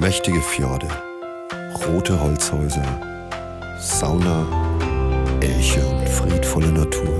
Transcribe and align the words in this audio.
Mächtige 0.00 0.40
Fjorde, 0.40 0.86
rote 1.84 2.20
Holzhäuser, 2.20 2.84
Sauna, 3.80 4.46
Elche 5.40 5.84
und 5.84 6.08
friedvolle 6.08 6.70
Natur. 6.70 7.18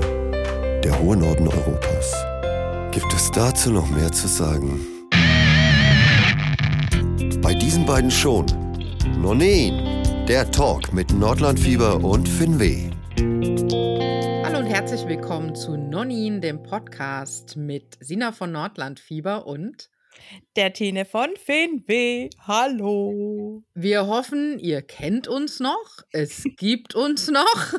Der 0.81 0.97
hohe 0.97 1.17
Norden 1.17 1.49
Europas. 1.49 2.15
Gibt 2.91 3.13
es 3.13 3.31
dazu 3.31 3.73
noch 3.73 3.89
mehr 3.89 4.09
zu 4.13 4.29
sagen? 4.29 4.79
Bei 7.41 7.53
diesen 7.53 7.85
beiden 7.85 8.09
schon. 8.09 8.45
Nonin, 9.21 10.25
der 10.29 10.49
Talk 10.49 10.93
mit 10.93 11.11
Nordlandfieber 11.11 12.01
und 12.01 12.29
Finweh. 12.29 12.91
Hallo 14.45 14.59
und 14.59 14.67
herzlich 14.67 15.05
willkommen 15.05 15.53
zu 15.53 15.75
Nonin, 15.75 16.39
dem 16.39 16.63
Podcast 16.63 17.57
mit 17.57 17.97
Sina 17.99 18.31
von 18.31 18.53
Nordlandfieber 18.53 19.45
und 19.45 19.89
der 20.55 20.73
Tine 20.73 21.05
von 21.05 21.29
Finweh. 21.35 22.29
Hallo. 22.47 23.63
Wir 23.73 24.07
hoffen, 24.07 24.59
ihr 24.59 24.81
kennt 24.81 25.27
uns 25.27 25.59
noch. 25.59 25.99
Es 26.11 26.43
gibt 26.57 26.95
uns 26.95 27.29
noch. 27.29 27.73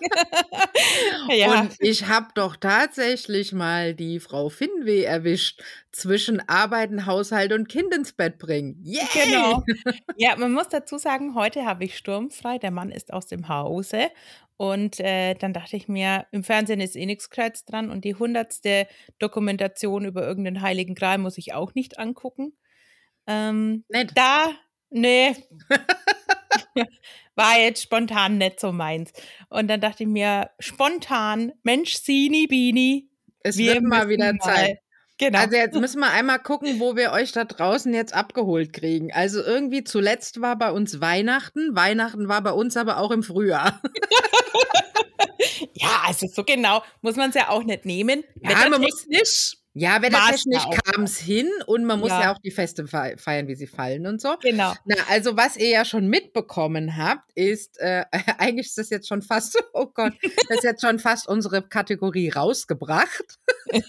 ja. 1.30 1.60
Und 1.60 1.76
ich 1.78 2.06
habe 2.08 2.28
doch 2.34 2.56
tatsächlich 2.56 3.52
mal 3.52 3.94
die 3.94 4.20
Frau 4.20 4.48
Finweh 4.48 5.04
erwischt 5.04 5.62
zwischen 5.92 6.46
Arbeiten, 6.48 7.06
Haushalt 7.06 7.52
und 7.52 7.68
Kind 7.68 7.94
ins 7.94 8.12
Bett 8.12 8.38
bringen. 8.38 8.82
Yeah! 8.84 9.06
Genau. 9.12 9.64
Ja, 10.18 10.36
man 10.36 10.52
muss 10.52 10.68
dazu 10.68 10.98
sagen, 10.98 11.34
heute 11.34 11.64
habe 11.66 11.84
ich 11.84 11.96
sturmfrei. 11.96 12.58
Der 12.58 12.70
Mann 12.70 12.90
ist 12.90 13.12
aus 13.12 13.26
dem 13.26 13.48
Hause 13.48 14.10
und 14.56 15.00
äh, 15.00 15.34
dann 15.34 15.52
dachte 15.52 15.76
ich 15.76 15.88
mir, 15.88 16.26
im 16.32 16.42
Fernsehen 16.42 16.80
ist 16.80 16.96
eh 16.96 17.06
nichts 17.06 17.28
Kreuz 17.30 17.64
dran 17.64 17.90
und 17.90 18.04
die 18.04 18.14
hundertste 18.14 18.86
Dokumentation 19.18 20.04
über 20.04 20.26
irgendeinen 20.26 20.62
heiligen 20.62 20.94
Gral 20.94 21.18
muss 21.18 21.38
ich 21.38 21.52
auch 21.52 21.74
nicht 21.74 21.98
angucken. 21.98 22.56
Ähm, 23.26 23.84
nicht. 23.88 24.16
Da, 24.16 24.52
nee, 24.90 25.36
war 27.34 27.58
jetzt 27.58 27.82
spontan 27.82 28.38
nicht 28.38 28.60
so 28.60 28.72
meins. 28.72 29.12
Und 29.50 29.68
dann 29.68 29.80
dachte 29.80 30.04
ich 30.04 30.08
mir, 30.08 30.50
spontan, 30.58 31.52
Mensch, 31.62 31.94
Sini, 31.96 32.46
Bini. 32.46 33.10
Es 33.40 33.58
wird 33.58 33.82
mal 33.82 34.08
wieder 34.08 34.36
Zeit. 34.38 34.78
Genau. 35.18 35.38
Also 35.38 35.56
jetzt 35.56 35.74
müssen 35.74 36.00
wir 36.00 36.10
einmal 36.10 36.38
gucken, 36.38 36.78
wo 36.78 36.94
wir 36.94 37.12
euch 37.12 37.32
da 37.32 37.44
draußen 37.44 37.92
jetzt 37.94 38.12
abgeholt 38.12 38.72
kriegen. 38.72 39.12
Also 39.12 39.42
irgendwie 39.42 39.82
zuletzt 39.82 40.42
war 40.42 40.56
bei 40.56 40.70
uns 40.70 41.00
Weihnachten. 41.00 41.74
Weihnachten 41.74 42.28
war 42.28 42.42
bei 42.42 42.52
uns 42.52 42.76
aber 42.76 42.98
auch 42.98 43.10
im 43.10 43.22
Frühjahr. 43.22 43.80
ja, 45.72 46.02
also 46.06 46.26
so 46.26 46.44
genau 46.44 46.82
muss 47.00 47.16
man 47.16 47.30
es 47.30 47.34
ja 47.34 47.48
auch 47.48 47.64
nicht 47.64 47.86
nehmen. 47.86 48.24
Ja, 48.42 48.68
man 48.68 48.82
muss 48.82 49.06
nicht. 49.06 49.58
Ja, 49.78 50.00
wettertechnisch 50.00 50.64
kam 50.86 51.04
es 51.04 51.18
hin 51.18 51.50
und 51.66 51.84
man 51.84 52.00
muss 52.00 52.08
ja. 52.08 52.22
ja. 52.22 52.32
auch 52.32 52.38
die 52.38 52.50
Feste 52.50 52.86
feiern, 52.86 53.46
wie 53.46 53.54
sie 53.54 53.66
fallen 53.66 54.06
und 54.06 54.22
so. 54.22 54.36
Genau. 54.40 54.72
Na, 54.86 54.96
also 55.10 55.36
was 55.36 55.58
ihr 55.58 55.68
ja 55.68 55.84
schon 55.84 56.08
mitbekommen 56.08 56.96
habt, 56.96 57.30
ist, 57.34 57.78
äh, 57.78 58.06
eigentlich 58.38 58.68
ist 58.68 58.78
das 58.78 58.88
jetzt 58.88 59.06
schon 59.06 59.20
fast, 59.20 59.62
oh 59.74 59.84
Gott, 59.86 60.14
das 60.22 60.58
ist 60.58 60.64
jetzt 60.64 60.80
schon 60.80 60.98
fast 60.98 61.28
unsere 61.28 61.60
Kategorie 61.60 62.30
rausgebracht. 62.30 63.38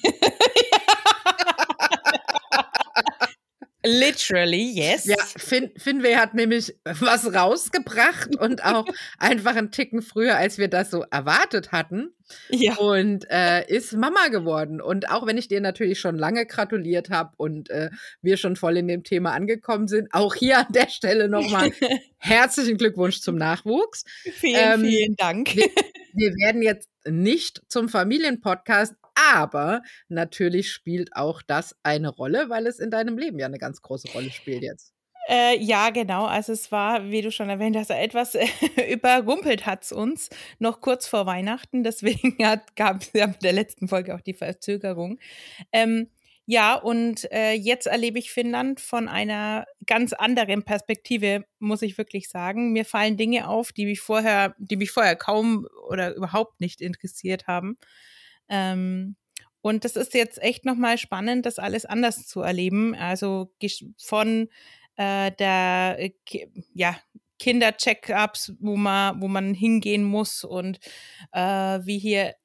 Literally, 3.88 4.72
yes. 4.74 5.06
Ja, 5.06 5.16
Finn, 5.38 5.72
Finway 5.78 6.16
hat 6.16 6.34
nämlich 6.34 6.76
was 6.84 7.34
rausgebracht 7.34 8.36
und 8.36 8.64
auch 8.66 8.86
einfach 9.18 9.56
einen 9.56 9.72
Ticken 9.72 10.02
früher, 10.02 10.36
als 10.36 10.58
wir 10.58 10.68
das 10.68 10.92
so 10.92 11.06
erwartet 11.10 11.72
hatten. 11.72 12.14
Ja. 12.50 12.76
Und 12.76 13.26
äh, 13.30 13.66
ist 13.74 13.94
Mama 13.94 14.28
geworden. 14.28 14.82
Und 14.82 15.10
auch 15.10 15.26
wenn 15.26 15.38
ich 15.38 15.48
dir 15.48 15.62
natürlich 15.62 16.00
schon 16.00 16.18
lange 16.18 16.46
gratuliert 16.46 17.10
habe 17.10 17.32
und 17.38 17.70
äh, 17.70 17.90
wir 18.22 18.36
schon 18.36 18.58
voll 18.58 18.76
in 18.76 18.90
dem 18.90 19.06
Thema 19.06 19.32
angekommen 19.32 19.88
sind, 19.88 20.10
auch 20.12 20.36
hier 20.36 20.60
an 20.60 20.72
der 20.72 20.90
Stelle 20.90 21.30
nochmal 21.30 21.72
herzlichen 22.18 22.78
Glückwunsch 22.78 23.22
zum 23.22 23.36
Nachwuchs. 23.36 24.04
Vielen, 24.34 24.82
ähm, 24.82 24.86
vielen 24.86 25.16
Dank. 25.16 25.56
Wir, 25.56 25.70
wir 26.14 26.32
werden 26.34 26.62
jetzt 26.62 26.90
nicht 27.08 27.62
zum 27.70 27.88
Familienpodcast, 27.88 28.96
aber 29.18 29.82
natürlich 30.08 30.72
spielt 30.72 31.16
auch 31.16 31.42
das 31.42 31.76
eine 31.84 32.10
Rolle, 32.10 32.50
weil 32.50 32.68
es 32.68 32.80
in 32.80 32.92
deinem 32.92 33.18
Leben 33.18 33.40
ja 33.40 33.48
eine 33.48 33.58
ganz 33.58 33.82
große 33.82 34.12
Rolle 34.12 34.32
spielt 34.32 34.64
jetzt. 34.64 34.94
Äh, 35.30 35.62
ja, 35.62 35.90
genau. 35.90 36.26
Also 36.26 36.54
es 36.54 36.72
war, 36.72 37.10
wie 37.12 37.22
du 37.22 37.32
schon 37.32 37.50
erwähnt 37.50 37.76
hast, 37.76 37.90
etwas 37.90 38.36
äh, 38.36 38.48
überrumpelt 38.92 39.66
hat 39.66 39.84
es 39.84 39.92
uns 39.92 40.30
noch 40.60 40.80
kurz 40.80 41.06
vor 41.06 41.26
Weihnachten. 41.26 41.84
Deswegen 41.84 42.38
gab 42.76 43.02
es 43.02 43.12
ja 43.14 43.28
mit 43.28 43.44
der 43.44 43.54
letzten 43.54 43.90
Folge 43.90 44.16
auch 44.16 44.22
die 44.22 44.34
Verzögerung. 44.34 45.20
Ähm, 45.74 46.10
ja, 46.46 46.76
und 46.76 47.30
äh, 47.34 47.52
jetzt 47.52 47.88
erlebe 47.88 48.20
ich 48.20 48.32
Finnland 48.32 48.80
von 48.80 49.10
einer 49.10 49.66
ganz 49.86 50.14
anderen 50.14 50.64
Perspektive, 50.64 51.44
muss 51.60 51.82
ich 51.82 51.98
wirklich 51.98 52.30
sagen. 52.30 52.72
Mir 52.72 52.86
fallen 52.86 53.18
Dinge 53.18 53.50
auf, 53.50 53.74
die 53.74 53.86
mich 53.86 54.00
vorher, 54.00 54.56
die 54.58 54.78
mich 54.78 54.92
vorher 54.92 55.18
kaum 55.18 55.68
oder 55.90 56.16
überhaupt 56.16 56.62
nicht 56.62 56.80
interessiert 56.80 57.48
haben. 57.48 57.78
Ähm, 58.50 59.16
und 59.62 59.84
das 59.84 59.96
ist 59.96 60.14
jetzt 60.14 60.42
echt 60.42 60.66
nochmal 60.66 60.98
spannend, 60.98 61.46
das 61.46 61.60
alles 61.60 61.86
anders 61.86 62.26
zu 62.26 62.42
erleben. 62.42 62.96
Also 62.96 63.52
von 63.98 64.50
äh, 64.96 65.32
der 65.32 65.98
äh, 66.00 66.12
ja, 66.74 66.98
Kinder-Check-ups, 67.40 68.54
wo 68.60 68.76
man, 68.76 69.22
wo 69.22 69.28
man 69.28 69.54
hingehen 69.54 70.04
muss 70.04 70.44
und 70.44 70.80
äh, 71.32 71.40
wie 71.40 72.00
hier 72.00 72.36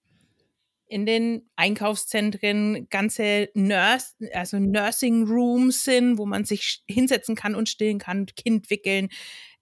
in 0.87 1.07
den 1.07 1.49
Einkaufszentren 1.57 2.87
ganze 2.91 3.49
Nurse, 3.55 4.15
also 4.35 4.59
Nursing 4.59 5.27
Rooms 5.27 5.85
sind, 5.85 6.19
wo 6.19 6.27
man 6.27 6.45
sich 6.45 6.83
hinsetzen 6.87 7.35
kann 7.35 7.55
und 7.55 7.71
stillen 7.71 7.99
kann, 7.99 8.27
Kind 8.27 8.69
wickeln, 8.69 9.09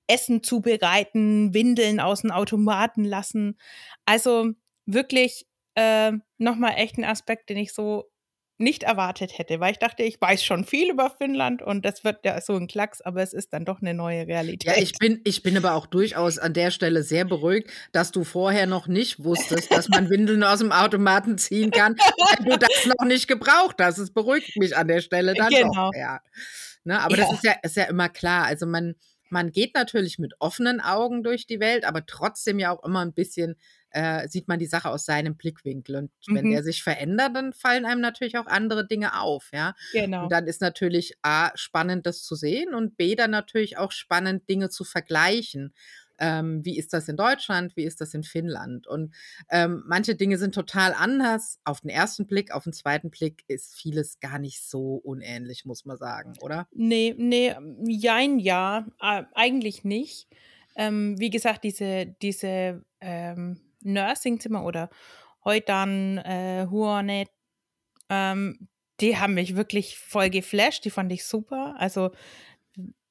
Essen 0.09 0.43
zubereiten, 0.43 1.55
Windeln 1.55 2.01
aus 2.01 2.23
dem 2.23 2.33
Automaten 2.33 3.05
lassen. 3.05 3.59
Also 4.07 4.51
wirklich 4.87 5.47
äh, 5.75 6.13
nochmal 6.39 6.75
echt 6.77 6.99
ein 6.99 7.05
Aspekt, 7.05 7.51
den 7.51 7.57
ich 7.57 7.73
so 7.73 8.11
nicht 8.61 8.83
erwartet 8.83 9.39
hätte, 9.39 9.59
weil 9.59 9.73
ich 9.73 9.79
dachte, 9.79 10.03
ich 10.03 10.21
weiß 10.21 10.45
schon 10.45 10.65
viel 10.65 10.91
über 10.91 11.11
Finnland 11.11 11.63
und 11.63 11.83
das 11.85 12.05
wird 12.05 12.27
ja 12.27 12.41
so 12.43 12.55
ein 12.57 12.67
Klacks, 12.67 13.01
aber 13.01 13.23
es 13.23 13.33
ist 13.33 13.55
dann 13.55 13.65
doch 13.65 13.81
eine 13.81 13.95
neue 13.95 14.27
Realität. 14.27 14.77
Ja, 14.77 14.83
ich 14.83 14.93
bin, 14.99 15.23
ich 15.25 15.43
bin 15.43 15.57
aber 15.57 15.75
auch 15.75 15.87
durchaus 15.87 16.39
an 16.39 16.53
der 16.53 16.71
Stelle 16.71 17.03
sehr 17.03 17.25
beruhigt, 17.25 17.71
dass 17.93 18.11
du 18.13 18.23
vorher 18.23 18.67
noch 18.67 18.87
nicht 18.87 19.25
wusstest, 19.25 19.73
dass 19.73 19.89
man 19.89 20.11
Windeln 20.11 20.45
aus 20.45 20.59
dem 20.59 20.73
Automaten 20.73 21.39
ziehen 21.39 21.71
kann, 21.71 21.97
weil 21.97 22.51
du 22.51 22.59
das 22.59 22.87
noch 22.87 23.07
nicht 23.07 23.29
gebraucht 23.29 23.77
hast. 23.81 23.97
Es 23.97 24.13
beruhigt 24.13 24.55
mich 24.57 24.77
an 24.77 24.89
der 24.89 25.01
Stelle 25.01 25.33
dann 25.33 25.49
genau. 25.49 25.73
doch. 25.73 25.99
Ja. 25.99 26.21
Ne, 26.85 27.01
aber 27.01 27.17
ja. 27.17 27.25
das 27.25 27.33
ist 27.35 27.45
ja, 27.45 27.55
ist 27.63 27.77
ja 27.77 27.85
immer 27.85 28.11
klar. 28.11 28.45
Also 28.45 28.67
man, 28.67 28.95
man 29.31 29.53
geht 29.53 29.75
natürlich 29.75 30.19
mit 30.19 30.35
offenen 30.39 30.81
Augen 30.81 31.23
durch 31.23 31.47
die 31.47 31.61
Welt, 31.61 31.85
aber 31.85 32.05
trotzdem 32.07 32.59
ja 32.59 32.71
auch 32.71 32.85
immer 32.85 33.01
ein 33.01 33.13
bisschen 33.13 33.57
äh, 33.91 34.29
sieht 34.29 34.49
man 34.49 34.59
die 34.59 34.67
Sache 34.67 34.89
aus 34.89 35.05
seinem 35.05 35.37
Blickwinkel. 35.37 35.97
Und 35.97 36.11
mhm. 36.27 36.35
wenn 36.35 36.51
der 36.51 36.63
sich 36.63 36.83
verändert, 36.83 37.35
dann 37.35 37.53
fallen 37.53 37.85
einem 37.85 38.01
natürlich 38.01 38.39
auch 38.39 38.47
andere 38.47 38.87
Dinge 38.87 39.21
auf, 39.21 39.51
ja. 39.53 39.75
Genau. 39.93 40.25
Und 40.25 40.33
dann 40.33 40.47
ist 40.47 40.61
natürlich 40.61 41.15
A, 41.23 41.51
spannend, 41.55 42.07
das 42.07 42.23
zu 42.23 42.35
sehen 42.35 42.75
und 42.75 42.97
B, 42.97 43.15
dann 43.15 43.31
natürlich 43.31 43.79
auch 43.79 43.93
spannend, 43.93 44.49
Dinge 44.49 44.71
zu 44.71 44.85
vergleichen. 44.85 45.75
Ähm, 46.21 46.65
wie 46.65 46.79
ist 46.79 46.93
das 46.93 47.09
in 47.09 47.17
Deutschland, 47.17 47.77
wie 47.77 47.85
ist 47.85 48.01
das 48.01 48.15
in 48.15 48.23
Finnland. 48.23 48.87
Und 48.87 49.15
ähm, 49.51 49.83
manche 49.87 50.15
Dinge 50.15 50.39
sind 50.39 50.55
total 50.55 50.95
anders. 50.95 51.59
Auf 51.65 51.81
den 51.81 51.91
ersten 51.91 52.27
Blick, 52.27 52.53
auf 52.53 52.65
den 52.65 52.73
zweiten 52.73 53.11
Blick 53.11 53.43
ist 53.49 53.75
vieles 53.75 54.21
gar 54.21 54.39
nicht 54.39 54.63
so 54.63 54.95
unähnlich, 54.97 55.65
muss 55.65 55.85
man 55.85 55.97
sagen, 55.97 56.35
oder? 56.41 56.69
Nee, 56.73 57.15
nee, 57.17 57.55
jein, 57.87 58.39
ja, 58.39 58.87
äh, 59.01 59.25
eigentlich 59.35 59.85
nicht. 59.85 60.29
Ähm, 60.77 61.19
wie 61.19 61.31
gesagt, 61.31 61.65
diese, 61.65 62.07
diese 62.23 62.85
ähm, 63.01 63.61
Nursingzimmer 63.83 64.65
oder 64.65 64.91
heute 65.45 65.67
dann 65.67 66.19
äh, 66.19 66.67
Huonet, 66.71 67.29
ähm, 68.09 68.69
die 69.01 69.17
haben 69.17 69.35
mich 69.35 69.57
wirklich 69.57 69.99
voll 69.99 70.31
geflasht, 70.31 70.85
die 70.85 70.91
fand 70.91 71.11
ich 71.13 71.25
super. 71.25 71.75
Also 71.79 72.11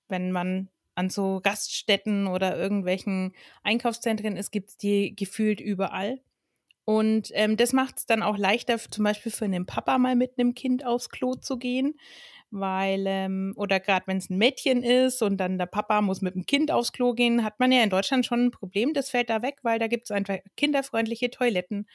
wenn 0.08 0.32
man 0.32 0.70
an 1.00 1.10
so 1.10 1.40
Gaststätten 1.42 2.28
oder 2.28 2.58
irgendwelchen 2.58 3.34
Einkaufszentren 3.64 4.36
ist, 4.36 4.52
gibt 4.52 4.70
es 4.70 4.78
die 4.78 5.16
gefühlt 5.16 5.62
überall. 5.62 6.20
Und 6.84 7.32
ähm, 7.36 7.56
das 7.56 7.72
macht 7.72 8.00
es 8.00 8.06
dann 8.06 8.22
auch 8.22 8.38
leichter, 8.38 8.78
zum 8.78 9.06
Beispiel 9.06 9.32
für 9.32 9.46
einen 9.46 9.66
Papa 9.66 9.98
mal 9.98 10.16
mit 10.16 10.38
einem 10.38 10.56
Kind 10.56 10.86
aufs 10.86 11.10
Klo 11.10 11.36
zu 11.36 11.58
gehen, 11.58 11.94
weil, 12.52 13.06
ähm, 13.08 13.54
oder 13.56 13.80
gerade 13.80 14.08
wenn 14.08 14.18
es 14.18 14.30
ein 14.30 14.38
Mädchen 14.38 14.84
ist 14.84 15.22
und 15.22 15.38
dann 15.38 15.58
der 15.58 15.68
Papa 15.68 16.02
muss 16.02 16.22
mit 16.22 16.36
dem 16.36 16.46
Kind 16.46 16.72
aufs 16.72 16.92
Klo 16.92 17.14
gehen, 17.14 17.44
hat 17.46 17.60
man 17.60 17.72
ja 17.72 17.82
in 17.84 17.92
Deutschland 17.92 18.26
schon 18.26 18.48
ein 18.48 18.52
Problem. 18.52 18.94
Das 18.94 19.10
fällt 19.10 19.30
da 19.30 19.42
weg, 19.42 19.60
weil 19.62 19.80
da 19.80 19.88
gibt 19.88 20.06
es 20.06 20.12
einfach 20.12 20.38
kinderfreundliche 20.58 21.30
Toiletten. 21.30 21.88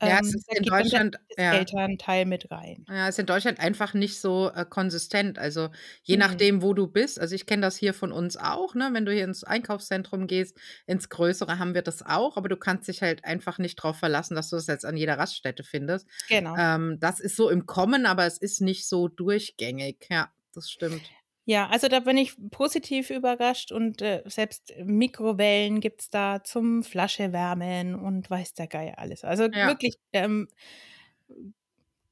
Ja, 0.00 0.20
es 0.20 0.28
ähm, 0.28 0.34
ist 0.36 0.56
in 0.56 0.62
Deutschland 0.64 1.16
ja. 1.36 1.54
Elternteil 1.54 2.24
mit 2.24 2.50
rein. 2.50 2.84
Ja, 2.88 3.08
es 3.08 3.16
ist 3.16 3.20
in 3.20 3.26
Deutschland 3.26 3.58
einfach 3.58 3.94
nicht 3.94 4.20
so 4.20 4.50
äh, 4.54 4.64
konsistent. 4.64 5.38
Also 5.38 5.70
je 6.02 6.16
mhm. 6.16 6.20
nachdem, 6.20 6.62
wo 6.62 6.74
du 6.74 6.86
bist. 6.86 7.20
Also 7.20 7.34
ich 7.34 7.46
kenne 7.46 7.62
das 7.62 7.76
hier 7.76 7.94
von 7.94 8.12
uns 8.12 8.36
auch. 8.36 8.74
Ne? 8.74 8.90
Wenn 8.92 9.04
du 9.04 9.12
hier 9.12 9.24
ins 9.24 9.44
Einkaufszentrum 9.44 10.26
gehst, 10.26 10.56
ins 10.86 11.08
Größere 11.08 11.58
haben 11.58 11.74
wir 11.74 11.82
das 11.82 12.04
auch. 12.04 12.36
Aber 12.36 12.48
du 12.48 12.56
kannst 12.56 12.88
dich 12.88 13.02
halt 13.02 13.24
einfach 13.24 13.58
nicht 13.58 13.78
darauf 13.78 13.98
verlassen, 13.98 14.34
dass 14.34 14.50
du 14.50 14.56
das 14.56 14.66
jetzt 14.66 14.84
an 14.84 14.96
jeder 14.96 15.18
Raststätte 15.18 15.64
findest. 15.64 16.06
Genau. 16.28 16.56
Ähm, 16.56 16.98
das 17.00 17.20
ist 17.20 17.36
so 17.36 17.50
im 17.50 17.66
Kommen, 17.66 18.06
aber 18.06 18.26
es 18.26 18.38
ist 18.38 18.60
nicht 18.60 18.88
so 18.88 19.08
durchgängig. 19.08 20.06
Ja, 20.10 20.30
das 20.54 20.70
stimmt. 20.70 21.02
Ja, 21.48 21.66
also 21.70 21.88
da 21.88 22.00
bin 22.00 22.18
ich 22.18 22.34
positiv 22.50 23.08
überrascht 23.08 23.72
und 23.72 24.02
äh, 24.02 24.22
selbst 24.26 24.74
Mikrowellen 24.84 25.80
gibt 25.80 26.02
es 26.02 26.10
da 26.10 26.44
zum 26.44 26.82
Flasche 26.82 27.32
wärmen 27.32 27.94
und 27.94 28.28
weiß 28.28 28.52
der 28.52 28.66
Geier 28.66 28.98
alles. 28.98 29.24
Also 29.24 29.44
Ja. 29.44 29.66
wirklich 29.66 29.94
ähm, 30.12 30.48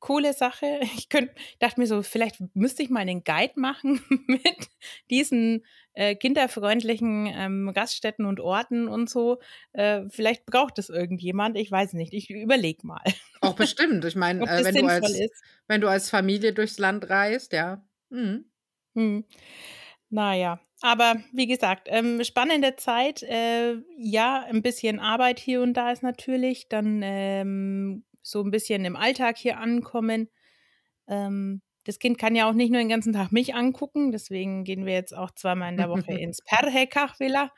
coole 0.00 0.33
Sache. 0.33 0.81
Ich 0.97 1.11
könnt, 1.11 1.31
dachte 1.59 1.79
mir 1.81 1.87
so, 1.87 2.03
vielleicht 2.03 2.37
müsste 2.55 2.83
ich 2.83 2.88
mal 2.88 3.00
einen 3.00 3.25
Guide 3.25 3.53
machen 3.61 4.00
mit 4.27 4.71
diesen 5.11 5.67
äh, 5.93 6.15
kinderfreundlichen 6.15 7.27
ähm, 7.27 7.73
Gaststätten 7.75 8.25
und 8.25 8.41
Orten 8.41 8.88
und 8.88 9.11
so. 9.11 9.38
Äh, 9.75 10.05
vielleicht 10.09 10.47
braucht 10.47 10.79
es 10.79 10.88
irgendjemand. 10.88 11.59
Ich 11.59 11.71
weiß 11.71 11.93
nicht. 11.93 12.15
Ich 12.15 12.31
überlege 12.31 12.87
mal, 12.87 13.05
Auch 13.41 13.55
bestimmt. 13.55 14.05
Ich 14.06 14.15
meine, 14.17 14.44
äh, 14.47 14.65
wenn, 14.65 14.75
du 14.75 14.87
als, 14.87 15.11
ist. 15.11 15.43
wenn 15.69 15.81
du 15.83 15.88
als 15.88 16.09
Familie 16.09 16.55
durchs 16.55 16.79
Land 16.79 17.11
reist, 17.11 17.53
ja. 17.53 17.85
Mhm. 18.09 18.47
Hm. 18.97 19.25
Naja, 20.09 20.61
aber 20.81 21.17
wie 21.33 21.47
gesagt, 21.47 21.89
ähm, 21.91 22.23
spannende 22.25 22.77
Zeit. 22.77 23.23
Äh, 23.23 23.77
ja, 23.99 24.45
ein 24.49 24.63
bisschen 24.63 24.99
Arbeit 25.01 25.39
hier 25.39 25.63
und 25.63 25.75
da 25.75 25.91
ist 25.91 26.03
natürlich. 26.03 26.69
Dann 26.69 27.01
ähm, 27.03 28.05
so 28.23 28.43
ein 28.43 28.51
bisschen 28.51 28.85
im 28.85 28.97
Alltag 28.97 29.37
hier 29.37 29.59
ankommen. 29.59 30.29
Ähm, 31.09 31.63
das 31.85 31.99
Kind 31.99 32.19
kann 32.19 32.35
ja 32.35 32.49
auch 32.49 32.53
nicht 32.53 32.71
nur 32.71 32.81
den 32.81 32.89
ganzen 32.89 33.13
Tag 33.13 33.33
mich 33.33 33.55
angucken. 33.55 34.13
Deswegen 34.13 34.65
gehen 34.65 34.87
wir 34.87 34.95
jetzt 34.95 35.17
auch 35.17 35.31
zweimal 35.33 35.71
in 35.71 35.77
der 35.77 35.89
Woche 35.89 36.13
ins 36.21 36.43
Perhekachvilla. 36.43 37.53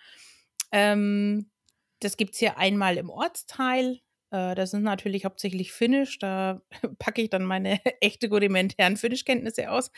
Ähm, 0.72 1.50
das 2.00 2.16
gibt 2.16 2.34
es 2.34 2.40
hier 2.40 2.58
einmal 2.58 2.96
im 2.98 3.10
Ortsteil. 3.10 4.00
Äh, 4.30 4.54
das 4.54 4.74
ist 4.74 4.80
natürlich 4.80 5.24
hauptsächlich 5.24 5.72
Finnisch. 5.72 6.18
Da 6.18 6.62
packe 6.98 7.22
ich 7.22 7.30
dann 7.30 7.44
meine 7.44 7.80
echte 8.00 8.28
rudimentären 8.28 8.96
Finnischkenntnisse 8.96 9.70
aus. 9.70 9.90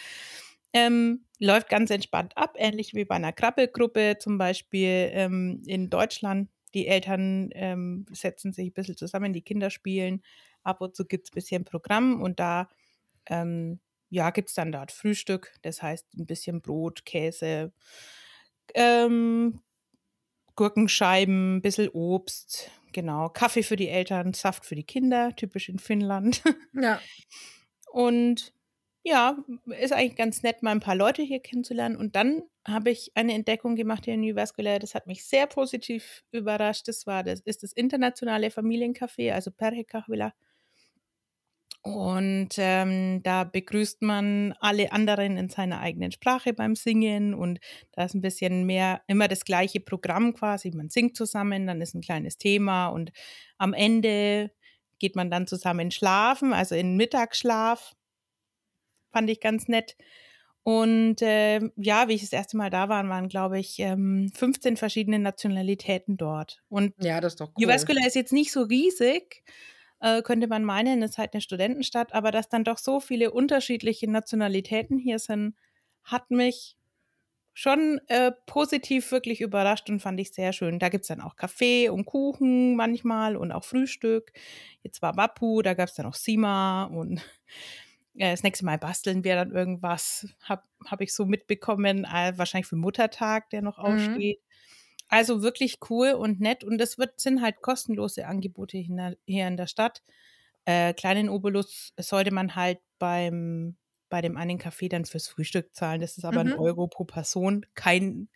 Ähm, 0.73 1.27
läuft 1.39 1.69
ganz 1.69 1.91
entspannt 1.91 2.37
ab, 2.37 2.55
ähnlich 2.57 2.95
wie 2.95 3.05
bei 3.05 3.17
einer 3.17 3.33
Krabbelgruppe 3.33 4.19
zum 4.19 4.39
Beispiel 4.39 5.11
ähm, 5.13 5.63
in 5.67 5.91
Deutschland. 5.91 6.49
Die 6.75 6.87
Eltern 6.87 7.51
ähm, 7.53 8.07
setzen 8.13 8.53
sich 8.53 8.69
ein 8.69 8.73
bisschen 8.73 8.97
zusammen, 8.97 9.33
die 9.33 9.43
Kinder 9.43 9.71
spielen. 9.71 10.23
Ab 10.63 10.81
und 10.81 10.95
zu 10.95 11.05
gibt 11.05 11.27
es 11.27 11.33
ein 11.33 11.35
bisschen 11.35 11.65
Programm 11.65 12.23
und 12.23 12.39
da 12.39 12.69
ähm, 13.27 13.81
ja, 14.11 14.31
gibt 14.31 14.49
es 14.49 14.55
dann 14.55 14.73
dort 14.73 14.93
Frühstück. 14.93 15.53
Das 15.63 15.83
heißt 15.83 16.15
ein 16.15 16.27
bisschen 16.27 16.61
Brot, 16.61 17.05
Käse, 17.05 17.73
ähm, 18.75 19.61
Gurkenscheiben, 20.57 21.57
ein 21.57 21.63
bisschen 21.63 21.89
Obst, 21.89 22.71
genau. 22.93 23.31
Kaffee 23.31 23.63
für 23.63 23.77
die 23.77 23.89
Eltern, 23.89 24.35
Saft 24.35 24.67
für 24.67 24.75
die 24.75 24.85
Kinder, 24.85 25.35
typisch 25.35 25.69
in 25.69 25.79
Finnland. 25.79 26.43
Ja. 26.75 27.01
Und 27.93 28.53
ja, 29.03 29.39
ist 29.79 29.93
eigentlich 29.93 30.17
ganz 30.17 30.43
nett, 30.43 30.63
mal 30.63 30.73
ein 30.73 30.81
paar 30.81 30.95
Leute 30.95 31.23
hier 31.23 31.41
kennenzulernen. 31.41 31.97
Und 31.97 32.17
dann 32.17 32.43
habe 32.67 32.91
ich 32.91 33.13
eine 33.15 33.35
Entdeckung 33.35 33.75
gemacht 33.77 34.05
hier 34.05 34.15
in 34.15 34.21
New 34.21 34.37
Vascular. 34.37 34.79
Das 34.79 34.95
hat 34.95 35.07
mich 35.07 35.25
sehr 35.25 35.47
positiv 35.47 36.23
überrascht. 36.33 36.87
Das 36.89 37.07
war 37.07 37.25
das 37.25 37.41
ist 37.41 37.63
das 37.63 37.73
internationale 37.73 38.49
Familiencafé, 38.49 39.33
also 39.33 39.51
Perhekachvilla. 39.51 40.35
Und 41.83 42.51
ähm, 42.59 43.23
da 43.23 43.45
begrüßt 43.45 44.03
man 44.03 44.55
alle 44.61 44.93
anderen 44.93 45.39
in 45.39 45.49
seiner 45.49 45.81
eigenen 45.81 46.13
Sprache 46.13 46.53
beim 46.53 46.75
Singen 46.75 47.33
und 47.33 47.59
da 47.93 48.05
ist 48.05 48.15
ein 48.15 48.21
bisschen 48.21 48.67
mehr 48.67 49.01
immer 49.07 49.29
das 49.29 49.47
gleiche 49.47 49.81
Programm 49.81 50.35
quasi. 50.35 50.71
Man 50.73 50.91
singt 50.91 51.17
zusammen, 51.17 51.67
dann 51.67 51.81
ist 51.81 51.95
ein 51.95 52.03
kleines 52.03 52.37
Thema 52.37 52.89
und 52.89 53.13
am 53.57 53.73
Ende 53.73 54.51
geht 54.99 55.17
man 55.17 55.31
dann 55.31 55.47
zusammen 55.47 55.91
schlafen, 55.91 56.53
also 56.53 56.75
in 56.75 56.97
Mittagsschlaf. 56.99 57.95
Fand 59.13 59.31
ich 59.31 59.41
ganz 59.41 59.69
nett. 59.69 59.97
Und 60.63 61.23
äh, 61.23 61.61
ja, 61.77 62.09
wie 62.09 62.15
ich 62.15 62.21
das 62.21 62.33
erste 62.33 62.57
Mal 62.57 62.71
da 62.71 62.89
war, 62.89 63.09
waren, 63.09 63.29
glaube 63.29 63.59
ich, 63.59 63.79
ähm, 63.79 64.31
15 64.35 64.77
verschiedene 64.77 65.19
Nationalitäten 65.19 66.17
dort. 66.17 66.63
Und 66.69 66.93
Ja, 66.99 67.21
das 67.21 67.33
ist 67.33 67.41
doch 67.41 67.49
cool. 67.49 67.65
Jyväskylä 67.65 68.07
ist 68.07 68.15
jetzt 68.15 68.33
nicht 68.33 68.53
so 68.53 68.63
riesig, 68.63 69.43
äh, 70.01 70.23
könnte 70.23 70.49
man 70.49 70.65
meinen, 70.65 71.03
es 71.03 71.13
ist 71.13 71.19
halt 71.19 71.33
eine 71.33 71.41
Studentenstadt, 71.41 72.13
aber 72.13 72.31
dass 72.31 72.49
dann 72.49 72.65
doch 72.65 72.79
so 72.79 73.01
viele 73.01 73.31
unterschiedliche 73.31 74.11
Nationalitäten 74.11 74.99
hier 74.99 75.19
sind, 75.19 75.55
hat 76.05 76.31
mich 76.31 76.77
schon 77.53 78.01
äh, 78.09 78.33
positiv 78.47 79.13
wirklich 79.13 79.41
überrascht 79.41 79.91
und 79.91 80.01
fand 80.01 80.21
ich 80.21 80.33
sehr 80.33 80.53
schön. 80.53 80.79
Da 80.79 80.89
gibt 80.89 81.03
es 81.05 81.09
dann 81.09 81.21
auch 81.21 81.37
Kaffee 81.37 81.89
und 81.89 82.05
Kuchen 82.07 82.77
manchmal 82.77 83.37
und 83.37 83.53
auch 83.53 83.65
Frühstück. 83.65 84.33
Jetzt 84.83 85.03
war 85.03 85.17
Wappu, 85.17 85.63
da 85.63 85.75
gab 85.75 85.89
es 85.89 85.95
dann 85.95 86.07
auch 86.07 86.15
Sima 86.15 86.85
und 86.85 87.21
äh, 88.17 88.31
das 88.31 88.43
nächste 88.43 88.65
Mal 88.65 88.79
basteln 88.79 89.25
wir 89.25 89.35
dann 89.37 89.53
irgendwas, 89.53 90.27
habe 90.43 90.63
hab 90.87 91.01
ich 91.01 91.15
so 91.15 91.27
mitbekommen, 91.27 92.05
äh, 92.05 92.33
wahrscheinlich 92.37 92.67
für 92.69 92.77
Muttertag, 92.77 93.51
der 93.51 93.63
noch 93.63 93.79
Mhm. 93.85 94.21
aussteht. 94.21 94.41
Also 95.09 95.43
wirklich 95.43 95.79
cool 95.91 96.13
und 96.13 96.41
nett 96.41 96.65
und 96.65 96.79
das 96.79 96.99
wird, 96.99 97.21
sind 97.21 97.43
halt 97.43 97.63
kostenlose 97.63 98.27
Angebote 98.27 98.79
hier 98.79 99.17
in 99.49 99.57
der, 99.57 99.67
Stadt. 99.67 100.03
Äh, 100.67 100.95
kleinen 100.95 101.29
Obolus 101.29 101.93
sollte 101.99 102.33
man 102.33 102.55
halt 102.57 102.81
beim, 102.99 103.77
bei 104.11 104.21
dem 104.23 104.37
einen 104.37 104.59
Café 104.61 104.89
dann 104.91 105.05
fürs 105.07 105.29
Frühstück 105.29 105.75
zahlen. 105.75 106.01
Das 106.01 106.19
ist 106.19 106.25
aber 106.25 106.41
ein 106.41 106.53
Mhm. 106.53 106.55
Euro 106.55 106.89
pro 106.89 107.05
Person. 107.05 107.67
Kein, 107.75 108.29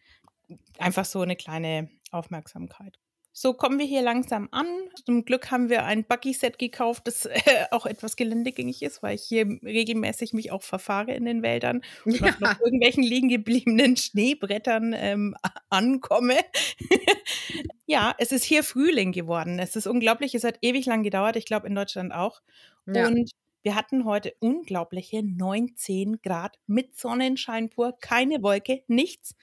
einfach 0.79 1.05
so 1.07 1.21
eine 1.23 1.37
kleine 1.37 1.91
Aufmerksamkeit. 2.13 2.99
So 3.37 3.53
kommen 3.53 3.81
wir 3.81 3.85
hier 3.87 4.01
langsam 4.03 4.49
an. 4.53 4.67
Zum 5.05 5.25
Glück 5.25 5.51
haben 5.51 5.69
wir 5.69 5.85
ein 5.85 6.05
Buggy-Set 6.05 6.57
gekauft, 6.57 7.09
das 7.09 7.27
äh, 7.27 7.33
auch 7.73 7.85
etwas 7.85 8.15
geländegängig 8.15 8.81
ist, 8.81 9.03
weil 9.03 9.17
ich 9.17 9.25
hier 9.25 9.45
regelmäßig 9.65 10.33
mich 10.35 10.53
auch 10.53 10.63
verfahre 10.63 11.13
in 11.13 11.25
den 11.25 11.43
Wäldern 11.43 11.83
und 12.05 12.23
auf 12.23 12.39
Ja. 12.39 12.39
noch 12.39 12.61
irgendwelchen 12.61 13.03
liegen 13.03 13.29
gebliebenen 13.29 13.97
Schneebrettern 13.97 14.95
ähm, 14.97 15.35
ankomme. 15.69 16.37
ja, 17.87 18.15
es 18.19 18.31
ist 18.31 18.45
hier 18.45 18.63
Frühling 18.63 19.11
geworden. 19.11 19.59
Es 19.59 19.75
ist 19.75 19.89
unglaublich. 19.89 20.37
Es 20.37 20.45
hat 20.45 20.59
ewig 20.63 20.87
lang 20.87 21.03
gedauert. 21.03 21.35
Ich 21.35 21.45
glaube 21.47 21.67
in 21.67 21.75
Deutschland 21.75 22.15
auch. 22.15 22.41
Ja. 22.87 23.09
Und 23.09 23.33
wir 23.65 23.75
hatten 23.75 24.05
heute 24.05 24.35
unglaubliche 24.39 25.23
19 25.25 26.23
Grad 26.23 26.59
mit 26.69 26.97
Sonnenschein 26.97 27.69
pur, 27.69 27.97
keine 28.01 28.43
Wolke, 28.43 28.85
nichts. 28.87 29.35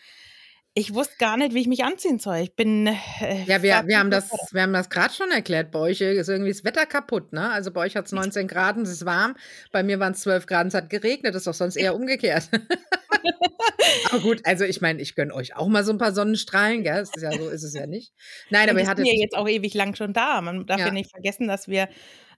Ich 0.73 0.93
wusste 0.93 1.15
gar 1.19 1.35
nicht, 1.35 1.53
wie 1.53 1.59
ich 1.59 1.67
mich 1.67 1.83
anziehen 1.83 2.17
soll. 2.17 2.37
Ich 2.37 2.55
bin. 2.55 2.87
Äh, 2.87 3.43
Ja, 3.45 3.61
wir, 3.61 3.83
wir 3.85 3.99
haben 3.99 4.09
das, 4.09 4.29
wir 4.53 4.61
haben 4.61 4.71
das 4.71 4.89
gerade 4.89 5.13
schon 5.13 5.29
erklärt. 5.29 5.69
Bei 5.71 5.79
euch 5.79 5.99
ist 5.99 6.29
irgendwie 6.29 6.51
das 6.51 6.63
Wetter 6.63 6.85
kaputt, 6.85 7.33
ne? 7.33 7.49
Also 7.51 7.71
bei 7.71 7.81
euch 7.81 7.97
hat 7.97 8.05
es 8.05 8.13
19 8.13 8.47
Grad 8.47 8.77
und 8.77 8.83
es 8.83 8.91
ist 8.91 9.05
warm. 9.05 9.35
Bei 9.73 9.83
mir 9.83 9.99
waren 9.99 10.13
es 10.13 10.21
12 10.21 10.45
Grad 10.45 10.61
und 10.63 10.67
es 10.69 10.73
hat 10.73 10.89
geregnet. 10.89 11.35
Das 11.35 11.41
ist 11.41 11.47
doch 11.47 11.53
sonst 11.53 11.75
eher 11.75 11.93
umgekehrt. 11.93 12.49
aber 14.11 14.21
gut, 14.21 14.45
also 14.45 14.63
ich 14.63 14.79
meine, 14.79 15.01
ich 15.01 15.15
gönne 15.15 15.33
euch 15.33 15.55
auch 15.57 15.67
mal 15.67 15.83
so 15.83 15.91
ein 15.91 15.97
paar 15.97 16.13
Sonnenstrahlen, 16.13 16.83
gell? 16.83 17.01
Ist 17.01 17.17
ja 17.21 17.31
so 17.33 17.49
ist 17.49 17.63
es 17.63 17.73
ja 17.73 17.85
nicht. 17.85 18.13
Nein, 18.49 18.69
aber 18.69 18.77
wir 18.77 18.83
ihr 18.83 18.85
sind 18.85 18.91
hattet. 18.91 19.07
ja 19.07 19.13
jetzt 19.19 19.35
auch 19.35 19.49
ewig 19.49 19.73
lang 19.73 19.95
schon 19.95 20.13
da. 20.13 20.39
Man 20.41 20.65
darf 20.65 20.79
ja, 20.79 20.87
Ja. 20.87 20.93
nicht 20.93 21.11
vergessen, 21.11 21.49
dass 21.49 21.67
wir 21.67 21.89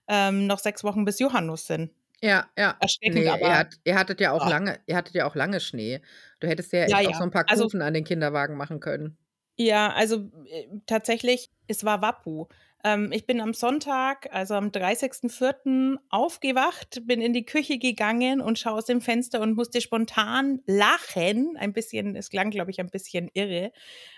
ähm, 0.08 0.46
noch 0.48 0.58
sechs 0.58 0.82
Wochen 0.82 1.04
bis 1.04 1.20
Johannes 1.20 1.66
sind. 1.66 1.90
Ja, 2.24 2.46
ja. 2.56 2.74
Erschreckend, 2.80 3.16
Nee, 3.16 3.24
ihr, 3.24 3.34
aber 3.34 3.58
hat, 3.58 3.74
ihr 3.84 3.94
hattet 3.96 4.18
ja 4.20 4.32
auch 4.32 4.46
Ah. 4.46 4.48
lange, 4.48 4.80
ihr 4.86 4.96
hattet 4.96 5.14
ja 5.14 5.26
auch 5.26 5.34
lange 5.34 5.60
Schnee. 5.60 6.00
Du 6.40 6.48
hättest 6.48 6.72
ja 6.72 6.86
ja, 6.88 7.00
echt 7.00 7.08
auch 7.08 7.12
ja. 7.12 7.18
so 7.18 7.22
ein 7.24 7.30
paar 7.30 7.44
Also 7.48 7.64
Kufen 7.64 7.82
an 7.82 7.92
den 7.92 8.04
Kinderwagen 8.04 8.56
machen 8.56 8.80
können. 8.80 9.18
Ja, 9.56 9.92
also 9.92 10.30
äh, 10.50 10.66
tatsächlich, 10.86 11.50
es 11.68 11.84
war 11.84 12.00
Wappu. 12.02 12.46
Ähm, 12.82 13.12
ich 13.12 13.26
bin 13.26 13.40
am 13.40 13.52
Sonntag, 13.54 14.28
also 14.32 14.54
am 14.54 14.70
30.04. 14.72 15.98
aufgewacht, 16.10 17.02
bin 17.06 17.20
in 17.20 17.32
die 17.34 17.44
Küche 17.44 17.78
gegangen 17.78 18.40
und 18.40 18.58
schaue 18.58 18.78
aus 18.78 18.86
dem 18.86 19.00
Fenster 19.00 19.40
und 19.40 19.54
musste 19.54 19.80
spontan 19.82 20.60
lachen. 20.66 21.56
Ein 21.58 21.72
bisschen, 21.74 22.16
es 22.16 22.30
klang, 22.30 22.50
glaube 22.50 22.70
ich, 22.70 22.80
ein 22.80 22.88
bisschen 22.90 23.30
irre, 23.34 23.70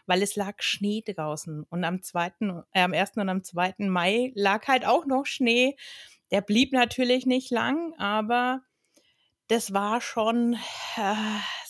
weil 0.06 0.22
es 0.22 0.36
lag 0.36 0.62
Schnee 0.62 1.02
draußen. 1.06 1.64
Und 1.68 1.84
am 1.84 2.02
zweiten, 2.02 2.62
äh, 2.72 2.80
am 2.82 2.92
1. 2.94 3.16
und 3.16 3.28
am 3.28 3.42
2. 3.44 3.74
Mai 3.88 4.32
lag 4.36 4.66
halt 4.68 4.86
auch 4.86 5.06
noch 5.06 5.26
Schnee. 5.26 5.76
Der 6.30 6.40
blieb 6.40 6.72
natürlich 6.72 7.26
nicht 7.26 7.50
lang, 7.50 7.94
aber 7.98 8.62
das 9.48 9.72
war 9.72 10.00
schon 10.00 10.54
äh, 10.96 11.14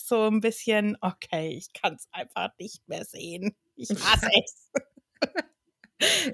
so 0.03 0.27
ein 0.27 0.41
bisschen, 0.41 0.97
okay, 1.01 1.55
ich 1.57 1.73
kann 1.73 1.95
es 1.95 2.07
einfach 2.11 2.49
nicht 2.57 2.87
mehr 2.87 3.05
sehen. 3.05 3.55
Ich 3.75 3.89
hasse 3.89 4.29
es. 4.43 4.71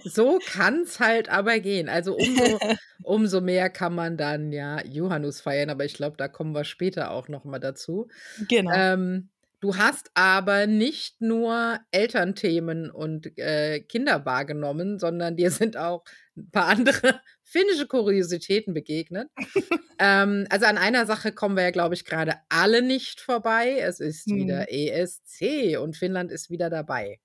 So 0.03 0.39
kann 0.45 0.81
es 0.81 0.99
halt 0.99 1.29
aber 1.29 1.59
gehen. 1.59 1.89
Also 1.89 2.15
umso, 2.15 2.59
umso 3.03 3.41
mehr 3.41 3.69
kann 3.69 3.95
man 3.95 4.17
dann 4.17 4.51
ja 4.51 4.83
Johannes 4.85 5.41
feiern, 5.41 5.69
aber 5.69 5.85
ich 5.85 5.93
glaube, 5.93 6.17
da 6.17 6.27
kommen 6.27 6.53
wir 6.53 6.65
später 6.65 7.11
auch 7.11 7.27
noch 7.27 7.45
mal 7.45 7.59
dazu. 7.59 8.09
Genau. 8.49 8.71
Ähm, 8.73 9.29
du 9.63 9.77
hast 9.77 10.11
aber 10.13 10.67
nicht 10.67 11.21
nur 11.21 11.79
Elternthemen 11.91 12.91
und 12.91 13.37
äh, 13.37 13.79
Kinder 13.79 14.25
wahrgenommen, 14.25 14.99
sondern 14.99 15.37
dir 15.37 15.51
sind 15.51 15.77
auch 15.77 16.03
ein 16.35 16.51
paar 16.51 16.67
andere 16.67 17.21
finnische 17.43 17.87
Kuriositäten 17.87 18.73
begegnet. 18.73 19.29
ähm, 19.99 20.45
also 20.49 20.65
an 20.65 20.77
einer 20.77 21.05
Sache 21.05 21.31
kommen 21.31 21.55
wir 21.55 21.63
ja, 21.63 21.71
glaube 21.71 21.95
ich, 21.95 22.03
gerade 22.03 22.35
alle 22.49 22.81
nicht 22.81 23.21
vorbei. 23.21 23.77
Es 23.79 24.01
ist 24.01 24.25
Hm. 24.25 24.35
wieder 24.35 24.67
ESC 24.69 25.77
und 25.79 25.95
Finnland 25.95 26.29
ist 26.29 26.49
wieder 26.49 26.69
dabei. 26.69 27.21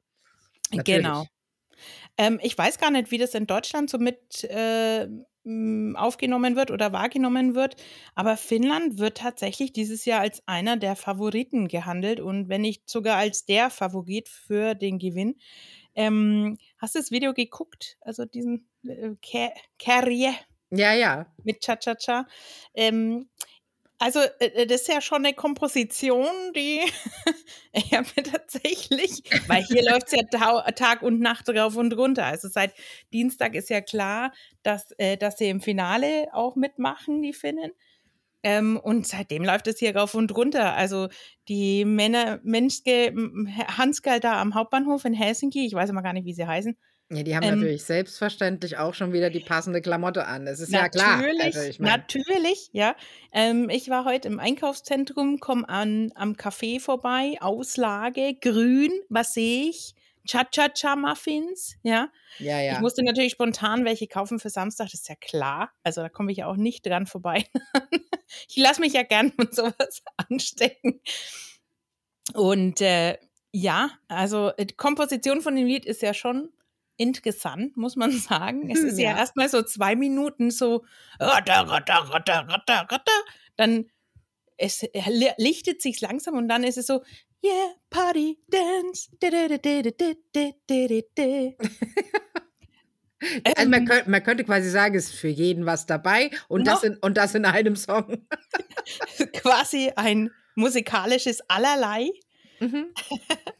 Natürlich. 0.70 1.02
Genau. 1.02 1.26
Ähm, 2.16 2.38
ich 2.40 2.56
weiß 2.56 2.78
gar 2.78 2.92
nicht, 2.92 3.10
wie 3.10 3.18
das 3.18 3.34
in 3.34 3.48
Deutschland 3.48 3.90
so 3.90 3.98
mit, 3.98 4.44
äh, 4.44 5.08
aufgenommen 5.96 6.56
wird 6.56 6.70
oder 6.70 6.92
wahrgenommen 6.92 7.54
wird. 7.54 7.76
Aber 8.14 8.36
Finnland 8.36 8.98
wird 8.98 9.18
tatsächlich 9.18 9.72
dieses 9.72 10.04
Jahr 10.04 10.20
als 10.20 10.42
einer 10.46 10.76
der 10.76 10.96
Favoriten 10.96 11.68
gehandelt 11.68 12.20
und 12.20 12.48
wenn 12.48 12.60
nicht 12.60 12.88
sogar 12.88 13.16
als 13.16 13.44
der 13.44 13.70
Favorit 13.70 14.28
für 14.28 14.74
den 14.74 14.98
Gewinn. 14.98 15.36
Ähm, 15.94 16.58
hast 16.78 16.94
du 16.94 16.98
das 17.00 17.10
Video 17.10 17.34
geguckt? 17.34 17.96
Also 18.00 18.24
diesen 18.24 18.68
äh, 18.84 19.14
Carrier. 19.78 20.34
Ja, 20.70 20.92
ja. 20.92 21.26
Mit 21.44 21.60
Cha-Cha-Cha. 21.60 22.26
Ähm, 22.74 23.28
also, 23.98 24.20
äh, 24.38 24.46
äh, 24.46 24.66
das 24.66 24.82
ist 24.82 24.88
ja 24.88 25.00
schon 25.00 25.24
eine 25.24 25.34
Komposition, 25.34 26.28
die 26.54 26.80
ich 27.72 27.92
habe 27.92 28.06
tatsächlich, 28.22 29.22
weil 29.48 29.64
hier 29.64 29.82
läuft 29.84 30.08
es 30.08 30.12
ja 30.12 30.70
Tag 30.72 31.02
und 31.02 31.20
Nacht 31.20 31.48
drauf 31.48 31.76
und 31.76 31.96
runter. 31.96 32.24
Also 32.24 32.48
seit 32.48 32.74
Dienstag 33.12 33.54
ist 33.54 33.70
ja 33.70 33.80
klar, 33.80 34.32
dass, 34.62 34.92
äh, 34.98 35.16
dass 35.16 35.38
sie 35.38 35.48
im 35.48 35.60
Finale 35.60 36.28
auch 36.32 36.54
mitmachen, 36.56 37.22
die 37.22 37.32
Finnen. 37.32 37.72
Ähm, 38.44 38.78
und 38.80 39.06
seitdem 39.06 39.44
läuft 39.44 39.66
es 39.66 39.78
hier 39.78 39.96
rauf 39.96 40.14
und 40.14 40.34
runter. 40.36 40.74
Also 40.74 41.08
die 41.48 41.84
Männer, 41.84 42.40
Menschke, 42.44 43.12
Hansgal 43.76 44.20
da 44.20 44.40
am 44.40 44.54
Hauptbahnhof 44.54 45.04
in 45.04 45.14
Helsinki, 45.14 45.66
ich 45.66 45.74
weiß 45.74 45.90
immer 45.90 46.02
gar 46.02 46.12
nicht, 46.12 46.24
wie 46.24 46.34
sie 46.34 46.46
heißen, 46.46 46.76
ja, 47.10 47.22
die 47.22 47.34
haben 47.34 47.44
ähm, 47.44 47.54
natürlich 47.56 47.84
selbstverständlich 47.84 48.76
auch 48.76 48.92
schon 48.92 49.14
wieder 49.14 49.30
die 49.30 49.40
passende 49.40 49.80
Klamotte 49.80 50.26
an. 50.26 50.44
Das 50.44 50.60
ist 50.60 50.70
ja 50.70 50.90
klar. 50.90 51.22
Also, 51.40 51.60
ich 51.62 51.80
mein, 51.80 51.90
natürlich, 51.90 52.68
ja. 52.72 52.94
Ähm, 53.32 53.70
ich 53.70 53.88
war 53.88 54.04
heute 54.04 54.28
im 54.28 54.38
Einkaufszentrum, 54.38 55.40
komme 55.40 55.66
an 55.68 56.12
am 56.14 56.34
Café 56.34 56.80
vorbei, 56.80 57.36
Auslage, 57.40 58.34
grün, 58.34 58.92
was 59.08 59.32
sehe 59.32 59.70
ich? 59.70 59.94
Cha-Cha-Cha-Muffins, 60.26 61.76
ja. 61.82 62.10
Ja, 62.38 62.60
ja. 62.60 62.74
Ich 62.74 62.80
musste 62.80 63.02
natürlich 63.02 63.32
spontan 63.32 63.86
welche 63.86 64.06
kaufen 64.06 64.38
für 64.38 64.50
Samstag, 64.50 64.90
das 64.90 65.00
ist 65.00 65.08
ja 65.08 65.14
klar. 65.14 65.72
Also 65.82 66.02
da 66.02 66.10
komme 66.10 66.30
ich 66.30 66.38
ja 66.38 66.46
auch 66.46 66.56
nicht 66.56 66.84
dran 66.84 67.06
vorbei. 67.06 67.46
ich 68.48 68.56
lasse 68.56 68.82
mich 68.82 68.92
ja 68.92 69.02
gern 69.02 69.32
mit 69.38 69.54
sowas 69.54 70.02
anstecken. 70.28 71.00
Und 72.34 72.82
äh, 72.82 73.16
ja, 73.50 73.90
also 74.08 74.52
die 74.60 74.74
Komposition 74.74 75.40
von 75.40 75.56
dem 75.56 75.66
Lied 75.66 75.86
ist 75.86 76.02
ja 76.02 76.12
schon 76.12 76.50
interessant, 76.98 77.76
muss 77.76 77.96
man 77.96 78.12
sagen. 78.12 78.70
Es 78.70 78.80
ist 78.80 78.98
ja, 78.98 79.12
ja 79.12 79.18
erstmal 79.18 79.48
so 79.48 79.62
zwei 79.62 79.96
Minuten 79.96 80.50
so, 80.50 80.84
dann 83.56 83.86
es 84.58 84.84
lichtet 85.38 85.80
sich 85.80 86.00
langsam 86.00 86.34
und 86.34 86.48
dann 86.48 86.64
ist 86.64 86.76
es 86.78 86.86
so, 86.86 87.02
yeah, 87.44 87.74
Party, 87.90 88.38
Dance. 88.48 89.08
Also 93.44 93.68
man, 93.68 93.84
könnte, 93.84 94.10
man 94.10 94.22
könnte 94.22 94.44
quasi 94.44 94.70
sagen, 94.70 94.94
es 94.94 95.10
ist 95.10 95.18
für 95.18 95.28
jeden 95.28 95.66
was 95.66 95.86
dabei 95.86 96.30
und, 96.48 96.66
das 96.66 96.84
in, 96.84 96.96
und 96.98 97.16
das 97.16 97.34
in 97.34 97.44
einem 97.44 97.76
Song. 97.76 98.26
quasi 99.32 99.92
ein 99.96 100.30
musikalisches 100.54 101.40
Allerlei. 101.48 102.10
Mhm. 102.60 102.86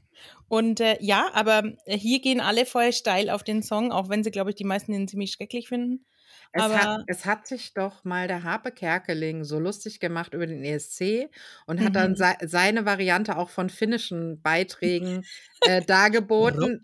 Und 0.48 0.80
äh, 0.80 0.96
ja, 1.00 1.30
aber 1.34 1.62
äh, 1.84 1.98
hier 1.98 2.20
gehen 2.20 2.40
alle 2.40 2.66
voll 2.66 2.92
steil 2.92 3.30
auf 3.30 3.42
den 3.42 3.62
Song, 3.62 3.92
auch 3.92 4.08
wenn 4.08 4.24
sie, 4.24 4.30
glaube 4.30 4.50
ich, 4.50 4.56
die 4.56 4.64
meisten 4.64 4.92
ihn 4.92 5.08
ziemlich 5.08 5.32
schrecklich 5.32 5.68
finden. 5.68 6.04
Es 6.52 6.62
hat, 6.62 7.00
es 7.06 7.26
hat, 7.26 7.46
sich 7.46 7.74
doch 7.74 8.04
mal 8.04 8.26
der 8.26 8.42
Harpe 8.42 8.72
Kerkeling 8.72 9.44
so 9.44 9.58
lustig 9.58 10.00
gemacht 10.00 10.32
über 10.32 10.46
den 10.46 10.64
ESC 10.64 11.28
und 11.66 11.84
hat 11.84 11.94
dann 11.94 12.16
se 12.16 12.34
seine 12.46 12.86
Variante 12.86 13.36
auch 13.36 13.50
von 13.50 13.68
finnischen 13.68 14.40
Beiträgen 14.40 15.26
äh, 15.66 15.82
dargeboten. 15.86 16.80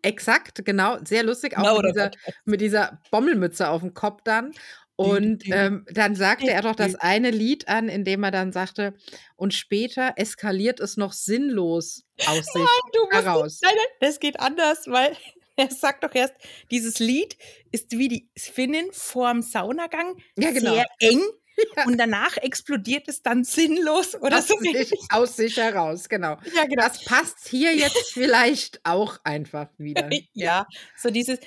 Exakt, 0.00 0.64
genau, 0.66 0.98
sehr 1.02 1.22
lustig, 1.22 1.56
auch 1.56 1.80
mit 1.80 1.94
dieser, 1.94 2.10
mit 2.44 2.60
dieser 2.60 3.00
Bommelmütze 3.10 3.68
auf 3.68 3.80
dem 3.80 3.94
Kopf 3.94 4.20
dann. 4.22 4.52
Und 4.96 5.42
ähm, 5.50 5.84
dann 5.90 6.14
sagte 6.14 6.50
er 6.50 6.62
doch 6.62 6.76
das 6.76 6.94
eine 6.94 7.30
Lied 7.30 7.68
an, 7.68 7.88
in 7.88 8.04
dem 8.04 8.22
er 8.22 8.30
dann 8.30 8.52
sagte, 8.52 8.94
und 9.36 9.52
später 9.52 10.12
eskaliert 10.16 10.78
es 10.78 10.96
noch 10.96 11.12
sinnlos 11.12 12.04
aus 12.26 12.44
sich 12.44 12.62
Nein, 12.62 13.10
heraus. 13.10 13.60
Nein, 13.62 13.72
nein, 13.74 13.86
das 14.00 14.20
geht 14.20 14.38
anders, 14.38 14.86
weil 14.86 15.16
er 15.56 15.70
sagt 15.70 16.04
doch 16.04 16.14
erst, 16.14 16.34
dieses 16.70 17.00
Lied 17.00 17.36
ist 17.72 17.92
wie 17.98 18.08
die 18.08 18.28
Finnen 18.36 18.86
vorm 18.92 19.42
Saunagang, 19.42 20.16
ja, 20.38 20.52
genau. 20.52 20.74
sehr 20.74 20.86
eng 21.00 21.22
ja. 21.76 21.84
Und 21.86 21.98
danach 21.98 22.36
explodiert 22.38 23.08
es 23.08 23.22
dann 23.22 23.44
sinnlos 23.44 24.14
oder 24.20 24.38
aus 24.38 24.48
so. 24.48 24.58
Sich, 24.58 24.92
aus 25.10 25.36
sich 25.36 25.56
heraus, 25.56 26.08
genau. 26.08 26.36
Ja, 26.54 26.64
genau. 26.64 26.82
Das 26.82 27.04
passt 27.04 27.48
hier 27.48 27.74
jetzt 27.76 28.12
vielleicht 28.12 28.80
auch 28.84 29.18
einfach 29.24 29.68
wieder. 29.78 30.08
ja, 30.32 30.66
so 30.96 31.10
dieses, 31.10 31.38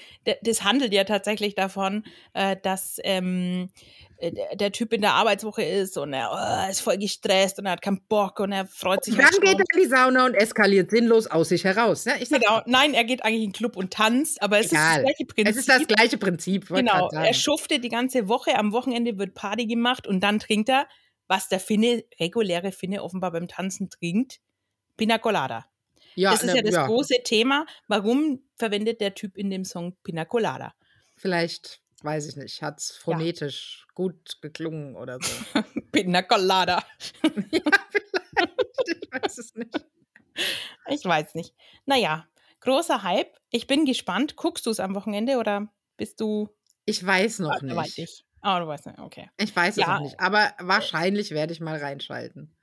das 0.42 0.64
handelt 0.64 0.94
ja 0.94 1.04
tatsächlich 1.04 1.56
davon, 1.56 2.04
äh, 2.34 2.56
dass 2.62 3.00
ähm, 3.04 3.70
äh, 3.76 4.07
der 4.20 4.72
Typ 4.72 4.94
in 4.94 5.02
der 5.02 5.14
Arbeitswoche 5.14 5.64
ist 5.64 5.98
und 5.98 6.14
er 6.14 6.32
oh, 6.32 6.72
ist 6.72 6.82
voll 6.82 6.98
gestresst 6.98 7.60
und 7.60 7.66
er 7.66 7.74
hat 7.74 7.82
keinen 7.82 8.02
Bock 8.08 8.40
und 8.40 8.52
er 8.52 8.66
freut 8.66 9.04
sich. 9.04 9.14
Und 9.14 9.22
dann 9.22 9.40
geht 9.42 9.60
er 9.60 9.66
in 9.74 9.84
die 9.84 9.88
Sauna 9.88 10.26
und 10.26 10.34
eskaliert 10.34 10.90
sinnlos 10.90 11.28
aus 11.28 11.50
sich 11.50 11.64
heraus. 11.64 12.06
Ne? 12.06 12.14
genau. 12.20 12.62
Nein, 12.66 12.94
er 12.94 13.04
geht 13.04 13.24
eigentlich 13.24 13.44
in 13.44 13.50
den 13.50 13.54
Club 13.54 13.78
und 13.78 13.94
tanzt, 13.94 14.42
aber 14.42 14.60
es 14.60 14.72
Egal. 14.72 14.82
ist 14.82 14.96
das 14.96 15.04
gleiche 15.04 15.26
Prinzip. 15.26 15.48
Es 15.48 15.58
ist 15.58 15.70
das 15.70 15.88
gleiche 15.88 16.18
Prinzip. 16.18 16.68
Genau. 16.68 17.10
Er 17.12 17.34
schuftet 17.34 17.84
die 17.84 17.90
ganze 17.90 18.28
Woche. 18.28 18.58
Am 18.58 18.72
Wochenende 18.72 19.18
wird 19.18 19.36
Party 19.36 19.68
gemacht 19.68 20.08
und 20.08 20.22
dann 20.22 20.40
trinkt 20.40 20.70
er, 20.70 20.88
was 21.28 21.50
der 21.50 21.60
Finne, 21.60 22.04
reguläre 22.20 22.72
Finne 22.72 23.04
offenbar 23.04 23.32
beim 23.32 23.48
Tanzen 23.48 23.90
trinkt, 23.90 24.40
Pina 24.96 25.18
Colada. 25.18 25.66
Ja, 26.16 26.32
das 26.32 26.44
ist 26.44 26.50
ne, 26.50 26.56
ja 26.58 26.62
das 26.64 26.74
ja. 26.74 26.88
große 26.88 27.22
Thema. 27.24 27.66
Warum 27.88 28.42
verwendet 28.56 29.02
der 29.02 29.14
Typ 29.14 29.38
in 29.38 29.52
dem 29.52 29.64
Song 29.64 29.96
Pina 30.04 30.26
Colada? 30.26 30.74
Vielleicht 31.16 31.82
weiß 32.04 32.27
ich 32.27 32.36
nicht, 32.36 32.62
hat 32.62 32.80
es 32.80 32.92
phonetisch 32.92 33.86
ja. 33.88 33.94
gut 33.96 34.42
geklungen 34.42 34.96
oder 34.96 35.20
so. 35.22 35.62
Pina 35.92 36.22
Colada. 36.22 36.84
ja, 37.24 37.62
vielleicht. 37.92 39.01
Ich 39.01 39.12
weiß 39.12 39.38
es 39.38 39.56
nicht. 39.56 39.86
Ich 40.88 41.04
weiß 41.04 41.36
nicht. 41.36 41.56
Naja, 41.86 42.27
großer 42.62 43.04
Hype. 43.04 43.36
Ich 43.50 43.68
bin 43.68 43.86
gespannt. 43.86 44.36
Guckst 44.36 44.66
du 44.66 44.70
es 44.70 44.80
am 44.80 44.96
Wochenende 44.96 45.38
oder 45.38 45.68
bist 45.98 46.20
du. 46.22 46.50
Ich 46.86 47.06
weiß 47.06 47.39
noch 47.39 47.62
nicht. 47.62 47.75
Weiß 47.75 47.98
ich. 47.98 48.25
Oh, 48.44 48.60
du 48.60 48.68
weißt 48.68 48.86
nicht, 48.86 49.00
okay. 49.00 49.30
Ich 49.38 49.56
weiß 49.56 49.75
ja. 49.77 49.84
es 49.84 49.89
noch 49.89 50.00
nicht, 50.01 50.20
aber 50.20 50.51
wahrscheinlich 50.60 51.32
werde 51.32 51.54
ich 51.54 51.60
mal 51.60 51.77
reinschalten. 51.77 52.56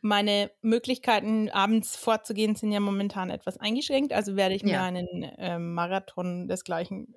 Meine 0.00 0.52
Möglichkeiten, 0.62 1.50
abends 1.50 1.96
vorzugehen, 1.96 2.54
sind 2.54 2.70
ja 2.70 2.80
momentan 2.80 3.28
etwas 3.28 3.58
eingeschränkt. 3.58 4.12
Also 4.12 4.36
werde 4.36 4.54
ich 4.54 4.62
mir 4.62 4.74
ja. 4.74 4.84
einen 4.84 5.24
äh, 5.24 5.58
Marathon 5.58 6.46
des 6.46 6.62
gleichen 6.62 7.12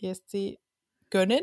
äh, 0.00 0.10
ESC 0.10 0.58
gönnen. 1.10 1.42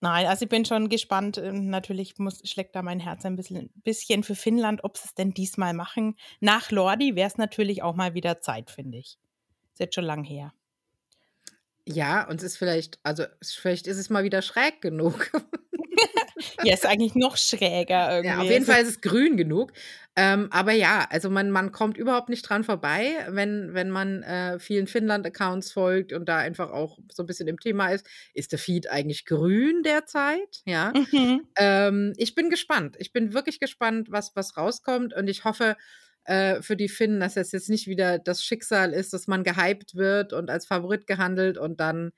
Nein, 0.00 0.26
also 0.26 0.44
ich 0.44 0.48
bin 0.48 0.64
schon 0.64 0.88
gespannt. 0.88 1.38
Ähm, 1.38 1.70
natürlich 1.70 2.18
muss, 2.18 2.40
schlägt 2.48 2.76
da 2.76 2.82
mein 2.82 3.00
Herz 3.00 3.24
ein 3.24 3.36
bisschen, 3.36 3.70
bisschen 3.82 4.22
für 4.22 4.36
Finnland, 4.36 4.84
ob 4.84 4.96
sie 4.96 5.06
es 5.06 5.14
denn 5.14 5.34
diesmal 5.34 5.74
machen. 5.74 6.16
Nach 6.40 6.70
Lordi 6.70 7.16
wäre 7.16 7.28
es 7.28 7.36
natürlich 7.36 7.82
auch 7.82 7.96
mal 7.96 8.14
wieder 8.14 8.40
Zeit, 8.40 8.70
finde 8.70 8.98
ich. 8.98 9.18
Ist 9.72 9.80
jetzt 9.80 9.94
schon 9.94 10.04
lang 10.04 10.24
her. 10.24 10.52
Ja, 11.84 12.28
und 12.28 12.36
es 12.36 12.44
ist 12.44 12.56
vielleicht, 12.58 13.00
also 13.02 13.24
vielleicht 13.42 13.86
ist 13.86 13.96
es 13.96 14.10
mal 14.10 14.22
wieder 14.22 14.42
schräg 14.42 14.80
genug. 14.82 15.32
ja, 16.62 16.74
ist 16.74 16.86
eigentlich 16.86 17.14
noch 17.14 17.36
schräger 17.36 18.10
irgendwie. 18.10 18.28
Ja, 18.28 18.38
auf 18.38 18.50
jeden 18.50 18.64
Fall 18.64 18.82
ist 18.82 18.88
es 18.88 19.00
grün 19.00 19.36
genug. 19.36 19.72
Ähm, 20.16 20.48
aber 20.50 20.72
ja, 20.72 21.06
also 21.10 21.30
man, 21.30 21.50
man 21.50 21.70
kommt 21.70 21.96
überhaupt 21.96 22.28
nicht 22.28 22.42
dran 22.42 22.64
vorbei, 22.64 23.24
wenn, 23.28 23.72
wenn 23.72 23.88
man 23.88 24.24
äh, 24.24 24.58
vielen 24.58 24.88
Finnland-Accounts 24.88 25.70
folgt 25.70 26.12
und 26.12 26.28
da 26.28 26.38
einfach 26.38 26.70
auch 26.72 26.98
so 27.12 27.22
ein 27.22 27.26
bisschen 27.26 27.46
im 27.46 27.60
Thema 27.60 27.90
ist. 27.90 28.04
Ist 28.34 28.50
der 28.50 28.58
Feed 28.58 28.90
eigentlich 28.90 29.26
grün 29.26 29.84
derzeit? 29.84 30.62
Ja. 30.64 30.92
Mhm. 31.12 31.46
Ähm, 31.56 32.14
ich 32.16 32.34
bin 32.34 32.50
gespannt. 32.50 32.96
Ich 32.98 33.12
bin 33.12 33.32
wirklich 33.32 33.60
gespannt, 33.60 34.08
was, 34.10 34.34
was 34.34 34.56
rauskommt 34.56 35.14
und 35.14 35.28
ich 35.28 35.44
hoffe, 35.44 35.76
äh, 36.24 36.62
für 36.62 36.76
die 36.76 36.88
Finnen, 36.88 37.20
dass 37.20 37.36
es 37.36 37.52
jetzt 37.52 37.70
nicht 37.70 37.86
wieder 37.86 38.18
das 38.18 38.44
Schicksal 38.44 38.92
ist, 38.92 39.12
dass 39.12 39.28
man 39.28 39.44
gehypt 39.44 39.94
wird 39.94 40.32
und 40.32 40.50
als 40.50 40.66
Favorit 40.66 41.06
gehandelt 41.06 41.58
und 41.58 41.80
dann 41.80 42.10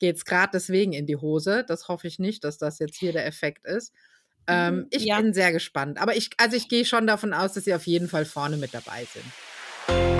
geht 0.00 0.16
es 0.16 0.24
gerade 0.24 0.50
deswegen 0.54 0.92
in 0.92 1.06
die 1.06 1.16
Hose. 1.16 1.64
Das 1.66 1.86
hoffe 1.86 2.08
ich 2.08 2.18
nicht, 2.18 2.42
dass 2.42 2.58
das 2.58 2.80
jetzt 2.80 2.98
hier 2.98 3.12
der 3.12 3.26
Effekt 3.26 3.64
ist. 3.66 3.92
Ähm, 4.48 4.76
mhm, 4.76 4.86
ich 4.90 5.04
ja. 5.04 5.20
bin 5.20 5.32
sehr 5.32 5.52
gespannt. 5.52 6.00
Aber 6.00 6.16
ich, 6.16 6.30
also 6.38 6.56
ich 6.56 6.68
gehe 6.68 6.84
schon 6.84 7.06
davon 7.06 7.32
aus, 7.32 7.52
dass 7.52 7.64
sie 7.64 7.74
auf 7.74 7.86
jeden 7.86 8.08
Fall 8.08 8.24
vorne 8.24 8.56
mit 8.56 8.74
dabei 8.74 9.04
sind. 9.04 10.19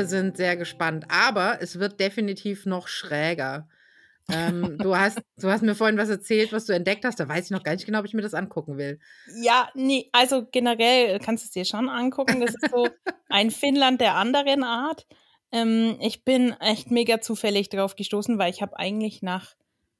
Wir 0.00 0.06
sind 0.06 0.38
sehr 0.38 0.56
gespannt, 0.56 1.04
aber 1.10 1.60
es 1.60 1.78
wird 1.78 2.00
definitiv 2.00 2.64
noch 2.64 2.88
schräger. 2.88 3.68
Ähm, 4.30 4.78
du, 4.78 4.96
hast, 4.96 5.20
du 5.36 5.50
hast 5.50 5.62
mir 5.62 5.74
vorhin 5.74 5.98
was 5.98 6.08
erzählt, 6.08 6.54
was 6.54 6.64
du 6.64 6.72
entdeckt 6.72 7.04
hast. 7.04 7.20
Da 7.20 7.28
weiß 7.28 7.44
ich 7.44 7.50
noch 7.50 7.62
gar 7.62 7.74
nicht 7.74 7.84
genau, 7.84 7.98
ob 7.98 8.06
ich 8.06 8.14
mir 8.14 8.22
das 8.22 8.32
angucken 8.32 8.78
will. 8.78 8.98
Ja, 9.42 9.68
nee, 9.74 10.08
also 10.12 10.46
generell 10.50 11.18
kannst 11.18 11.44
du 11.44 11.46
es 11.48 11.50
dir 11.50 11.66
schon 11.66 11.90
angucken. 11.90 12.40
Das 12.40 12.54
ist 12.54 12.70
so 12.70 12.88
ein 13.28 13.50
Finnland 13.50 14.00
der 14.00 14.14
anderen 14.14 14.64
Art. 14.64 15.06
Ähm, 15.52 15.98
ich 16.00 16.24
bin 16.24 16.52
echt 16.60 16.90
mega 16.90 17.20
zufällig 17.20 17.68
drauf 17.68 17.94
gestoßen, 17.94 18.38
weil 18.38 18.50
ich 18.50 18.62
habe 18.62 18.78
eigentlich 18.78 19.20
nach 19.20 19.54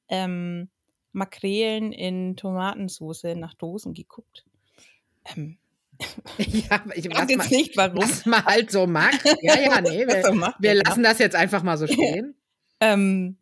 ähm, 0.08 0.70
Makrelen 1.12 1.92
in 1.92 2.36
Tomatensauce 2.36 3.34
nach 3.36 3.52
Dosen 3.52 3.92
geguckt. 3.92 4.46
Ähm, 5.26 5.58
ja, 6.38 6.82
ich 6.94 7.10
weiß 7.10 7.28
jetzt 7.28 7.36
mal, 7.36 7.48
nicht, 7.48 7.76
warum. 7.76 8.02
Was 8.02 8.26
man 8.26 8.44
halt 8.44 8.70
so 8.70 8.86
mag. 8.86 9.14
Ja, 9.42 9.58
ja, 9.58 9.80
nee, 9.80 10.06
wir, 10.08 10.22
so 10.24 10.32
macht, 10.32 10.56
wir 10.58 10.74
lassen 10.74 11.02
das 11.02 11.18
jetzt 11.18 11.36
einfach 11.36 11.62
mal 11.62 11.76
so 11.76 11.86
stehen. 11.88 12.34
ähm, 12.80 13.36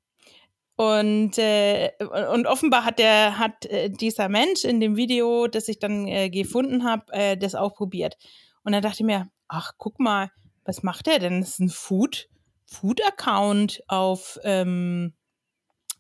und, 0.77 1.39
äh, 1.39 1.91
und 2.33 2.47
offenbar 2.47 2.85
hat 2.85 3.01
der 3.01 3.39
hat 3.39 3.67
äh, 3.67 3.91
dieser 3.91 4.29
Mensch 4.29 4.65
in 4.65 4.79
dem 4.79 4.97
Video, 4.97 5.49
das 5.49 5.69
ich 5.69 5.81
dann 5.81 6.07
äh, 6.07 6.31
gefunden 6.31 6.85
habe, 6.85 7.13
äh, 7.13 7.37
das 7.37 7.57
auch 7.57 7.75
probiert. 7.75 8.17
Und 8.63 8.73
dann 8.73 8.83
dachte 8.83 8.99
ich 9.01 9.07
mir, 9.07 9.29
ach, 9.49 9.73
guck 9.77 9.99
mal, 9.99 10.31
was 10.65 10.83
macht 10.83 11.07
der 11.07 11.19
denn? 11.19 11.41
Das 11.41 11.51
ist 11.51 11.61
ein 11.61 11.69
Food, 11.69 12.29
Food 12.67 13.01
Account 13.05 13.83
auf 13.89 14.39
ähm, 14.45 15.15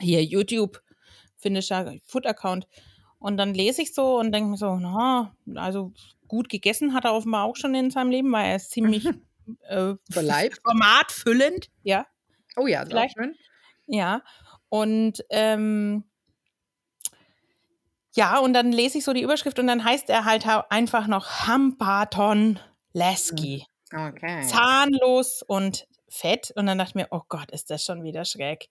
hier 0.00 0.22
YouTube, 0.22 0.80
finnischer 1.36 1.94
Food 2.04 2.26
Account. 2.26 2.68
Und 3.18 3.36
dann 3.36 3.54
lese 3.54 3.82
ich 3.82 3.94
so 3.94 4.18
und 4.18 4.30
denke 4.30 4.50
mir 4.50 4.56
so, 4.56 4.76
na, 4.76 5.34
also 5.56 5.92
gut 6.28 6.48
gegessen 6.48 6.94
hat 6.94 7.04
er 7.04 7.14
offenbar 7.14 7.44
auch 7.44 7.56
schon 7.56 7.74
in 7.74 7.90
seinem 7.90 8.10
Leben, 8.10 8.30
weil 8.32 8.46
er 8.50 8.56
ist 8.56 8.70
ziemlich 8.70 9.06
äh, 9.68 9.94
formatfüllend, 10.62 11.70
ja. 11.82 12.06
Oh 12.56 12.66
ja, 12.66 12.84
vielleicht 12.84 13.16
schön. 13.16 13.34
Ja. 13.86 14.22
Und 14.68 15.24
ähm, 15.30 16.04
ja, 18.14 18.38
und 18.38 18.52
dann 18.52 18.72
lese 18.72 18.98
ich 18.98 19.04
so 19.04 19.12
die 19.12 19.22
Überschrift 19.22 19.58
und 19.58 19.66
dann 19.66 19.84
heißt 19.84 20.10
er 20.10 20.24
halt 20.24 20.44
einfach 20.70 21.06
noch 21.06 21.46
Hampaton 21.46 22.58
Lasky. 22.92 23.66
Hm, 23.90 24.08
okay. 24.08 24.42
Zahnlos 24.42 25.42
und 25.42 25.86
fett. 26.08 26.52
Und 26.56 26.66
dann 26.66 26.78
dachte 26.78 26.90
ich 26.90 26.94
mir, 26.96 27.08
oh 27.10 27.22
Gott, 27.28 27.50
ist 27.50 27.70
das 27.70 27.84
schon 27.84 28.02
wieder 28.02 28.24
schräg. 28.24 28.68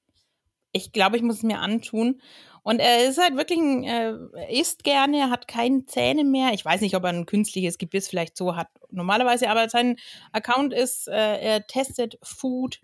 Ich 0.77 0.91
glaube, 0.91 1.17
ich 1.17 1.23
muss 1.23 1.37
es 1.37 1.43
mir 1.43 1.59
antun. 1.59 2.21
Und 2.63 2.79
er 2.79 3.07
ist 3.07 3.17
halt 3.17 3.37
wirklich 3.37 3.59
ein, 3.59 3.83
äh, 3.83 4.13
er 4.33 4.49
isst 4.49 4.83
gerne, 4.83 5.19
er 5.19 5.29
hat 5.29 5.47
keine 5.47 5.85
Zähne 5.85 6.23
mehr. 6.23 6.53
Ich 6.53 6.65
weiß 6.65 6.81
nicht, 6.81 6.95
ob 6.95 7.03
er 7.03 7.09
ein 7.09 7.25
künstliches 7.25 7.77
Gebiss 7.77 8.09
vielleicht 8.09 8.35
so 8.35 8.55
hat 8.55 8.67
normalerweise, 8.91 9.49
aber 9.49 9.69
sein 9.69 9.97
Account 10.33 10.73
ist, 10.73 11.07
äh, 11.07 11.39
er 11.39 11.65
testet 11.67 12.17
Food 12.21 12.81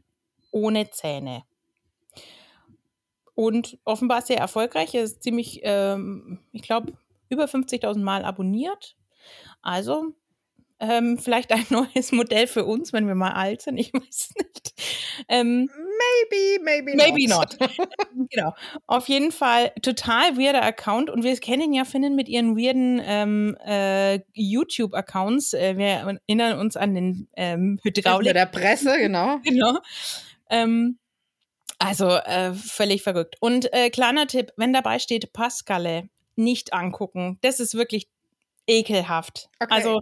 ohne 0.51 0.89
Zähne 0.89 1.43
und 3.35 3.77
offenbar 3.83 4.21
sehr 4.21 4.37
erfolgreich. 4.37 4.93
Er 4.93 5.03
ist 5.03 5.23
ziemlich, 5.23 5.61
ähm, 5.63 6.39
ich 6.51 6.61
glaube, 6.61 6.93
über 7.29 7.47
50.000 7.47 8.03
Mal 8.03 8.25
abonniert. 8.25 8.95
Also 9.61 10.13
ähm, 10.83 11.17
vielleicht 11.17 11.51
ein 11.51 11.65
neues 11.69 12.11
Modell 12.11 12.45
für 12.45 12.65
uns, 12.65 12.91
wenn 12.91 13.07
wir 13.07 13.15
mal 13.15 13.31
alt 13.31 13.61
sind. 13.61 13.77
Ich 13.77 13.93
weiß 13.93 14.33
nicht. 14.37 14.73
Ähm, 15.29 15.69
maybe, 15.69 16.63
maybe, 16.63 16.95
maybe 16.95 17.29
not. 17.29 17.57
not. 17.59 17.89
genau. 18.29 18.53
Auf 18.85 19.07
jeden 19.07 19.31
Fall 19.31 19.71
total 19.81 20.37
weirder 20.37 20.61
Account 20.63 21.09
und 21.09 21.23
wir 21.23 21.35
kennen 21.37 21.73
ja 21.73 21.85
Finnen 21.85 22.15
mit 22.15 22.27
ihren 22.27 22.57
weirden 22.57 23.01
ähm, 23.03 23.57
äh, 23.65 24.19
YouTube-Accounts. 24.33 25.53
Äh, 25.53 25.77
wir 25.77 26.19
erinnern 26.27 26.59
uns 26.59 26.75
an 26.75 26.93
den 26.93 27.29
ähm, 27.37 27.79
Hydraulik. 27.83 28.27
Mit 28.27 28.35
der 28.35 28.45
Presse, 28.45 28.97
genau. 28.97 29.39
genau. 29.43 29.79
Ähm, 30.49 30.99
also 31.79 32.09
äh, 32.09 32.53
völlig 32.53 33.03
verrückt. 33.03 33.37
Und 33.39 33.71
äh, 33.73 33.89
kleiner 33.89 34.27
Tipp, 34.27 34.51
wenn 34.57 34.73
dabei 34.73 34.99
steht 34.99 35.31
Pascale, 35.31 36.09
nicht 36.35 36.73
angucken. 36.73 37.37
Das 37.41 37.59
ist 37.59 37.75
wirklich 37.75 38.07
ekelhaft. 38.67 39.49
Okay. 39.59 39.73
Also 39.73 40.01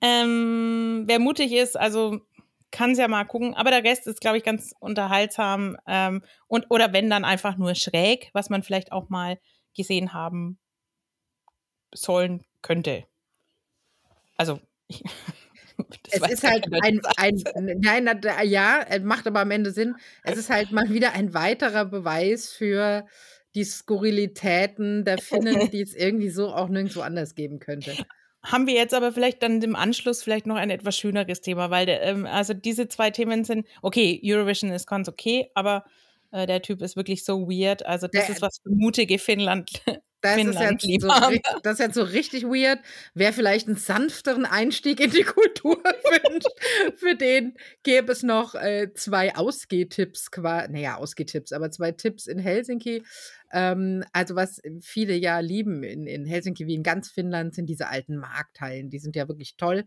ähm, 0.00 1.04
wer 1.06 1.18
mutig 1.18 1.52
ist, 1.52 1.78
also 1.78 2.20
kann 2.70 2.92
es 2.92 2.98
ja 2.98 3.08
mal 3.08 3.24
gucken. 3.24 3.54
Aber 3.54 3.70
der 3.70 3.84
Rest 3.84 4.06
ist, 4.06 4.20
glaube 4.20 4.38
ich, 4.38 4.44
ganz 4.44 4.74
unterhaltsam. 4.78 5.76
Ähm, 5.86 6.22
und, 6.46 6.66
oder 6.70 6.92
wenn 6.92 7.10
dann 7.10 7.24
einfach 7.24 7.56
nur 7.56 7.74
schräg, 7.74 8.30
was 8.32 8.50
man 8.50 8.62
vielleicht 8.62 8.92
auch 8.92 9.08
mal 9.08 9.38
gesehen 9.76 10.12
haben 10.12 10.58
sollen 11.92 12.44
könnte. 12.62 13.04
Also, 14.36 14.60
es 16.10 16.30
ist 16.30 16.44
halt 16.44 16.66
ein, 16.82 17.00
ein, 17.16 17.42
nein, 17.80 18.20
ja, 18.44 18.84
macht 19.02 19.26
aber 19.26 19.40
am 19.40 19.50
Ende 19.50 19.72
Sinn. 19.72 19.96
Es 20.22 20.38
ist 20.38 20.50
halt 20.50 20.72
mal 20.72 20.90
wieder 20.90 21.12
ein 21.12 21.34
weiterer 21.34 21.84
Beweis 21.84 22.50
für 22.50 23.06
die 23.54 23.64
Skurrilitäten 23.64 25.04
der 25.04 25.18
Finnen, 25.18 25.70
die 25.72 25.82
es 25.82 25.94
irgendwie 25.94 26.30
so 26.30 26.54
auch 26.54 26.68
nirgendwo 26.68 27.00
anders 27.00 27.34
geben 27.34 27.58
könnte. 27.58 27.94
Haben 28.42 28.66
wir 28.66 28.74
jetzt 28.74 28.94
aber 28.94 29.12
vielleicht 29.12 29.42
dann 29.42 29.60
im 29.60 29.76
Anschluss 29.76 30.22
vielleicht 30.22 30.46
noch 30.46 30.56
ein 30.56 30.70
etwas 30.70 30.96
schöneres 30.96 31.40
Thema, 31.42 31.70
weil 31.70 31.88
ähm, 31.88 32.26
also 32.26 32.54
diese 32.54 32.88
zwei 32.88 33.10
Themen 33.10 33.44
sind, 33.44 33.66
okay, 33.82 34.20
Eurovision 34.24 34.70
ist 34.70 34.86
ganz 34.86 35.08
okay, 35.08 35.50
aber 35.54 35.84
äh, 36.30 36.46
der 36.46 36.62
Typ 36.62 36.80
ist 36.80 36.96
wirklich 36.96 37.24
so 37.24 37.48
weird. 37.48 37.84
Also 37.84 38.06
das 38.06 38.26
der, 38.26 38.34
ist 38.34 38.42
was 38.42 38.58
für 38.62 38.70
mutige 38.70 39.18
Finnland, 39.18 39.70
das 40.20 40.36
ist, 40.36 40.60
jetzt 40.60 40.82
so, 41.00 41.08
das 41.62 41.72
ist 41.74 41.78
jetzt 41.78 41.94
so 41.94 42.02
richtig 42.02 42.44
weird. 42.44 42.80
Wer 43.14 43.32
vielleicht 43.32 43.66
einen 43.66 43.76
sanfteren 43.76 44.44
Einstieg 44.44 45.00
in 45.00 45.10
die 45.10 45.22
Kultur 45.22 45.76
wünscht, 45.84 46.96
für 46.96 47.14
den 47.16 47.54
gäbe 47.82 48.12
es 48.12 48.22
noch 48.22 48.54
äh, 48.54 48.92
zwei 48.94 49.34
Ausgehtipps, 49.34 50.28
naja, 50.36 50.96
Ausgehtipps, 50.96 51.52
aber 51.52 51.70
zwei 51.70 51.92
Tipps 51.92 52.26
in 52.26 52.38
Helsinki. 52.38 53.02
Ähm, 53.52 54.04
also 54.12 54.36
was 54.36 54.60
viele 54.80 55.14
ja 55.14 55.40
lieben 55.40 55.82
in, 55.82 56.06
in 56.06 56.24
Helsinki 56.24 56.66
wie 56.66 56.74
in 56.74 56.82
ganz 56.82 57.08
Finnland 57.10 57.54
sind 57.54 57.66
diese 57.66 57.88
alten 57.88 58.16
Markthallen. 58.16 58.90
Die 58.90 58.98
sind 58.98 59.16
ja 59.16 59.28
wirklich 59.28 59.56
toll. 59.56 59.84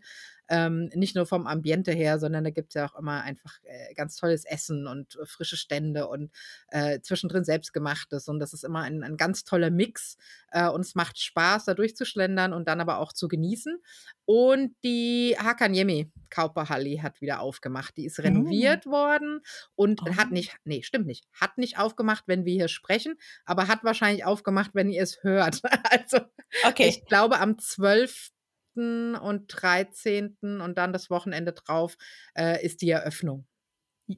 Ähm, 0.49 0.89
nicht 0.93 1.15
nur 1.15 1.25
vom 1.25 1.47
Ambiente 1.47 1.93
her, 1.93 2.19
sondern 2.19 2.43
da 2.43 2.49
gibt 2.49 2.69
es 2.69 2.73
ja 2.75 2.85
auch 2.85 2.99
immer 2.99 3.23
einfach 3.23 3.59
äh, 3.63 3.93
ganz 3.93 4.17
tolles 4.17 4.43
Essen 4.43 4.87
und 4.87 5.15
äh, 5.15 5.25
frische 5.25 5.55
Stände 5.55 6.07
und 6.07 6.31
äh, 6.67 6.99
zwischendrin 6.99 7.45
selbstgemachtes. 7.45 8.27
Und 8.27 8.39
das 8.39 8.53
ist 8.53 8.65
immer 8.65 8.81
ein, 8.81 9.03
ein 9.03 9.15
ganz 9.15 9.45
toller 9.45 9.71
Mix. 9.71 10.17
Äh, 10.51 10.67
und 10.67 10.81
es 10.81 10.95
macht 10.95 11.17
Spaß, 11.17 11.65
da 11.65 11.73
durchzuschlendern 11.73 12.51
und 12.51 12.67
dann 12.67 12.81
aber 12.81 12.97
auch 12.97 13.13
zu 13.13 13.29
genießen. 13.29 13.79
Und 14.25 14.75
die 14.83 15.35
Hakanyemi 15.39 16.11
Kauperhalli 16.29 16.97
hat 16.97 17.21
wieder 17.21 17.39
aufgemacht. 17.39 17.95
Die 17.97 18.05
ist 18.05 18.19
oh. 18.19 18.23
renoviert 18.23 18.85
oh. 18.87 18.91
worden 18.91 19.41
und 19.75 20.01
oh. 20.01 20.15
hat 20.15 20.31
nicht, 20.31 20.55
nee, 20.65 20.81
stimmt 20.81 21.05
nicht, 21.05 21.25
hat 21.33 21.57
nicht 21.57 21.77
aufgemacht, 21.77 22.23
wenn 22.27 22.43
wir 22.43 22.53
hier 22.53 22.67
sprechen, 22.67 23.15
aber 23.53 23.67
hat 23.67 23.83
wahrscheinlich 23.83 24.25
aufgemacht, 24.25 24.71
wenn 24.73 24.89
ihr 24.89 25.03
es 25.03 25.21
hört. 25.21 25.61
Also 25.91 26.21
okay. 26.65 26.87
ich 26.87 27.05
glaube 27.05 27.39
am 27.39 27.59
12 27.59 28.31
und 28.75 29.45
13. 29.47 30.37
und 30.41 30.77
dann 30.79 30.91
das 30.91 31.11
Wochenende 31.11 31.53
drauf 31.53 31.95
äh, 32.35 32.65
ist 32.65 32.81
die 32.81 32.89
Eröffnung. 32.89 33.45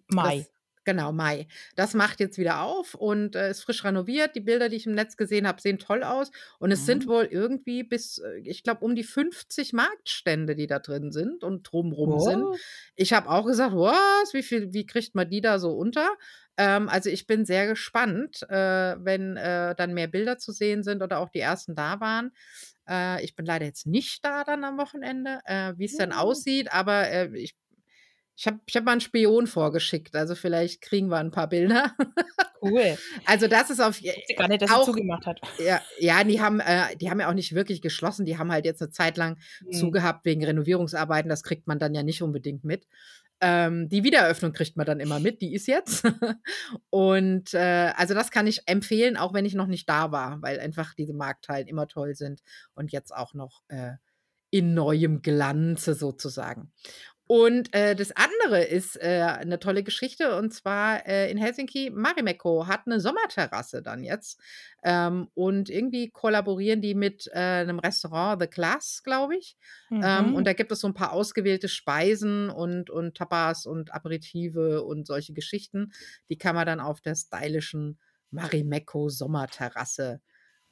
Mai. 0.08 0.48
Genau, 0.86 1.12
Mai. 1.12 1.48
Das 1.76 1.96
macht 1.96 2.20
jetzt 2.20 2.38
wieder 2.38 2.62
auf 2.62 2.94
und 2.94 3.36
äh, 3.36 3.50
ist 3.50 3.64
frisch 3.64 3.84
renoviert. 3.84 4.36
Die 4.36 4.40
Bilder, 4.40 4.70
die 4.70 4.76
ich 4.76 4.86
im 4.86 4.94
Netz 4.94 5.18
gesehen 5.18 5.48
habe, 5.48 5.60
sehen 5.60 5.80
toll 5.80 6.04
aus. 6.04 6.32
Und 6.60 6.72
es 6.72 6.82
mhm. 6.82 6.86
sind 6.86 7.08
wohl 7.08 7.26
irgendwie 7.26 7.84
bis, 7.84 8.20
äh, 8.20 8.38
ich 8.44 8.62
glaube, 8.62 8.86
um 8.86 8.96
die 8.96 9.04
50 9.04 9.74
Marktstände, 9.74 10.56
die 10.56 10.68
da 10.68 10.78
drin 10.78 11.12
sind 11.12 11.44
und 11.44 11.64
drumrum 11.64 12.14
oh. 12.14 12.20
sind. 12.20 12.46
Ich 12.96 13.14
habe 13.14 13.30
auch 13.30 13.46
gesagt, 13.46 13.76
was, 13.76 14.34
wie 14.34 14.44
viel, 14.44 14.74
wie 14.74 14.86
kriegt 14.86 15.16
man 15.16 15.28
die 15.28 15.42
da 15.42 15.58
so 15.58 15.72
unter? 15.72 16.08
Ähm, 16.58 16.88
also 16.88 17.10
ich 17.10 17.26
bin 17.26 17.46
sehr 17.46 17.68
gespannt, 17.68 18.44
äh, 18.50 18.96
wenn 19.00 19.38
äh, 19.38 19.74
dann 19.76 19.96
mehr 19.96 20.08
Bilder 20.08 20.38
zu 20.38 20.52
sehen 20.52 20.84
sind 20.84 21.02
oder 21.02 21.20
auch 21.20 21.30
die 21.30 21.40
ersten 21.40 21.76
da 21.76 22.00
waren. 22.00 22.32
Äh, 22.88 23.24
ich 23.24 23.36
bin 23.36 23.46
leider 23.46 23.66
jetzt 23.66 23.88
nicht 23.88 24.24
da 24.24 24.44
dann 24.44 24.64
am 24.64 24.78
Wochenende, 24.78 25.40
äh, 25.46 25.74
wie 25.78 25.86
es 25.86 25.98
dann 25.98 26.10
mhm. 26.10 26.16
aussieht, 26.16 26.72
aber 26.72 27.10
äh, 27.10 27.30
ich, 27.36 27.56
ich 28.38 28.48
habe 28.48 28.60
ich 28.66 28.76
hab 28.76 28.84
mal 28.84 28.92
einen 28.92 29.02
Spion 29.02 29.48
vorgeschickt, 29.48 30.16
also 30.16 30.36
vielleicht 30.36 30.82
kriegen 30.82 31.08
wir 31.08 31.18
ein 31.18 31.32
paar 31.32 31.48
Bilder. 31.48 31.96
Cool. 32.62 32.98
Also 33.26 33.48
das 33.48 33.70
ist 33.70 33.80
auf 33.80 34.02
ich 34.02 34.36
gar 34.36 34.48
nicht, 34.48 34.62
dass 34.62 34.72
auch, 34.72 34.86
zugemacht 34.86 35.26
hat. 35.26 35.40
Ja, 35.60 35.82
ja 36.00 36.24
die 36.24 36.42
haben 36.42 36.60
äh, 36.60 36.96
die 36.98 37.10
haben 37.10 37.20
ja 37.20 37.30
auch 37.30 37.34
nicht 37.34 37.54
wirklich 37.54 37.82
geschlossen, 37.82 38.26
die 38.26 38.38
haben 38.38 38.52
halt 38.52 38.66
jetzt 38.66 38.82
eine 38.82 38.92
Zeit 38.92 39.18
lang 39.18 39.38
mhm. 39.62 39.72
zugehabt 39.72 40.26
wegen 40.26 40.44
Renovierungsarbeiten, 40.44 41.30
das 41.30 41.44
kriegt 41.44 41.68
man 41.68 41.80
dann 41.80 41.94
ja 41.94 42.04
nicht 42.04 42.24
unbedingt 42.24 42.64
mit. 42.64 42.88
Ähm, 43.42 43.90
die 43.90 44.04
Wiedereröffnung 44.04 44.54
kriegt 44.54 44.78
man 44.78 44.86
dann 44.86 45.00
immer 45.00 45.20
mit, 45.20 45.42
die 45.42 45.54
ist 45.54 45.68
jetzt. 45.68 46.04
und 46.90 47.54
äh, 47.54 47.92
also 47.96 48.14
das 48.14 48.32
kann 48.32 48.48
ich 48.48 48.68
empfehlen, 48.68 49.18
auch 49.18 49.34
wenn 49.34 49.46
ich 49.46 49.56
noch 49.56 49.68
nicht 49.68 49.90
da 49.90 50.12
war, 50.12 50.42
weil 50.42 50.60
einfach 50.60 50.94
diese 50.94 51.14
Markthallen 51.14 51.68
immer 51.68 51.88
toll 51.88 52.16
sind 52.16 52.42
und 52.74 52.92
jetzt 52.92 53.14
auch 53.14 53.34
noch 53.34 53.62
äh, 53.68 53.94
in 54.52 54.74
neuem 54.74 55.22
Glanze 55.22 55.96
sozusagen. 55.96 56.72
Und 57.28 57.74
äh, 57.74 57.96
das 57.96 58.12
andere 58.12 58.64
ist 58.64 59.02
äh, 59.02 59.22
eine 59.22 59.60
tolle 59.60 59.82
Geschichte 59.82 60.38
und 60.38 60.54
zwar 60.54 61.08
äh, 61.08 61.32
in 61.32 61.38
Helsinki, 61.40 61.90
Marimekko 61.90 62.68
hat 62.68 62.82
eine 62.86 63.00
Sommerterrasse 63.00 63.82
dann 63.82 64.04
jetzt 64.04 64.40
ähm, 64.84 65.30
und 65.34 65.72
irgendwie 65.72 66.12
kollaborieren 66.12 66.82
die 66.82 66.94
mit 66.94 67.28
äh, 67.34 67.40
einem 67.40 67.80
Restaurant, 67.80 68.40
The 68.40 68.48
Class, 68.48 69.02
glaube 69.04 69.38
ich. 69.38 69.58
Mhm. 69.90 70.02
Ähm, 70.04 70.36
und 70.36 70.46
da 70.46 70.54
gibt 70.54 70.72
es 70.72 70.82
so 70.82 70.88
ein 70.88 70.94
paar 70.94 71.14
ausgewählte 71.14 71.68
Speisen 71.68 72.52
und, 72.52 72.92
und 72.92 73.18
Tapas 73.18 73.66
und 73.66 73.92
Aperitive 73.92 74.84
und 74.84 75.08
solche 75.08 75.34
Geschichten. 75.34 75.94
Die 76.30 76.38
kann 76.38 76.54
man 76.54 76.68
dann 76.68 76.80
auf 76.80 77.02
der 77.02 77.16
stylischen 77.16 77.98
Marimekko 78.30 79.10
Sommerterrasse 79.10 80.22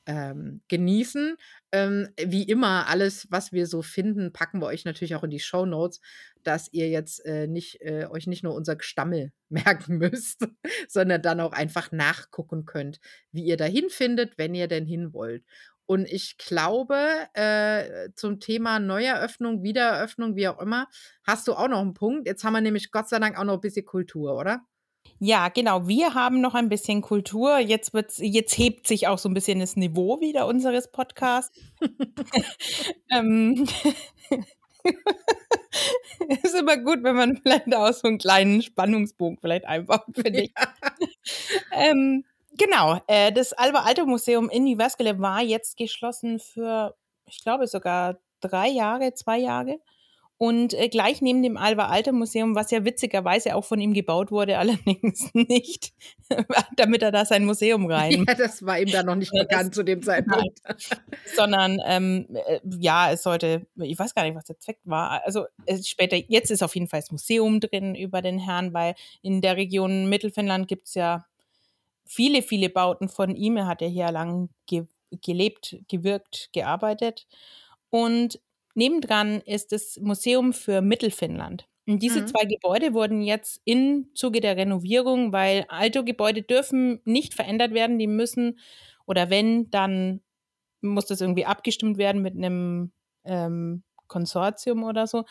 ähm, 0.05 0.61
genießen. 0.67 1.37
Ähm, 1.71 2.09
wie 2.17 2.43
immer, 2.43 2.87
alles, 2.87 3.27
was 3.29 3.51
wir 3.51 3.67
so 3.67 3.81
finden, 3.81 4.33
packen 4.33 4.59
wir 4.59 4.67
euch 4.67 4.85
natürlich 4.85 5.15
auch 5.15 5.23
in 5.23 5.29
die 5.29 5.39
Show 5.39 5.65
Notes, 5.65 6.01
dass 6.43 6.71
ihr 6.71 6.89
jetzt 6.89 7.25
äh, 7.25 7.47
nicht, 7.47 7.81
äh, 7.81 8.07
euch 8.09 8.27
nicht 8.27 8.43
nur 8.43 8.53
unser 8.53 8.75
Gestammel 8.75 9.31
merken 9.49 9.97
müsst, 9.97 10.47
sondern 10.87 11.21
dann 11.21 11.39
auch 11.39 11.53
einfach 11.53 11.91
nachgucken 11.91 12.65
könnt, 12.65 12.99
wie 13.31 13.43
ihr 13.43 13.57
dahin 13.57 13.89
findet, 13.89 14.37
wenn 14.37 14.55
ihr 14.55 14.67
denn 14.67 14.85
hin 14.85 15.13
wollt. 15.13 15.43
Und 15.85 16.07
ich 16.09 16.37
glaube, 16.37 16.95
äh, 17.33 18.09
zum 18.15 18.39
Thema 18.39 18.79
Neueröffnung, 18.79 19.63
Wiedereröffnung, 19.63 20.35
wie 20.35 20.47
auch 20.47 20.59
immer, 20.59 20.87
hast 21.25 21.47
du 21.47 21.53
auch 21.53 21.67
noch 21.67 21.81
einen 21.81 21.93
Punkt. 21.93 22.25
Jetzt 22.25 22.43
haben 22.43 22.53
wir 22.53 22.61
nämlich 22.61 22.91
Gott 22.91 23.09
sei 23.09 23.19
Dank 23.19 23.37
auch 23.37 23.43
noch 23.43 23.55
ein 23.55 23.61
bisschen 23.61 23.85
Kultur, 23.85 24.37
oder? 24.37 24.61
Ja, 25.19 25.47
genau. 25.49 25.87
Wir 25.87 26.15
haben 26.15 26.41
noch 26.41 26.53
ein 26.53 26.67
bisschen 26.67 27.01
Kultur. 27.01 27.57
Jetzt 27.57 27.93
wird's, 27.93 28.17
jetzt 28.21 28.57
hebt 28.57 28.87
sich 28.87 29.07
auch 29.07 29.17
so 29.17 29.29
ein 29.29 29.33
bisschen 29.33 29.59
das 29.59 29.77
Niveau 29.77 30.19
wieder 30.19 30.47
unseres 30.47 30.91
Podcasts. 30.91 31.57
ähm, 33.09 33.65
ist 36.43 36.55
immer 36.55 36.77
gut, 36.77 37.03
wenn 37.03 37.15
man 37.15 37.37
vielleicht 37.37 37.73
auch 37.73 37.93
so 37.93 38.07
einen 38.07 38.17
kleinen 38.17 38.61
Spannungsbogen 38.61 39.37
vielleicht 39.39 39.65
einbaut, 39.65 40.03
finde 40.13 40.41
ich. 40.41 40.53
Ja. 40.57 40.73
ähm, 41.71 42.25
genau. 42.57 42.99
Äh, 43.07 43.31
das 43.31 43.53
Alba 43.53 43.83
Alto 43.83 44.05
Museum 44.05 44.49
in 44.49 44.67
Jyväskylä 44.67 45.19
war 45.19 45.41
jetzt 45.41 45.77
geschlossen 45.77 46.39
für, 46.39 46.95
ich 47.27 47.41
glaube, 47.43 47.67
sogar 47.67 48.19
drei 48.41 48.67
Jahre, 48.67 49.13
zwei 49.13 49.39
Jahre. 49.39 49.79
Und 50.43 50.73
äh, 50.73 50.89
gleich 50.89 51.21
neben 51.21 51.41
dem 51.41 51.55
Alva 51.55 51.87
Alter 51.87 52.11
Museum, 52.11 52.53
was 52.53 52.69
ja 52.69 52.83
witzigerweise 52.83 53.55
auch 53.55 53.63
von 53.63 53.79
ihm 53.79 53.93
gebaut 53.93 54.29
wurde, 54.29 54.57
allerdings 54.59 55.33
nicht, 55.33 55.93
damit 56.75 57.01
er 57.01 57.13
da 57.13 57.23
sein 57.23 57.45
Museum 57.45 57.89
rein. 57.89 58.25
Ja, 58.27 58.35
das 58.35 58.65
war 58.65 58.77
ihm 58.77 58.91
da 58.91 59.03
noch 59.03 59.15
nicht 59.15 59.31
bekannt 59.39 59.73
zu 59.73 59.83
dem 59.83 60.03
Zeitpunkt. 60.03 60.59
Sondern 61.33 61.79
ähm, 61.85 62.27
äh, 62.45 62.59
ja, 62.77 63.13
es 63.13 63.23
sollte, 63.23 63.67
ich 63.77 63.97
weiß 63.97 64.13
gar 64.15 64.25
nicht, 64.25 64.35
was 64.35 64.43
der 64.43 64.59
Zweck 64.59 64.79
war. 64.83 65.21
Also 65.23 65.45
später, 65.81 66.17
jetzt 66.17 66.51
ist 66.51 66.61
auf 66.61 66.75
jeden 66.75 66.89
Fall 66.89 66.99
das 66.99 67.11
Museum 67.11 67.61
drin 67.61 67.95
über 67.95 68.21
den 68.21 68.37
Herrn, 68.37 68.73
weil 68.73 68.95
in 69.21 69.39
der 69.39 69.55
Region 69.55 70.09
Mittelfinnland 70.09 70.67
gibt 70.67 70.89
es 70.89 70.95
ja 70.95 71.25
viele, 72.03 72.41
viele 72.41 72.67
Bauten 72.69 73.07
von 73.07 73.33
ihm. 73.37 73.55
Er 73.55 73.67
hat 73.67 73.79
ja 73.79 73.87
hier 73.87 74.11
lang 74.11 74.49
ge 74.65 74.87
gelebt, 75.21 75.77
gewirkt, 75.87 76.49
gearbeitet. 76.51 77.27
Und 77.89 78.41
Nebendran 78.75 79.41
ist 79.41 79.71
das 79.71 79.99
Museum 80.01 80.53
für 80.53 80.81
Mittelfinnland. 80.81 81.67
Und 81.85 82.01
diese 82.01 82.21
mhm. 82.21 82.27
zwei 82.27 82.45
Gebäude 82.45 82.93
wurden 82.93 83.21
jetzt 83.21 83.61
im 83.65 84.09
Zuge 84.15 84.39
der 84.39 84.55
Renovierung, 84.55 85.33
weil 85.33 85.65
alte 85.67 86.03
Gebäude 86.03 86.41
dürfen 86.41 87.01
nicht 87.03 87.33
verändert 87.33 87.73
werden, 87.73 87.99
die 87.99 88.07
müssen, 88.07 88.59
oder 89.05 89.29
wenn, 89.29 89.69
dann 89.69 90.21
muss 90.81 91.05
das 91.05 91.21
irgendwie 91.21 91.45
abgestimmt 91.45 91.97
werden 91.97 92.21
mit 92.21 92.35
einem 92.35 92.91
ähm, 93.25 93.83
Konsortium 94.07 94.83
oder 94.83 95.07
so. 95.07 95.25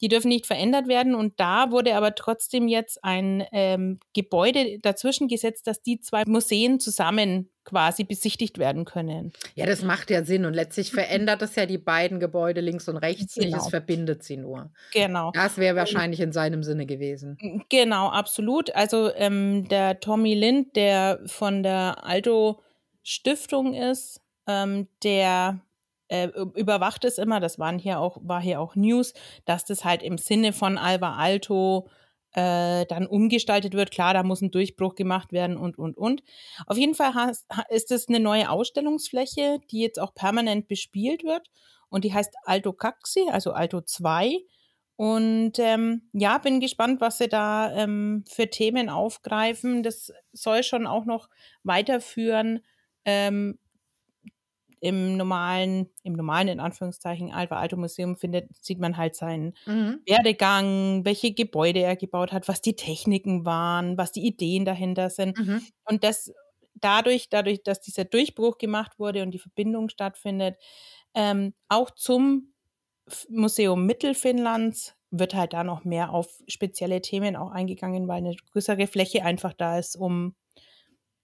Die 0.00 0.08
dürfen 0.08 0.28
nicht 0.28 0.46
verändert 0.46 0.88
werden 0.88 1.14
und 1.14 1.38
da 1.40 1.70
wurde 1.70 1.94
aber 1.96 2.14
trotzdem 2.14 2.68
jetzt 2.68 3.02
ein 3.02 3.44
ähm, 3.52 3.98
Gebäude 4.14 4.78
dazwischen 4.80 5.28
gesetzt, 5.28 5.66
dass 5.66 5.82
die 5.82 6.00
zwei 6.00 6.24
Museen 6.26 6.80
zusammen 6.80 7.50
quasi 7.68 8.04
besichtigt 8.04 8.56
werden 8.58 8.86
können. 8.86 9.32
Ja, 9.54 9.66
das 9.66 9.82
macht 9.82 10.10
ja 10.10 10.24
Sinn 10.24 10.46
und 10.46 10.54
letztlich 10.54 10.90
verändert 10.90 11.42
es 11.42 11.54
ja 11.54 11.66
die 11.66 11.76
beiden 11.76 12.18
Gebäude 12.18 12.62
links 12.62 12.88
und 12.88 12.96
rechts 12.96 13.34
genau. 13.34 13.46
nicht, 13.48 13.56
es 13.56 13.68
verbindet 13.68 14.22
sie 14.22 14.38
nur. 14.38 14.70
Genau. 14.94 15.32
Das 15.32 15.58
wäre 15.58 15.76
wahrscheinlich 15.76 16.20
in 16.20 16.32
seinem 16.32 16.62
Sinne 16.62 16.86
gewesen. 16.86 17.36
Genau, 17.68 18.08
absolut. 18.08 18.74
Also 18.74 19.12
ähm, 19.14 19.68
der 19.68 20.00
Tommy 20.00 20.34
Lind, 20.34 20.76
der 20.76 21.20
von 21.26 21.62
der 21.62 22.04
Alto 22.04 22.62
Stiftung 23.02 23.74
ist, 23.74 24.22
ähm, 24.46 24.88
der 25.02 25.60
äh, 26.08 26.28
überwacht 26.54 27.04
es 27.04 27.18
immer, 27.18 27.40
das 27.40 27.58
waren 27.58 27.78
hier 27.78 28.00
auch, 28.00 28.18
war 28.22 28.40
hier 28.40 28.60
auch 28.60 28.76
News, 28.76 29.14
dass 29.44 29.64
das 29.64 29.84
halt 29.84 30.02
im 30.02 30.18
Sinne 30.18 30.52
von 30.52 30.78
Alba 30.78 31.16
Alto 31.16 31.88
äh, 32.32 32.84
dann 32.86 33.06
umgestaltet 33.06 33.74
wird. 33.74 33.90
Klar, 33.90 34.14
da 34.14 34.22
muss 34.22 34.42
ein 34.42 34.50
Durchbruch 34.50 34.94
gemacht 34.94 35.32
werden 35.32 35.56
und, 35.56 35.78
und, 35.78 35.96
und. 35.96 36.22
Auf 36.66 36.76
jeden 36.76 36.94
Fall 36.94 37.14
has, 37.14 37.46
ist 37.68 37.90
es 37.90 38.08
eine 38.08 38.20
neue 38.20 38.50
Ausstellungsfläche, 38.50 39.60
die 39.70 39.80
jetzt 39.80 39.98
auch 39.98 40.14
permanent 40.14 40.68
bespielt 40.68 41.24
wird 41.24 41.48
und 41.88 42.04
die 42.04 42.12
heißt 42.12 42.34
Alto 42.44 42.72
Caxi, 42.72 43.28
also 43.30 43.52
Alto 43.52 43.80
2. 43.80 44.38
Und 44.96 45.58
ähm, 45.58 46.10
ja, 46.12 46.38
bin 46.38 46.58
gespannt, 46.58 47.00
was 47.00 47.18
sie 47.18 47.28
da 47.28 47.72
ähm, 47.72 48.24
für 48.28 48.50
Themen 48.50 48.88
aufgreifen. 48.88 49.84
Das 49.84 50.12
soll 50.32 50.64
schon 50.64 50.88
auch 50.88 51.04
noch 51.04 51.28
weiterführen, 51.62 52.60
ähm, 53.04 53.58
im 54.80 55.16
normalen, 55.16 55.88
im 56.02 56.14
normalen, 56.14 56.48
in 56.48 56.60
Anführungszeichen, 56.60 57.32
Alva 57.32 57.58
Alto 57.58 57.76
Museum 57.76 58.16
findet, 58.16 58.48
sieht 58.60 58.78
man 58.78 58.96
halt 58.96 59.14
seinen 59.14 59.54
mhm. 59.66 60.00
Werdegang, 60.06 61.04
welche 61.04 61.32
Gebäude 61.32 61.80
er 61.80 61.96
gebaut 61.96 62.32
hat, 62.32 62.48
was 62.48 62.60
die 62.60 62.76
Techniken 62.76 63.44
waren, 63.44 63.98
was 63.98 64.12
die 64.12 64.26
Ideen 64.26 64.64
dahinter 64.64 65.10
sind. 65.10 65.38
Mhm. 65.38 65.62
Und 65.84 66.04
das 66.04 66.32
dadurch, 66.80 67.28
dadurch, 67.28 67.62
dass 67.62 67.80
dieser 67.80 68.04
Durchbruch 68.04 68.58
gemacht 68.58 68.98
wurde 68.98 69.22
und 69.22 69.32
die 69.32 69.38
Verbindung 69.38 69.88
stattfindet, 69.88 70.56
ähm, 71.14 71.54
auch 71.68 71.90
zum 71.90 72.52
Museum 73.28 73.86
Mittelfinnlands 73.86 74.94
wird 75.10 75.34
halt 75.34 75.54
da 75.54 75.64
noch 75.64 75.84
mehr 75.84 76.12
auf 76.12 76.42
spezielle 76.46 77.00
Themen 77.00 77.36
auch 77.36 77.50
eingegangen, 77.50 78.08
weil 78.08 78.18
eine 78.18 78.36
größere 78.52 78.86
Fläche 78.86 79.24
einfach 79.24 79.54
da 79.54 79.78
ist, 79.78 79.96
um 79.96 80.34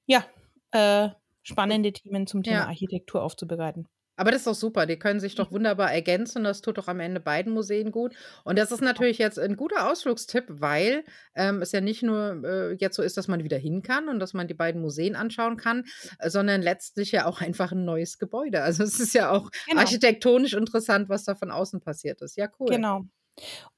ja, 0.06 0.24
äh, 0.72 1.10
spannende 1.44 1.92
Themen 1.92 2.26
zum 2.26 2.42
Thema 2.42 2.56
ja. 2.56 2.66
Architektur 2.66 3.22
aufzubereiten. 3.22 3.86
Aber 4.16 4.30
das 4.30 4.42
ist 4.42 4.46
doch 4.46 4.54
super. 4.54 4.86
Die 4.86 4.98
können 4.98 5.18
sich 5.18 5.34
doch 5.34 5.50
wunderbar 5.50 5.92
ergänzen. 5.92 6.44
Das 6.44 6.60
tut 6.60 6.78
doch 6.78 6.88
am 6.88 7.00
Ende 7.00 7.20
beiden 7.20 7.52
Museen 7.52 7.90
gut. 7.90 8.14
Und 8.44 8.58
das 8.58 8.70
ist 8.70 8.80
natürlich 8.80 9.18
jetzt 9.18 9.38
ein 9.38 9.56
guter 9.56 9.90
Ausflugstipp, 9.90 10.44
weil 10.48 11.04
ähm, 11.34 11.62
es 11.62 11.72
ja 11.72 11.80
nicht 11.80 12.02
nur 12.02 12.42
äh, 12.44 12.72
jetzt 12.74 12.96
so 12.96 13.02
ist, 13.02 13.16
dass 13.16 13.28
man 13.28 13.42
wieder 13.42 13.58
hin 13.58 13.82
kann 13.82 14.08
und 14.08 14.20
dass 14.20 14.32
man 14.32 14.46
die 14.46 14.54
beiden 14.54 14.80
Museen 14.80 15.16
anschauen 15.16 15.56
kann, 15.56 15.84
äh, 16.18 16.30
sondern 16.30 16.62
letztlich 16.62 17.10
ja 17.12 17.26
auch 17.26 17.40
einfach 17.40 17.72
ein 17.72 17.84
neues 17.84 18.18
Gebäude. 18.18 18.62
Also 18.62 18.84
es 18.84 19.00
ist 19.00 19.14
ja 19.14 19.30
auch 19.30 19.50
genau. 19.66 19.80
architektonisch 19.80 20.54
interessant, 20.54 21.08
was 21.08 21.24
da 21.24 21.34
von 21.34 21.50
außen 21.50 21.80
passiert 21.80 22.22
ist. 22.22 22.36
Ja, 22.36 22.48
cool. 22.60 22.68
Genau. 22.68 23.02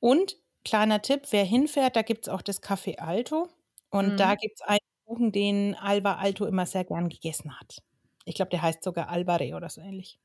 Und 0.01 0.37
kleiner 0.65 1.01
Tipp, 1.01 1.23
wer 1.31 1.45
hinfährt, 1.45 1.97
da 1.97 2.03
gibt 2.03 2.27
es 2.27 2.29
auch 2.29 2.43
das 2.43 2.63
Café 2.63 2.99
Alto. 2.99 3.49
Und 3.89 4.13
mhm. 4.13 4.17
da 4.19 4.35
gibt 4.35 4.57
es 4.57 4.61
einen 4.61 4.79
Kuchen, 5.07 5.33
den 5.33 5.75
Alba 5.75 6.17
Alto 6.17 6.47
immer 6.47 6.67
sehr 6.67 6.85
gern 6.85 7.09
gegessen 7.09 7.59
hat. 7.59 7.83
Ich 8.25 8.35
glaube, 8.35 8.51
der 8.51 8.63
heißt 8.63 8.83
sogar 8.83 9.09
Albare 9.09 9.55
oder 9.55 9.69
so 9.69 9.81
ähnlich. 9.81 10.19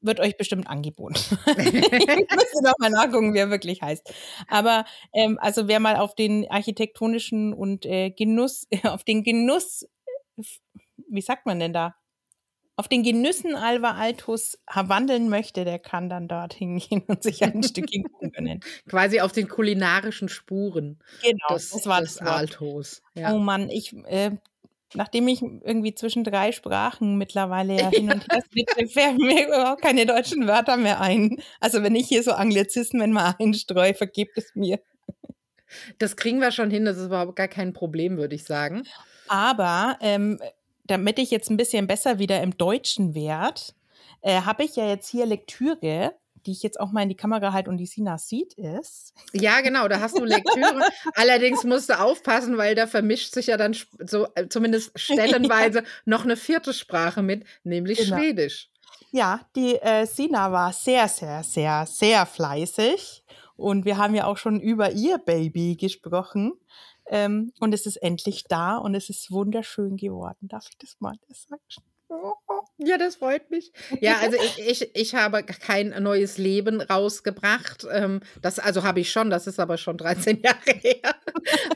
Wird 0.00 0.20
euch 0.20 0.36
bestimmt 0.36 0.68
angeboten. 0.68 1.14
ich 1.46 2.30
müsste 2.30 2.62
noch 2.62 2.74
mal 2.78 2.90
nachgucken, 2.90 3.34
wie 3.34 3.38
er 3.38 3.50
wirklich 3.50 3.82
heißt. 3.82 4.12
Aber 4.48 4.84
ähm, 5.14 5.38
also 5.40 5.68
wer 5.68 5.80
mal 5.80 5.96
auf 5.96 6.14
den 6.14 6.48
architektonischen 6.50 7.52
und 7.54 7.86
äh, 7.86 8.10
Genuss, 8.10 8.66
auf 8.84 9.04
den 9.04 9.22
Genuss, 9.22 9.86
wie 11.08 11.22
sagt 11.22 11.46
man 11.46 11.58
denn 11.60 11.72
da? 11.72 11.94
Auf 12.76 12.88
den 12.88 13.02
Genüssen 13.02 13.54
Alva 13.54 13.92
Altus 13.92 14.58
wandeln 14.72 15.30
möchte, 15.30 15.64
der 15.64 15.78
kann 15.78 16.10
dann 16.10 16.28
dorthin 16.28 16.78
gehen 16.78 17.02
und 17.06 17.22
sich 17.22 17.42
ein 17.42 17.62
Stückchen 17.62 18.04
gönnen. 18.20 18.60
Quasi 18.88 19.20
auf 19.20 19.32
den 19.32 19.48
kulinarischen 19.48 20.28
Spuren. 20.28 20.98
Genau, 21.22 21.54
des, 21.54 21.70
das 21.70 21.86
war 21.86 22.00
das 22.00 22.18
Altos. 22.18 23.02
Ja. 23.14 23.34
Oh 23.34 23.38
Mann, 23.38 23.70
ich, 23.70 23.94
äh, 24.06 24.32
nachdem 24.94 25.26
ich 25.28 25.42
irgendwie 25.42 25.94
zwischen 25.94 26.22
drei 26.22 26.52
Sprachen 26.52 27.16
mittlerweile 27.16 27.78
ja 27.78 27.90
hin 27.90 28.12
und 28.12 28.30
her 28.30 28.42
switche, 28.42 28.88
fällt 28.92 29.18
mir 29.18 29.46
überhaupt 29.46 29.80
keine 29.80 30.04
deutschen 30.04 30.46
Wörter 30.46 30.76
mehr 30.76 31.00
ein. 31.00 31.42
Also 31.60 31.82
wenn 31.82 31.94
ich 31.94 32.08
hier 32.08 32.22
so 32.22 32.32
Anglizismen 32.32 33.10
mal 33.10 33.34
einstreue, 33.38 33.94
vergibt 33.94 34.36
es 34.36 34.54
mir. 34.54 34.80
Das 35.98 36.16
kriegen 36.16 36.40
wir 36.40 36.52
schon 36.52 36.70
hin, 36.70 36.84
das 36.84 36.98
ist 36.98 37.06
überhaupt 37.06 37.36
gar 37.36 37.48
kein 37.48 37.72
Problem, 37.72 38.18
würde 38.18 38.34
ich 38.34 38.44
sagen. 38.44 38.84
Aber 39.28 39.96
ähm, 40.00 40.38
damit 40.86 41.18
ich 41.18 41.30
jetzt 41.30 41.50
ein 41.50 41.56
bisschen 41.56 41.86
besser 41.86 42.18
wieder 42.18 42.42
im 42.42 42.56
Deutschen 42.56 43.14
werde, 43.14 43.60
äh, 44.22 44.42
habe 44.42 44.64
ich 44.64 44.76
ja 44.76 44.86
jetzt 44.86 45.08
hier 45.08 45.26
Lektüre, 45.26 46.14
die 46.46 46.52
ich 46.52 46.62
jetzt 46.62 46.78
auch 46.78 46.92
mal 46.92 47.02
in 47.02 47.08
die 47.08 47.16
Kamera 47.16 47.52
halte 47.52 47.70
und 47.70 47.76
die 47.76 47.86
Sina 47.86 48.18
sieht 48.18 48.54
ist. 48.54 49.12
Ja, 49.32 49.60
genau, 49.60 49.88
da 49.88 50.00
hast 50.00 50.16
du 50.16 50.24
Lektüre. 50.24 50.88
Allerdings 51.14 51.64
musst 51.64 51.88
du 51.90 51.98
aufpassen, 51.98 52.56
weil 52.56 52.74
da 52.74 52.86
vermischt 52.86 53.34
sich 53.34 53.48
ja 53.48 53.56
dann 53.56 53.76
so 53.98 54.28
äh, 54.34 54.48
zumindest 54.48 54.92
stellenweise 54.98 55.80
ja. 55.80 55.84
noch 56.04 56.24
eine 56.24 56.36
vierte 56.36 56.72
Sprache 56.72 57.22
mit, 57.22 57.44
nämlich 57.64 57.98
genau. 57.98 58.18
Schwedisch. 58.18 58.70
Ja, 59.10 59.40
die 59.56 59.76
äh, 59.76 60.06
Sina 60.06 60.52
war 60.52 60.72
sehr, 60.72 61.08
sehr, 61.08 61.42
sehr, 61.42 61.86
sehr 61.86 62.26
fleißig. 62.26 63.24
Und 63.56 63.84
wir 63.84 63.96
haben 63.96 64.14
ja 64.14 64.26
auch 64.26 64.36
schon 64.36 64.60
über 64.60 64.92
ihr 64.92 65.18
Baby 65.18 65.76
gesprochen. 65.76 66.52
Ähm, 67.08 67.52
und 67.60 67.74
es 67.74 67.86
ist 67.86 67.96
endlich 67.96 68.44
da 68.44 68.76
und 68.76 68.94
es 68.94 69.10
ist 69.10 69.30
wunderschön 69.30 69.96
geworden. 69.96 70.48
Darf 70.48 70.68
ich 70.68 70.78
das 70.78 70.96
mal 71.00 71.14
sagen? 71.28 71.62
Ja, 72.78 72.98
das 72.98 73.16
freut 73.16 73.50
mich. 73.50 73.72
Ja, 74.00 74.18
also 74.20 74.36
ich, 74.36 74.58
ich, 74.58 74.94
ich 74.94 75.14
habe 75.14 75.42
kein 75.42 75.94
neues 76.02 76.36
Leben 76.36 76.80
rausgebracht. 76.80 77.86
Ähm, 77.90 78.20
das 78.42 78.58
also 78.58 78.84
habe 78.84 79.00
ich 79.00 79.10
schon, 79.10 79.30
das 79.30 79.46
ist 79.46 79.58
aber 79.58 79.78
schon 79.78 79.96
13 79.96 80.40
Jahre 80.44 80.78
her. 80.78 81.14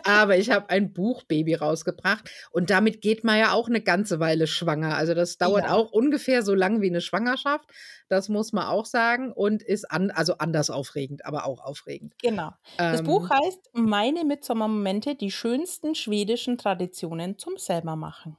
Aber 0.04 0.36
ich 0.36 0.50
habe 0.50 0.68
ein 0.68 0.92
Buchbaby 0.92 1.54
rausgebracht 1.54 2.30
und 2.50 2.70
damit 2.70 3.00
geht 3.00 3.24
man 3.24 3.38
ja 3.38 3.52
auch 3.52 3.68
eine 3.68 3.80
ganze 3.80 4.20
Weile 4.20 4.46
schwanger. 4.46 4.96
Also 4.96 5.14
das 5.14 5.38
dauert 5.38 5.64
ja. 5.64 5.72
auch 5.72 5.90
ungefähr 5.90 6.42
so 6.42 6.54
lang 6.54 6.80
wie 6.80 6.88
eine 6.88 7.00
Schwangerschaft. 7.00 7.68
Das 8.08 8.28
muss 8.28 8.52
man 8.52 8.66
auch 8.66 8.84
sagen 8.84 9.32
und 9.32 9.62
ist 9.62 9.90
an, 9.90 10.10
also 10.10 10.34
anders 10.38 10.68
aufregend, 10.68 11.24
aber 11.24 11.46
auch 11.46 11.60
aufregend. 11.64 12.12
Genau. 12.20 12.52
Das 12.76 13.00
ähm, 13.00 13.06
Buch 13.06 13.30
heißt 13.30 13.70
Meine 13.72 14.24
Mitsommermomente, 14.24 15.14
die 15.14 15.30
schönsten 15.30 15.94
schwedischen 15.94 16.58
Traditionen 16.58 17.38
zum 17.38 17.56
selbermachen. 17.56 18.36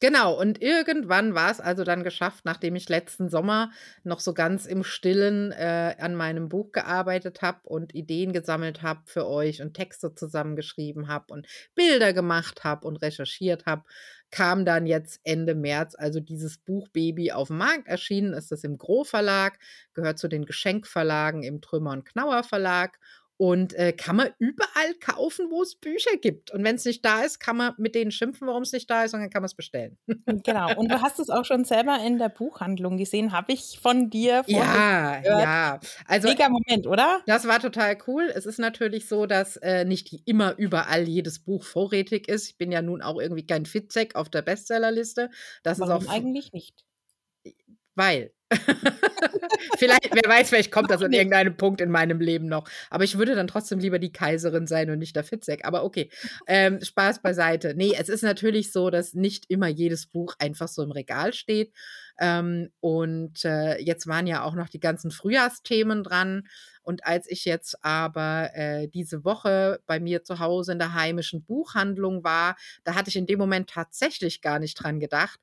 Genau, 0.00 0.38
und 0.38 0.62
irgendwann 0.62 1.34
war 1.34 1.50
es 1.50 1.60
also 1.60 1.82
dann 1.82 2.04
geschafft, 2.04 2.44
nachdem 2.44 2.76
ich 2.76 2.88
letzten 2.88 3.28
Sommer 3.28 3.72
noch 4.04 4.20
so 4.20 4.32
ganz 4.32 4.64
im 4.64 4.84
Stillen 4.84 5.50
äh, 5.50 5.96
an 5.98 6.14
meinem 6.14 6.48
Buch 6.48 6.70
gearbeitet 6.70 7.42
habe 7.42 7.58
und 7.68 7.94
Ideen 7.96 8.32
gesammelt 8.32 8.82
habe 8.82 9.00
für 9.06 9.26
euch 9.26 9.60
und 9.60 9.74
Texte 9.74 10.14
zusammengeschrieben 10.14 11.08
habe 11.08 11.32
und 11.32 11.48
Bilder 11.74 12.12
gemacht 12.12 12.62
habe 12.62 12.86
und 12.86 12.98
recherchiert 13.02 13.66
habe, 13.66 13.82
kam 14.30 14.64
dann 14.64 14.86
jetzt 14.86 15.20
Ende 15.24 15.54
März 15.56 15.94
also 15.98 16.20
dieses 16.20 16.58
Buch 16.58 16.88
Baby 16.90 17.32
auf 17.32 17.48
den 17.48 17.56
Markt. 17.56 17.88
Erschienen 17.88 18.34
ist 18.34 18.52
es 18.52 18.62
im 18.62 18.78
Gro 18.78 19.02
Verlag, 19.02 19.58
gehört 19.94 20.18
zu 20.20 20.28
den 20.28 20.44
Geschenkverlagen 20.44 21.42
im 21.42 21.60
Trümmer 21.60 21.90
und 21.92 22.04
Knauer 22.04 22.44
Verlag 22.44 22.98
und 23.38 23.72
äh, 23.74 23.92
kann 23.92 24.16
man 24.16 24.30
überall 24.38 24.94
kaufen, 25.00 25.46
wo 25.50 25.62
es 25.62 25.76
Bücher 25.76 26.16
gibt. 26.20 26.50
Und 26.50 26.64
wenn 26.64 26.74
es 26.74 26.84
nicht 26.84 27.04
da 27.04 27.22
ist, 27.22 27.38
kann 27.38 27.56
man 27.56 27.72
mit 27.78 27.94
denen 27.94 28.10
schimpfen, 28.10 28.48
warum 28.48 28.64
es 28.64 28.72
nicht 28.72 28.90
da 28.90 29.04
ist, 29.04 29.14
und 29.14 29.20
dann 29.20 29.30
kann 29.30 29.42
man 29.42 29.46
es 29.46 29.54
bestellen. 29.54 29.96
Hm, 30.06 30.22
genau. 30.44 30.76
Und 30.76 30.90
du 30.90 31.00
hast 31.00 31.20
es 31.20 31.30
auch 31.30 31.44
schon 31.44 31.64
selber 31.64 31.98
in 32.04 32.18
der 32.18 32.28
Buchhandlung 32.28 32.96
gesehen, 32.98 33.32
habe 33.32 33.52
ich 33.52 33.78
von 33.80 34.10
dir 34.10 34.42
Ja, 34.48 35.20
gehört. 35.20 35.40
ja. 35.42 35.80
Also, 36.06 36.28
Mega 36.28 36.48
Moment, 36.48 36.86
oder? 36.88 37.20
Das 37.26 37.46
war 37.46 37.60
total 37.60 37.96
cool. 38.08 38.30
Es 38.34 38.44
ist 38.44 38.58
natürlich 38.58 39.06
so, 39.08 39.26
dass 39.26 39.56
äh, 39.58 39.84
nicht 39.84 40.22
immer 40.26 40.56
überall 40.58 41.08
jedes 41.08 41.38
Buch 41.38 41.62
vorrätig 41.62 42.28
ist. 42.28 42.48
Ich 42.50 42.58
bin 42.58 42.72
ja 42.72 42.82
nun 42.82 43.02
auch 43.02 43.20
irgendwie 43.20 43.46
kein 43.46 43.66
Fitzek 43.66 44.16
auf 44.16 44.28
der 44.28 44.42
Bestsellerliste. 44.42 45.30
Das 45.62 45.78
Warum 45.78 46.02
ist 46.02 46.08
auch 46.08 46.12
eigentlich 46.12 46.52
nicht? 46.52 46.84
Weil 47.94 48.32
vielleicht, 49.78 50.10
wer 50.12 50.30
weiß, 50.30 50.48
vielleicht 50.48 50.72
kommt 50.72 50.90
das 50.90 51.02
an 51.02 51.12
irgendeinem 51.12 51.56
Punkt 51.56 51.80
in 51.80 51.90
meinem 51.90 52.20
Leben 52.20 52.46
noch. 52.46 52.68
Aber 52.90 53.04
ich 53.04 53.18
würde 53.18 53.34
dann 53.34 53.46
trotzdem 53.46 53.78
lieber 53.78 53.98
die 53.98 54.12
Kaiserin 54.12 54.66
sein 54.66 54.90
und 54.90 54.98
nicht 54.98 55.16
der 55.16 55.24
Fitzek. 55.24 55.64
Aber 55.64 55.84
okay, 55.84 56.10
ähm, 56.46 56.80
Spaß 56.82 57.22
beiseite. 57.22 57.74
Nee, 57.74 57.94
es 57.98 58.08
ist 58.08 58.22
natürlich 58.22 58.72
so, 58.72 58.90
dass 58.90 59.14
nicht 59.14 59.46
immer 59.48 59.68
jedes 59.68 60.06
Buch 60.06 60.34
einfach 60.38 60.68
so 60.68 60.82
im 60.82 60.92
Regal 60.92 61.32
steht. 61.32 61.72
Ähm, 62.18 62.70
und 62.80 63.44
äh, 63.44 63.78
jetzt 63.78 64.06
waren 64.06 64.26
ja 64.26 64.42
auch 64.42 64.54
noch 64.54 64.68
die 64.68 64.80
ganzen 64.80 65.10
Frühjahrsthemen 65.10 66.02
dran. 66.02 66.48
Und 66.82 67.06
als 67.06 67.30
ich 67.30 67.44
jetzt 67.44 67.84
aber 67.84 68.50
äh, 68.54 68.88
diese 68.88 69.24
Woche 69.24 69.80
bei 69.86 70.00
mir 70.00 70.24
zu 70.24 70.38
Hause 70.38 70.72
in 70.72 70.78
der 70.78 70.94
heimischen 70.94 71.44
Buchhandlung 71.44 72.24
war, 72.24 72.56
da 72.84 72.94
hatte 72.94 73.10
ich 73.10 73.16
in 73.16 73.26
dem 73.26 73.38
Moment 73.38 73.70
tatsächlich 73.70 74.40
gar 74.40 74.58
nicht 74.58 74.74
dran 74.74 74.98
gedacht 74.98 75.38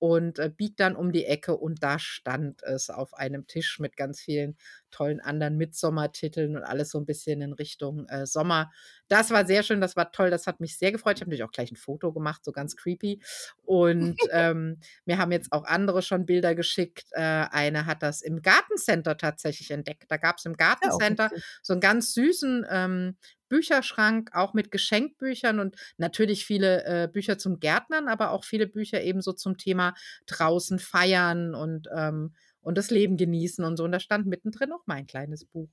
und 0.00 0.40
äh, 0.40 0.50
biegt 0.50 0.80
dann 0.80 0.96
um 0.96 1.12
die 1.12 1.26
Ecke 1.26 1.56
und 1.56 1.82
da 1.84 1.98
stand 2.00 2.62
es 2.64 2.90
auf 2.90 3.14
einem 3.14 3.46
Tisch 3.46 3.78
mit 3.78 3.96
ganz 3.96 4.20
vielen 4.20 4.56
tollen 4.90 5.20
anderen 5.20 5.56
Mitsommertiteln 5.56 6.56
und 6.56 6.62
alles 6.62 6.90
so 6.90 6.98
ein 6.98 7.06
bisschen 7.06 7.40
in 7.42 7.52
Richtung 7.52 8.06
äh, 8.08 8.26
Sommer. 8.26 8.70
Das 9.08 9.30
war 9.30 9.46
sehr 9.46 9.62
schön, 9.62 9.80
das 9.80 9.96
war 9.96 10.12
toll, 10.12 10.30
das 10.30 10.46
hat 10.46 10.60
mich 10.60 10.78
sehr 10.78 10.92
gefreut. 10.92 11.16
Ich 11.16 11.20
habe 11.22 11.30
natürlich 11.30 11.44
auch 11.44 11.52
gleich 11.52 11.72
ein 11.72 11.76
Foto 11.76 12.12
gemacht, 12.12 12.44
so 12.44 12.52
ganz 12.52 12.76
creepy. 12.76 13.20
Und 13.64 14.16
ähm, 14.32 14.78
mir 15.04 15.18
haben 15.18 15.32
jetzt 15.32 15.52
auch 15.52 15.64
andere 15.64 16.02
schon 16.02 16.26
Bilder 16.26 16.54
geschickt. 16.54 17.06
Äh, 17.12 17.20
eine 17.20 17.86
hat 17.86 18.02
das 18.02 18.22
im 18.22 18.42
Gartencenter 18.42 19.16
tatsächlich 19.16 19.70
entdeckt. 19.70 20.04
Da 20.08 20.16
gab 20.16 20.38
es 20.38 20.44
im 20.44 20.56
Gartencenter 20.56 21.30
ja, 21.32 21.42
so 21.62 21.72
einen 21.72 21.80
ganz 21.80 22.14
süßen 22.14 22.66
ähm, 22.70 23.16
Bücherschrank, 23.50 24.30
auch 24.32 24.54
mit 24.54 24.70
Geschenkbüchern 24.70 25.60
und 25.60 25.76
natürlich 25.98 26.46
viele 26.46 26.84
äh, 26.84 27.08
Bücher 27.08 27.36
zum 27.36 27.60
Gärtnern, 27.60 28.08
aber 28.08 28.30
auch 28.30 28.44
viele 28.44 28.66
Bücher 28.66 29.02
eben 29.02 29.20
so 29.20 29.32
zum 29.32 29.58
Thema 29.58 29.94
draußen 30.26 30.78
feiern 30.78 31.54
und, 31.54 31.88
ähm, 31.94 32.32
und 32.62 32.76
das 32.78 32.90
Leben 32.90 33.16
genießen 33.16 33.64
und 33.64 33.76
so. 33.76 33.84
Und 33.84 33.92
da 33.92 34.00
stand 34.00 34.26
mittendrin 34.26 34.72
auch 34.72 34.82
mein 34.86 35.06
kleines 35.06 35.44
Buch. 35.44 35.68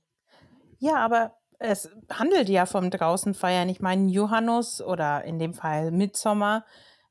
Ja, 0.78 0.96
aber 0.96 1.34
es 1.58 1.90
handelt 2.10 2.48
ja 2.48 2.66
vom 2.66 2.90
draußen 2.90 3.34
feiern. 3.34 3.68
Ich 3.68 3.80
meine, 3.80 4.10
Johannes 4.10 4.80
oder 4.80 5.24
in 5.24 5.38
dem 5.38 5.54
Fall 5.54 5.90
Midsommer, 5.90 6.64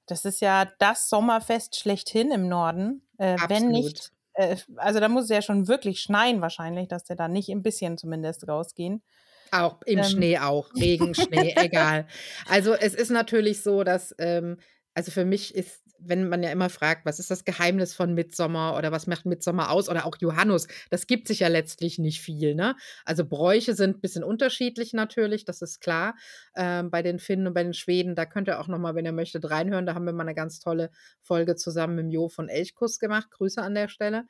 das 0.05 0.23
ist 0.25 0.39
ja 0.39 0.65
das 0.79 1.09
Sommerfest 1.09 1.77
schlechthin 1.77 2.31
im 2.31 2.47
Norden. 2.47 3.01
Äh, 3.17 3.37
wenn 3.49 3.67
nicht, 3.69 4.11
äh, 4.33 4.55
also 4.77 4.99
da 4.99 5.09
muss 5.09 5.25
es 5.25 5.29
ja 5.29 5.41
schon 5.41 5.67
wirklich 5.67 5.99
schneien 5.99 6.41
wahrscheinlich, 6.41 6.87
dass 6.87 7.03
der 7.03 7.17
da 7.17 7.27
nicht 7.27 7.49
ein 7.49 7.61
bisschen 7.61 7.97
zumindest 7.97 8.47
rausgehen. 8.47 9.03
Auch 9.51 9.81
im 9.85 9.99
ähm. 9.99 10.03
Schnee 10.05 10.39
auch, 10.39 10.73
Regen, 10.75 11.13
Schnee, 11.13 11.53
egal. 11.57 12.07
Also 12.49 12.73
es 12.73 12.93
ist 12.93 13.11
natürlich 13.11 13.63
so, 13.63 13.83
dass, 13.83 14.15
ähm, 14.17 14.59
also 14.93 15.11
für 15.11 15.25
mich 15.25 15.55
ist, 15.55 15.81
wenn 15.99 16.29
man 16.29 16.43
ja 16.43 16.51
immer 16.51 16.69
fragt, 16.69 17.05
was 17.05 17.19
ist 17.19 17.31
das 17.31 17.45
Geheimnis 17.45 17.93
von 17.93 18.13
Mitsommer 18.13 18.75
oder 18.77 18.91
was 18.91 19.07
macht 19.07 19.25
Mitsommer 19.25 19.71
aus 19.71 19.89
oder 19.89 20.05
auch 20.05 20.17
Johannes, 20.19 20.67
das 20.89 21.07
gibt 21.07 21.27
sich 21.27 21.39
ja 21.39 21.47
letztlich 21.47 21.99
nicht 21.99 22.21
viel. 22.21 22.55
Ne? 22.55 22.75
Also 23.05 23.25
Bräuche 23.25 23.73
sind 23.73 23.97
ein 23.97 24.01
bisschen 24.01 24.23
unterschiedlich 24.23 24.93
natürlich, 24.93 25.45
das 25.45 25.61
ist 25.61 25.79
klar. 25.79 26.15
Ähm, 26.55 26.91
bei 26.91 27.01
den 27.01 27.19
Finnen 27.19 27.47
und 27.47 27.53
bei 27.53 27.63
den 27.63 27.73
Schweden, 27.73 28.15
da 28.15 28.25
könnt 28.25 28.47
ihr 28.47 28.59
auch 28.59 28.67
nochmal, 28.67 28.95
wenn 28.95 29.05
ihr 29.05 29.11
möchtet, 29.11 29.49
reinhören. 29.49 29.85
Da 29.85 29.95
haben 29.95 30.05
wir 30.05 30.13
mal 30.13 30.23
eine 30.23 30.35
ganz 30.35 30.59
tolle 30.59 30.91
Folge 31.21 31.55
zusammen 31.55 31.95
mit 31.95 32.13
Jo 32.13 32.29
von 32.29 32.49
Elchkuss 32.49 32.99
gemacht. 32.99 33.29
Grüße 33.31 33.61
an 33.61 33.75
der 33.75 33.87
Stelle. 33.87 34.25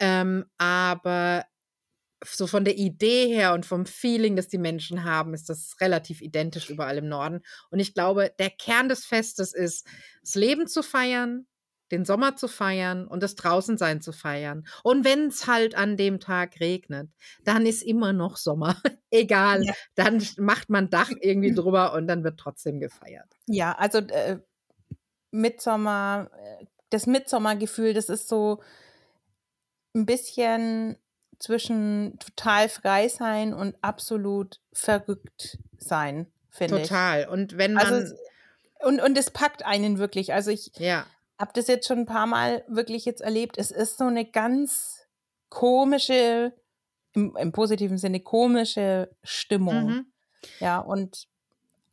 Ähm, 0.00 0.44
aber 0.58 1.44
so 2.24 2.46
von 2.46 2.64
der 2.64 2.76
Idee 2.76 3.28
her 3.28 3.54
und 3.54 3.66
vom 3.66 3.86
Feeling, 3.86 4.36
das 4.36 4.48
die 4.48 4.58
Menschen 4.58 5.04
haben, 5.04 5.34
ist 5.34 5.48
das 5.48 5.76
relativ 5.80 6.20
identisch 6.20 6.70
überall 6.70 6.98
im 6.98 7.08
Norden. 7.08 7.42
Und 7.70 7.78
ich 7.78 7.94
glaube, 7.94 8.32
der 8.38 8.50
Kern 8.50 8.88
des 8.88 9.04
Festes 9.04 9.54
ist, 9.54 9.86
das 10.22 10.34
Leben 10.34 10.66
zu 10.66 10.82
feiern, 10.82 11.46
den 11.90 12.04
Sommer 12.04 12.36
zu 12.36 12.48
feiern 12.48 13.06
und 13.06 13.22
das 13.22 13.34
Draußensein 13.34 14.02
zu 14.02 14.12
feiern. 14.12 14.66
Und 14.82 15.04
wenn 15.04 15.28
es 15.28 15.46
halt 15.46 15.74
an 15.74 15.96
dem 15.96 16.20
Tag 16.20 16.60
regnet, 16.60 17.10
dann 17.44 17.66
ist 17.66 17.82
immer 17.82 18.12
noch 18.12 18.36
Sommer. 18.36 18.76
Egal, 19.10 19.64
ja. 19.64 19.72
dann 19.94 20.22
macht 20.36 20.68
man 20.68 20.90
Dach 20.90 21.10
irgendwie 21.20 21.54
drüber 21.54 21.94
und 21.94 22.06
dann 22.06 22.24
wird 22.24 22.38
trotzdem 22.38 22.80
gefeiert. 22.80 23.36
Ja, 23.46 23.72
also 23.72 23.98
äh, 23.98 24.38
Mitsommer, 25.30 26.30
äh, 26.36 26.66
das 26.90 27.06
Mitsommergefühl, 27.06 27.94
das 27.94 28.08
ist 28.08 28.28
so 28.28 28.60
ein 29.94 30.06
bisschen 30.06 30.96
zwischen 31.38 32.18
total 32.18 32.68
frei 32.68 33.08
sein 33.08 33.54
und 33.54 33.76
absolut 33.82 34.60
verrückt 34.72 35.58
sein, 35.78 36.26
finde 36.50 36.80
ich. 36.80 36.88
Total. 36.88 37.28
Und 37.28 37.56
wenn 37.56 37.74
man. 37.74 37.86
Also, 37.86 38.14
und, 38.80 39.00
und 39.00 39.18
es 39.18 39.30
packt 39.30 39.64
einen 39.64 39.98
wirklich. 39.98 40.32
Also 40.32 40.50
ich 40.50 40.70
ja. 40.78 41.06
habe 41.38 41.52
das 41.54 41.66
jetzt 41.66 41.86
schon 41.86 42.00
ein 42.00 42.06
paar 42.06 42.26
Mal 42.26 42.64
wirklich 42.68 43.04
jetzt 43.04 43.20
erlebt. 43.20 43.58
Es 43.58 43.70
ist 43.70 43.98
so 43.98 44.04
eine 44.04 44.24
ganz 44.24 45.06
komische, 45.48 46.52
im, 47.14 47.36
im 47.36 47.52
positiven 47.52 47.98
Sinne 47.98 48.20
komische 48.20 49.10
Stimmung. 49.22 49.86
Mhm. 49.86 50.12
Ja, 50.60 50.78
und 50.78 51.26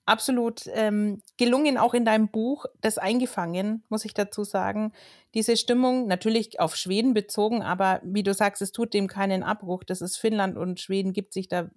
absolut 0.06 0.68
ähm, 0.74 1.22
gelungen, 1.38 1.78
auch 1.78 1.94
in 1.94 2.06
deinem 2.06 2.30
Buch, 2.30 2.66
das 2.82 2.98
eingefangen, 2.98 3.84
muss 3.90 4.06
ich 4.06 4.14
dazu 4.14 4.44
sagen. 4.44 4.94
Diese 5.34 5.58
Stimmung, 5.58 6.08
natürlich 6.08 6.60
auf 6.60 6.76
Schweden 6.76 7.14
bezogen, 7.14 7.64
aber 7.64 8.02
wie 8.04 8.24
du 8.24 8.34
sagst, 8.34 8.62
es 8.62 8.72
tut 8.72 8.94
dem 8.94 9.08
keinen 9.08 9.44
Abbruch. 9.44 9.84
Das 9.84 10.02
ist 10.02 10.18
Finnland 10.18 10.58
und 10.58 10.80
Schweden 10.80 11.14
gibt 11.14 11.34
sich 11.34 11.48
da 11.48 11.70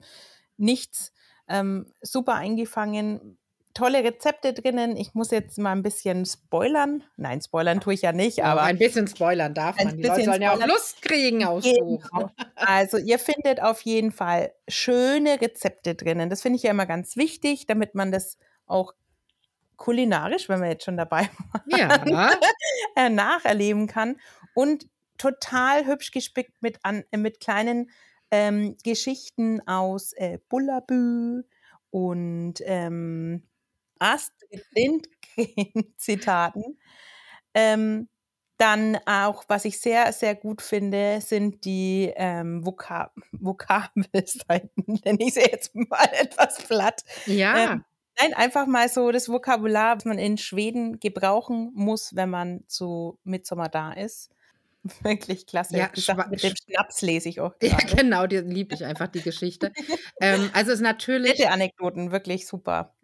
nichts. 0.56 1.12
Ähm, 1.48 1.92
super 2.02 2.34
eingefangen, 2.34 3.38
tolle 3.74 4.02
Rezepte 4.02 4.52
drinnen. 4.52 4.96
Ich 4.96 5.14
muss 5.14 5.31
jetzt 5.31 5.59
mal 5.59 5.72
ein 5.72 5.83
bisschen 5.83 6.26
spoilern. 6.26 7.04
Nein, 7.16 7.40
spoilern 7.40 7.81
tue 7.81 7.94
ich 7.94 8.02
ja 8.02 8.12
nicht, 8.12 8.42
aber. 8.44 8.62
ein 8.62 8.78
bisschen 8.78 9.07
spoilern 9.07 9.54
darf 9.54 9.76
man. 9.83 9.96
Die 9.96 10.02
Leute 10.02 10.24
sollen 10.24 10.42
ja 10.42 10.54
auch 10.54 10.66
Lust 10.66 11.02
kriegen 11.02 11.44
aufs 11.44 11.64
genau. 11.64 12.00
Also, 12.57 12.98
ihr 12.98 13.18
findet 13.18 13.62
auf 13.62 13.83
jeden 13.83 14.12
Fall 14.12 14.52
schöne 14.68 15.40
Rezepte 15.40 15.94
drinnen. 15.94 16.31
Das 16.31 16.42
finde 16.42 16.57
ich 16.57 16.64
ja 16.64 16.70
immer 16.70 16.87
ganz 16.87 17.16
wichtig, 17.16 17.66
damit 17.66 17.94
man 17.94 18.11
das 18.11 18.37
auch 18.66 18.94
kulinarisch, 19.76 20.48
wenn 20.48 20.61
wir 20.61 20.68
jetzt 20.68 20.85
schon 20.85 20.96
dabei 20.96 21.31
waren, 21.68 22.09
ja. 22.09 22.31
Äh, 22.96 23.09
nacherleben 23.09 23.87
kann. 23.87 24.16
Und 24.54 24.87
total 25.18 25.87
hübsch 25.87 26.11
gespickt 26.11 26.62
mit, 26.62 26.78
an, 26.83 27.04
mit 27.14 27.40
kleinen 27.40 27.90
ähm, 28.31 28.76
Geschichten 28.83 29.66
aus 29.66 30.12
äh, 30.12 30.38
Bullabü 30.48 31.44
und 31.90 32.54
ähm, 32.64 33.42
Astrid 33.98 34.64
Lindgren-Zitaten. 34.74 36.78
Ähm, 37.54 38.08
dann 38.58 38.98
auch, 39.06 39.44
was 39.48 39.64
ich 39.64 39.80
sehr, 39.80 40.12
sehr 40.12 40.34
gut 40.34 40.62
finde, 40.62 41.20
sind 41.20 41.64
die 41.64 42.12
ähm, 42.16 42.66
Vokab 42.66 43.14
Vokabelseiten, 43.32 45.00
nenne 45.04 45.18
ich 45.20 45.34
sie 45.34 45.40
jetzt 45.40 45.74
mal 45.74 46.08
etwas 46.12 46.58
platt. 46.66 47.02
Ja. 47.26 47.72
Ähm, 47.72 47.84
nein, 48.20 48.34
einfach 48.34 48.66
mal 48.66 48.88
so 48.88 49.12
das 49.12 49.28
Vokabular, 49.28 49.96
was 49.96 50.04
man 50.04 50.18
in 50.18 50.38
Schweden 50.38 50.98
gebrauchen 50.98 51.70
muss, 51.74 52.16
wenn 52.16 52.30
man 52.30 52.64
zu 52.66 53.18
Mitsommer 53.24 53.68
da 53.68 53.92
ist. 53.92 54.30
Wirklich 55.02 55.46
klasse. 55.46 55.76
Ja, 55.76 55.90
Sache 55.94 56.28
mit 56.30 56.42
dem 56.42 56.54
Schnaps 56.56 57.02
lese 57.02 57.28
ich 57.28 57.40
auch. 57.40 57.58
Gerade. 57.58 57.87
Ja, 57.87 57.96
genau, 57.96 58.26
die 58.26 58.38
liebe 58.38 58.74
ich 58.74 58.84
einfach, 58.84 59.08
die 59.08 59.22
Geschichte. 59.22 59.72
ähm, 60.20 60.50
also 60.52 60.70
es 60.70 60.78
ist 60.78 60.82
natürlich. 60.82 61.38
Nette 61.38 61.50
Anekdoten, 61.50 62.11
wirklich 62.11 62.46
super. 62.46 62.94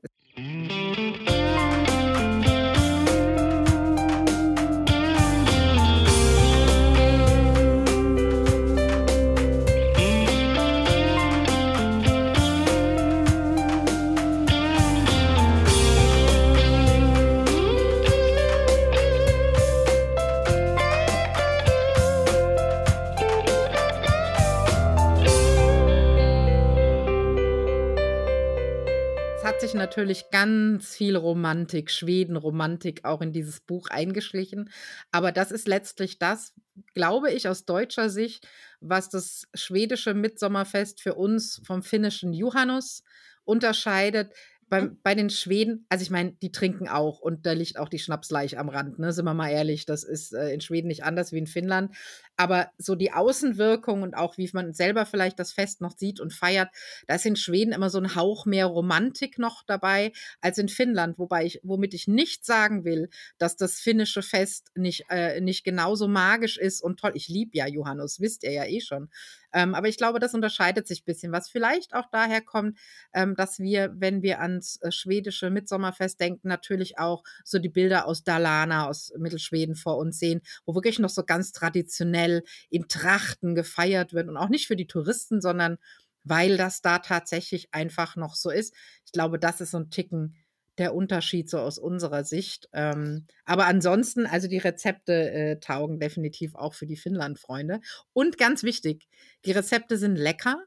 Natürlich 29.85 30.31
ganz 30.31 30.97
viel 30.97 31.14
Romantik, 31.14 31.90
Schweden-Romantik 31.90 33.05
auch 33.05 33.20
in 33.20 33.33
dieses 33.33 33.61
Buch 33.61 33.88
eingeschlichen. 33.90 34.70
Aber 35.12 35.31
das 35.31 35.51
ist 35.51 35.68
letztlich 35.68 36.18
das, 36.18 36.55
glaube 36.94 37.31
ich, 37.31 37.49
aus 37.49 37.66
deutscher 37.66 38.09
Sicht, 38.09 38.49
was 38.81 39.11
das 39.11 39.47
schwedische 39.55 40.14
Mitsommerfest 40.14 41.03
für 41.03 41.14
uns 41.14 41.61
vom 41.66 41.83
finnischen 41.83 42.33
Juhannus 42.33 43.03
unterscheidet. 43.44 44.33
Bei, 44.68 44.88
bei 45.03 45.14
den 45.14 45.31
Schweden, 45.31 45.87
also 45.88 46.03
ich 46.03 46.11
meine, 46.11 46.33
die 46.33 46.53
trinken 46.53 46.88
auch 46.88 47.20
und 47.20 47.46
da 47.46 47.53
liegt 47.53 47.79
auch 47.79 47.88
die 47.88 47.98
Schnapsleiche 47.98 48.59
am 48.59 48.68
Rand, 48.68 48.98
ne? 48.98 49.12
Sind 49.12 49.24
wir 49.24 49.35
mal 49.35 49.50
ehrlich, 49.50 49.87
das 49.87 50.05
ist 50.05 50.33
äh, 50.33 50.53
in 50.53 50.61
Schweden 50.61 50.88
nicht 50.88 51.05
anders 51.05 51.33
wie 51.33 51.38
in 51.38 51.46
Finnland. 51.46 51.94
Aber 52.37 52.70
so 52.79 52.94
die 52.94 53.12
Außenwirkung 53.12 54.03
und 54.03 54.14
auch 54.14 54.38
wie 54.38 54.50
man 54.53 54.72
selber 54.72 55.07
vielleicht 55.07 55.38
das 55.38 55.53
Fest 55.53 55.81
noch 55.81 55.96
sieht 55.96 56.20
und 56.20 56.33
feiert, 56.33 56.68
da 57.07 57.14
ist 57.14 57.27
in 57.27 57.37
Schweden 57.37 57.72
immer 57.72 57.90
so 57.90 57.98
ein 57.98 58.14
Hauch 58.14 58.46
mehr 58.46 58.66
Romantik 58.66 59.38
noch 59.38 59.62
dabei 59.64 60.12
als 60.40 60.59
in 60.59 60.68
Finnland, 60.68 61.18
wobei 61.18 61.44
ich, 61.44 61.61
womit 61.62 61.94
ich 61.94 62.09
nicht 62.09 62.44
sagen 62.44 62.85
will, 62.85 63.09
dass 63.38 63.57
das 63.57 63.79
finnische 63.79 64.22
Fest 64.22 64.68
nicht, 64.74 65.05
äh, 65.11 65.40
nicht 65.40 65.64
genauso 65.64 66.09
magisch 66.09 66.59
ist 66.59 66.83
und 66.83 66.98
toll. 66.98 67.12
Ich 67.14 67.29
liebe 67.29 67.57
ja 67.57 67.66
Johannes, 67.66 68.20
wisst 68.20 68.42
ihr 68.42 68.53
ja 68.53 68.64
eh 68.64 68.81
schon. 68.81 69.11
Ähm, 69.54 69.74
aber 69.74 69.88
ich 69.88 69.96
glaube, 69.96 70.18
das 70.18 70.34
unterscheidet 70.34 70.86
sich 70.86 71.02
ein 71.02 71.04
bisschen, 71.06 71.32
was 71.32 71.48
vielleicht 71.48 71.94
auch 71.94 72.06
daher 72.10 72.42
kommt, 72.42 72.78
ähm, 73.14 73.36
dass 73.36 73.58
wir, 73.60 73.94
wenn 73.96 74.22
wir 74.22 74.40
ans 74.40 74.78
äh, 74.82 74.90
schwedische 74.90 75.48
Mitsommerfest 75.48 76.20
denken, 76.20 76.48
natürlich 76.48 76.98
auch 76.98 77.22
so 77.44 77.58
die 77.58 77.68
Bilder 77.68 78.06
aus 78.06 78.24
Dalarna, 78.24 78.88
aus 78.88 79.12
Mittelschweden 79.16 79.76
vor 79.76 79.96
uns 79.96 80.18
sehen, 80.18 80.42
wo 80.66 80.74
wirklich 80.74 80.98
noch 80.98 81.08
so 81.10 81.24
ganz 81.24 81.52
traditionell 81.52 82.42
in 82.68 82.88
Trachten 82.88 83.54
gefeiert 83.54 84.12
wird 84.12 84.28
und 84.28 84.36
auch 84.36 84.48
nicht 84.48 84.66
für 84.66 84.76
die 84.76 84.86
Touristen, 84.88 85.40
sondern 85.40 85.78
weil 86.24 86.56
das 86.56 86.80
da 86.80 86.98
tatsächlich 86.98 87.68
einfach 87.72 88.16
noch 88.16 88.34
so 88.34 88.50
ist. 88.50 88.74
Ich 89.04 89.12
glaube, 89.12 89.38
das 89.38 89.60
ist 89.60 89.70
so 89.72 89.78
ein 89.78 89.90
Ticken 89.90 90.34
der 90.78 90.94
Unterschied 90.94 91.48
so 91.48 91.58
aus 91.58 91.78
unserer 91.78 92.24
Sicht. 92.24 92.68
Ähm, 92.72 93.26
aber 93.44 93.66
ansonsten, 93.66 94.26
also 94.26 94.48
die 94.48 94.58
Rezepte 94.58 95.30
äh, 95.30 95.60
taugen 95.60 96.00
definitiv 96.00 96.54
auch 96.54 96.74
für 96.74 96.87
die 96.87 96.96
Finnland-Freunde. 96.96 97.80
Und 98.12 98.38
ganz 98.38 98.62
wichtig, 98.62 99.08
die 99.44 99.52
Rezepte 99.52 99.96
sind 99.96 100.16
lecker, 100.16 100.64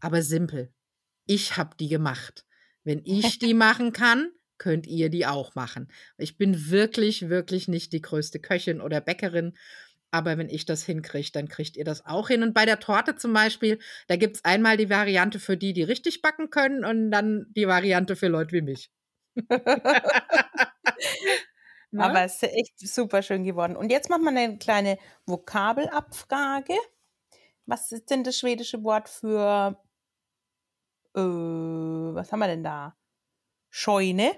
aber 0.00 0.22
simpel. 0.22 0.72
Ich 1.26 1.56
habe 1.56 1.76
die 1.78 1.88
gemacht. 1.88 2.44
Wenn 2.84 3.02
ich 3.04 3.38
die 3.38 3.54
machen 3.54 3.92
kann, 3.92 4.30
könnt 4.58 4.86
ihr 4.86 5.10
die 5.10 5.26
auch 5.26 5.54
machen. 5.54 5.88
Ich 6.18 6.38
bin 6.38 6.70
wirklich, 6.70 7.28
wirklich 7.28 7.68
nicht 7.68 7.92
die 7.92 8.00
größte 8.00 8.38
Köchin 8.38 8.80
oder 8.80 9.00
Bäckerin. 9.00 9.54
Aber 10.12 10.38
wenn 10.38 10.48
ich 10.48 10.64
das 10.64 10.84
hinkriege, 10.84 11.30
dann 11.32 11.48
kriegt 11.48 11.76
ihr 11.76 11.84
das 11.84 12.06
auch 12.06 12.28
hin. 12.28 12.42
Und 12.42 12.54
bei 12.54 12.64
der 12.64 12.78
Torte 12.78 13.16
zum 13.16 13.32
Beispiel, 13.32 13.78
da 14.06 14.16
gibt 14.16 14.36
es 14.36 14.44
einmal 14.44 14.76
die 14.76 14.88
Variante 14.88 15.40
für 15.40 15.56
die, 15.56 15.72
die 15.72 15.82
richtig 15.82 16.22
backen 16.22 16.48
können 16.48 16.84
und 16.84 17.10
dann 17.10 17.46
die 17.54 17.66
Variante 17.66 18.16
für 18.16 18.28
Leute 18.28 18.52
wie 18.52 18.62
mich. 18.62 18.90
Aber 21.98 22.24
es 22.24 22.34
ist 22.34 22.42
echt 22.42 22.78
super 22.78 23.22
schön 23.22 23.44
geworden. 23.44 23.74
Und 23.76 23.90
jetzt 23.90 24.10
machen 24.10 24.24
wir 24.24 24.30
eine 24.30 24.58
kleine 24.58 24.98
Vokabelabfrage. 25.24 26.74
Was 27.66 27.92
ist 27.92 28.10
denn 28.10 28.24
das 28.24 28.38
schwedische 28.38 28.82
Wort 28.84 29.08
für, 29.08 29.80
äh, 31.14 31.20
was 31.20 32.32
haben 32.32 32.40
wir 32.40 32.48
denn 32.48 32.64
da? 32.64 32.96
Scheune? 33.70 34.32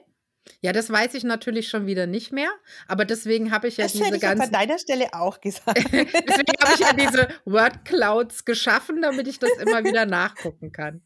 Ja, 0.60 0.72
das 0.72 0.90
weiß 0.90 1.14
ich 1.14 1.24
natürlich 1.24 1.68
schon 1.68 1.86
wieder 1.86 2.06
nicht 2.06 2.32
mehr, 2.32 2.50
aber 2.86 3.04
deswegen 3.04 3.52
habe 3.52 3.68
ich 3.68 3.76
ja 3.76 3.84
das 3.84 3.92
diese 3.92 4.16
ich 4.16 4.22
ganzen. 4.22 4.46
an 4.46 4.52
deiner 4.52 4.78
Stelle 4.78 5.12
auch 5.12 5.40
gesagt. 5.40 5.78
deswegen 5.92 6.52
habe 6.62 6.74
ich 6.74 6.80
ja 6.80 6.94
diese 6.94 7.28
Word 7.44 7.84
Clouds 7.84 8.46
geschaffen, 8.46 9.02
damit 9.02 9.28
ich 9.28 9.38
das 9.38 9.50
immer 9.58 9.84
wieder 9.84 10.06
nachgucken 10.06 10.72
kann. 10.72 11.02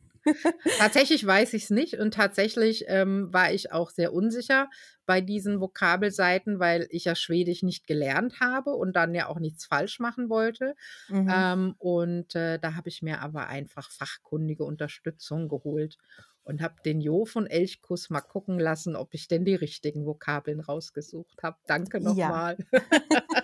Tatsächlich 0.78 1.26
weiß 1.26 1.54
ich 1.54 1.64
es 1.64 1.70
nicht 1.70 1.98
und 1.98 2.14
tatsächlich 2.14 2.84
ähm, 2.88 3.32
war 3.32 3.52
ich 3.52 3.72
auch 3.72 3.90
sehr 3.90 4.12
unsicher 4.12 4.68
bei 5.06 5.20
diesen 5.20 5.60
Vokabelseiten, 5.60 6.58
weil 6.58 6.86
ich 6.90 7.06
ja 7.06 7.14
Schwedisch 7.14 7.62
nicht 7.62 7.86
gelernt 7.86 8.40
habe 8.40 8.70
und 8.70 8.94
dann 8.94 9.14
ja 9.14 9.28
auch 9.28 9.38
nichts 9.38 9.66
falsch 9.66 10.00
machen 10.00 10.28
wollte. 10.28 10.74
Mhm. 11.08 11.30
Ähm, 11.32 11.74
und 11.78 12.34
äh, 12.34 12.58
da 12.58 12.74
habe 12.74 12.88
ich 12.88 13.02
mir 13.02 13.20
aber 13.20 13.48
einfach 13.48 13.90
fachkundige 13.90 14.64
Unterstützung 14.64 15.48
geholt 15.48 15.98
und 16.44 16.60
habe 16.60 16.74
den 16.84 17.00
Jo 17.00 17.24
von 17.24 17.46
Elchkuss 17.46 18.10
mal 18.10 18.20
gucken 18.20 18.58
lassen, 18.58 18.96
ob 18.96 19.14
ich 19.14 19.28
denn 19.28 19.44
die 19.44 19.54
richtigen 19.54 20.06
Vokabeln 20.06 20.60
rausgesucht 20.60 21.42
habe. 21.42 21.56
Danke 21.66 22.00
nochmal. 22.00 22.56
Ja. 22.72 22.80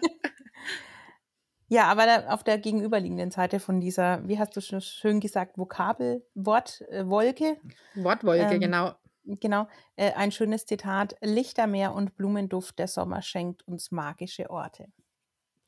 Ja, 1.68 1.84
aber 1.84 2.06
da, 2.06 2.28
auf 2.28 2.42
der 2.44 2.58
gegenüberliegenden 2.58 3.30
Seite 3.30 3.60
von 3.60 3.80
dieser, 3.80 4.26
wie 4.26 4.38
hast 4.38 4.56
du 4.56 4.60
schon 4.60 4.80
schön 4.80 5.20
gesagt, 5.20 5.58
Vokabel, 5.58 6.24
Wortwolke. 6.34 7.44
Äh, 7.44 7.56
Wortwolke, 7.94 8.54
ähm, 8.54 8.60
genau. 8.60 8.94
Genau, 9.24 9.68
äh, 9.96 10.12
ein 10.12 10.32
schönes 10.32 10.64
Zitat. 10.64 11.14
Lichtermeer 11.20 11.92
und 11.92 12.16
Blumenduft, 12.16 12.78
der 12.78 12.88
Sommer 12.88 13.20
schenkt 13.20 13.66
uns 13.68 13.90
magische 13.90 14.48
Orte. 14.48 14.86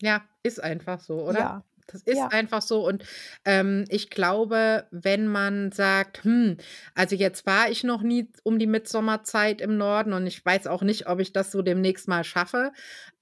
Ja, 0.00 0.22
ist 0.42 0.62
einfach 0.62 1.00
so, 1.00 1.22
oder? 1.22 1.38
Ja, 1.38 1.64
das 1.92 2.02
ist 2.02 2.16
ja. 2.16 2.28
einfach 2.28 2.62
so. 2.62 2.86
Und 2.86 3.04
ähm, 3.44 3.84
ich 3.88 4.10
glaube, 4.10 4.86
wenn 4.90 5.26
man 5.26 5.72
sagt, 5.72 6.24
hm, 6.24 6.56
also 6.94 7.16
jetzt 7.16 7.46
war 7.46 7.70
ich 7.70 7.84
noch 7.84 8.02
nie 8.02 8.28
um 8.42 8.58
die 8.58 8.66
Mitsommerzeit 8.66 9.60
im 9.60 9.76
Norden 9.76 10.12
und 10.12 10.26
ich 10.26 10.44
weiß 10.44 10.66
auch 10.66 10.82
nicht, 10.82 11.08
ob 11.08 11.20
ich 11.20 11.32
das 11.32 11.52
so 11.52 11.62
demnächst 11.62 12.08
mal 12.08 12.24
schaffe. 12.24 12.72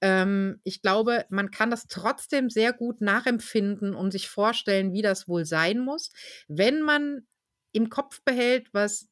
Ähm, 0.01 0.59
ich 0.63 0.81
glaube, 0.81 1.25
man 1.29 1.51
kann 1.51 1.71
das 1.71 1.87
trotzdem 1.87 2.49
sehr 2.49 2.73
gut 2.73 3.01
nachempfinden 3.01 3.93
und 3.95 4.11
sich 4.11 4.29
vorstellen, 4.29 4.93
wie 4.93 5.01
das 5.01 5.27
wohl 5.27 5.45
sein 5.45 5.79
muss, 5.79 6.11
wenn 6.47 6.81
man 6.81 7.25
im 7.71 7.89
Kopf 7.89 8.21
behält, 8.23 8.67
was 8.73 9.09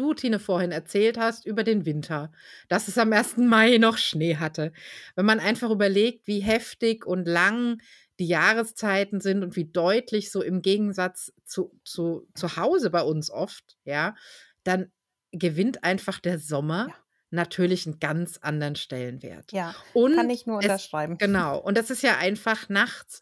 du, 0.00 0.14
Tine, 0.14 0.38
vorhin 0.38 0.72
erzählt 0.72 1.18
hast 1.18 1.46
über 1.46 1.62
den 1.62 1.84
Winter, 1.84 2.32
dass 2.68 2.88
es 2.88 2.98
am 2.98 3.12
1. 3.12 3.36
Mai 3.38 3.76
noch 3.76 3.98
Schnee 3.98 4.36
hatte. 4.36 4.72
Wenn 5.14 5.26
man 5.26 5.40
einfach 5.40 5.70
überlegt, 5.70 6.26
wie 6.26 6.40
heftig 6.40 7.06
und 7.06 7.26
lang 7.26 7.80
die 8.20 8.28
Jahreszeiten 8.28 9.20
sind 9.20 9.42
und 9.42 9.56
wie 9.56 9.64
deutlich 9.64 10.30
so 10.30 10.42
im 10.42 10.62
Gegensatz 10.62 11.32
zu, 11.44 11.72
zu, 11.84 12.28
zu 12.34 12.56
Hause 12.56 12.90
bei 12.90 13.02
uns 13.02 13.30
oft, 13.30 13.76
ja, 13.84 14.14
dann 14.62 14.92
gewinnt 15.32 15.82
einfach 15.82 16.20
der 16.20 16.38
Sommer. 16.38 16.86
Ja 16.88 16.94
natürlich 17.32 17.86
einen 17.86 18.00
ganz 18.00 18.38
anderen 18.38 18.74
Stellenwert. 18.74 19.52
Ja, 19.52 19.74
und 19.94 20.16
kann 20.16 20.30
ich 20.30 20.46
nur 20.46 20.56
unterschreiben. 20.56 21.12
Es, 21.12 21.18
genau. 21.20 21.58
Und 21.58 21.78
das 21.78 21.88
ist 21.88 22.02
ja 22.02 22.18
einfach 22.18 22.68
nachts 22.68 23.20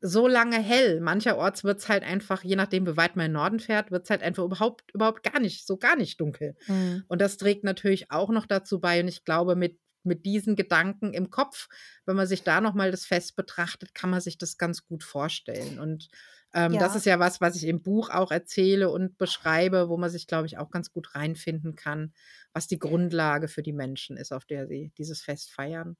so 0.00 0.26
lange 0.26 0.58
hell. 0.58 1.00
Mancherorts 1.00 1.62
wird 1.62 1.78
es 1.78 1.88
halt 1.88 2.02
einfach, 2.02 2.42
je 2.42 2.56
nachdem, 2.56 2.86
wie 2.86 2.96
weit 2.96 3.16
man 3.16 3.26
in 3.26 3.32
den 3.32 3.36
Norden 3.36 3.60
fährt, 3.60 3.90
wird 3.90 4.04
es 4.04 4.10
halt 4.10 4.22
einfach 4.22 4.44
überhaupt, 4.44 4.90
überhaupt 4.94 5.22
gar 5.22 5.40
nicht, 5.40 5.66
so 5.66 5.76
gar 5.76 5.96
nicht 5.96 6.20
dunkel. 6.20 6.56
Mhm. 6.66 7.04
Und 7.08 7.20
das 7.20 7.36
trägt 7.36 7.64
natürlich 7.64 8.10
auch 8.10 8.30
noch 8.30 8.46
dazu 8.46 8.80
bei. 8.80 9.00
Und 9.00 9.08
ich 9.08 9.24
glaube, 9.24 9.56
mit 9.56 9.78
mit 10.02 10.24
diesen 10.24 10.56
Gedanken 10.56 11.12
im 11.12 11.30
Kopf, 11.30 11.68
wenn 12.06 12.16
man 12.16 12.26
sich 12.26 12.42
da 12.42 12.60
nochmal 12.60 12.90
das 12.90 13.04
Fest 13.04 13.36
betrachtet, 13.36 13.94
kann 13.94 14.10
man 14.10 14.20
sich 14.20 14.38
das 14.38 14.58
ganz 14.58 14.84
gut 14.84 15.04
vorstellen. 15.04 15.78
Und 15.78 16.08
ähm, 16.52 16.72
ja. 16.72 16.80
das 16.80 16.96
ist 16.96 17.06
ja 17.06 17.18
was, 17.18 17.40
was 17.40 17.56
ich 17.56 17.64
im 17.64 17.82
Buch 17.82 18.10
auch 18.10 18.30
erzähle 18.30 18.90
und 18.90 19.18
beschreibe, 19.18 19.88
wo 19.88 19.96
man 19.96 20.10
sich, 20.10 20.26
glaube 20.26 20.46
ich, 20.46 20.58
auch 20.58 20.70
ganz 20.70 20.92
gut 20.92 21.14
reinfinden 21.14 21.76
kann, 21.76 22.12
was 22.52 22.66
die 22.66 22.78
Grundlage 22.78 23.48
für 23.48 23.62
die 23.62 23.72
Menschen 23.72 24.16
ist, 24.16 24.32
auf 24.32 24.44
der 24.44 24.66
sie 24.66 24.92
dieses 24.98 25.22
Fest 25.22 25.52
feiern. 25.52 25.96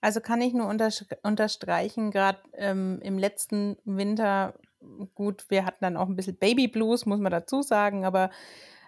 Also 0.00 0.20
kann 0.20 0.42
ich 0.42 0.52
nur 0.52 0.68
unterstreichen, 1.22 2.10
gerade 2.10 2.38
ähm, 2.52 3.00
im 3.02 3.16
letzten 3.16 3.78
Winter, 3.84 4.54
gut, 5.14 5.46
wir 5.48 5.64
hatten 5.64 5.82
dann 5.82 5.96
auch 5.96 6.08
ein 6.08 6.16
bisschen 6.16 6.36
Baby 6.36 6.68
Blues, 6.68 7.06
muss 7.06 7.20
man 7.20 7.32
dazu 7.32 7.62
sagen, 7.62 8.04
aber 8.04 8.30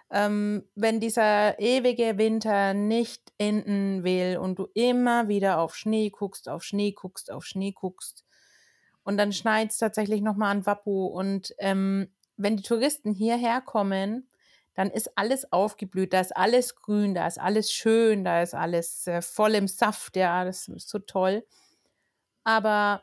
ähm, 0.09 0.63
wenn 0.75 0.99
dieser 0.99 1.59
ewige 1.59 2.17
Winter 2.17 2.73
nicht 2.73 3.33
enden 3.37 4.03
will 4.03 4.37
und 4.37 4.57
du 4.57 4.67
immer 4.73 5.27
wieder 5.27 5.59
auf 5.59 5.75
Schnee 5.75 6.09
guckst, 6.09 6.49
auf 6.49 6.63
Schnee 6.63 6.93
guckst, 6.93 7.31
auf 7.31 7.45
Schnee 7.45 7.73
guckst 7.73 8.23
und 9.03 9.17
dann 9.17 9.33
schneit 9.33 9.71
es 9.71 9.77
tatsächlich 9.77 10.21
nochmal 10.21 10.51
an 10.51 10.65
Wappu 10.65 11.07
und 11.07 11.53
ähm, 11.59 12.09
wenn 12.37 12.57
die 12.57 12.63
Touristen 12.63 13.13
hierher 13.13 13.61
kommen, 13.61 14.29
dann 14.75 14.91
ist 14.91 15.17
alles 15.17 15.51
aufgeblüht, 15.51 16.13
da 16.13 16.21
ist 16.21 16.37
alles 16.37 16.75
grün, 16.75 17.15
da 17.15 17.27
ist 17.27 17.39
alles 17.39 17.71
schön, 17.71 18.23
da 18.23 18.43
ist 18.43 18.53
alles 18.53 19.07
äh, 19.07 19.21
voll 19.21 19.55
im 19.55 19.67
Saft, 19.67 20.15
ja, 20.15 20.45
das 20.45 20.67
ist 20.67 20.87
so 20.89 20.99
toll. 20.99 21.43
Aber 22.43 23.01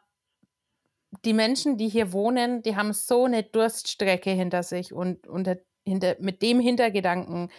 die 1.25 1.33
Menschen, 1.33 1.77
die 1.77 1.89
hier 1.89 2.13
wohnen, 2.13 2.63
die 2.63 2.77
haben 2.77 2.93
so 2.93 3.25
eine 3.25 3.43
Durststrecke 3.43 4.31
hinter 4.31 4.63
sich 4.63 4.93
und 4.93 5.27
unter 5.27 5.57
hinter, 5.85 6.17
mit 6.21 6.43
dem 6.43 6.61
Hintergedanken, 6.61 7.51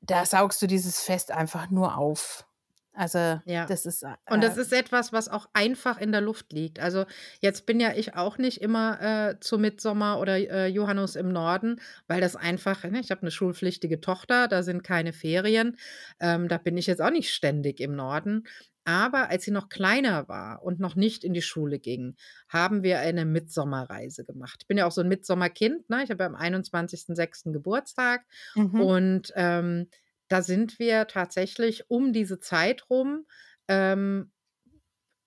da 0.00 0.24
saugst 0.24 0.62
du 0.62 0.66
dieses 0.66 1.00
Fest 1.02 1.30
einfach 1.30 1.70
nur 1.70 1.96
auf. 1.96 2.46
Also 2.92 3.40
Ja. 3.44 3.66
das 3.66 3.86
ist, 3.86 4.02
Und 4.28 4.42
das 4.42 4.56
äh 4.56 4.56
ist 4.56 4.72
etwas, 4.72 5.12
was 5.12 5.28
auch 5.28 5.48
einfach 5.52 5.98
in 6.00 6.10
der 6.12 6.20
Luft 6.20 6.52
liegt. 6.52 6.80
Also, 6.80 7.04
jetzt 7.40 7.64
bin 7.66 7.78
ja 7.80 7.92
ich 7.94 8.14
auch 8.16 8.38
nicht 8.38 8.60
immer, 8.60 9.00
äh, 9.00 9.40
zu 9.40 9.58
Mittsommer 9.58 10.18
oder, 10.20 10.36
äh, 10.36 10.66
Johannes 10.66 11.14
im 11.16 11.28
Norden, 11.32 11.80
weil 12.08 12.20
das 12.20 12.34
einfach 12.36 12.82
ne, 12.84 12.98
ich 13.00 13.10
habe 13.12 13.22
eine 13.22 13.30
schulpflichtige 13.30 14.00
Tochter, 14.00 14.48
da 14.48 14.62
sind 14.64 14.82
keine 14.82 15.12
Ferien. 15.12 15.76
Ähm, 16.20 16.48
da 16.48 16.58
bin 16.58 16.76
ich 16.76 16.86
jetzt 16.88 17.00
auch 17.02 17.10
nicht 17.10 17.32
ständig 17.32 17.80
im 17.80 17.94
Norden. 17.94 18.44
Aber 18.86 19.30
als 19.30 19.44
sie 19.44 19.50
noch 19.50 19.68
kleiner 19.68 20.28
war 20.28 20.62
und 20.62 20.80
noch 20.80 20.94
nicht 20.96 21.24
in 21.24 21.34
die 21.34 21.42
Schule 21.42 21.80
ging, 21.80 22.16
haben 22.48 22.84
wir 22.84 23.00
eine 23.00 23.24
Mittsommerreise 23.26 24.24
gemacht. 24.24 24.60
Ich 24.62 24.68
bin 24.68 24.78
ja 24.78 24.86
auch 24.86 24.92
so 24.92 25.02
ein 25.02 25.08
Mittsommerkind, 25.08 25.90
ne? 25.90 26.04
Ich 26.04 26.10
habe 26.10 26.22
ja 26.24 26.28
am 26.28 26.36
21.06. 26.36 27.52
Geburtstag 27.52 28.26
Mhm. 28.54 28.86
und, 28.86 29.32
ähm, 29.36 29.88
da 30.28 30.42
sind 30.42 30.78
wir 30.78 31.06
tatsächlich 31.08 31.90
um 31.90 32.12
diese 32.12 32.40
Zeit 32.40 32.90
rum, 32.90 33.26
ähm, 33.68 34.32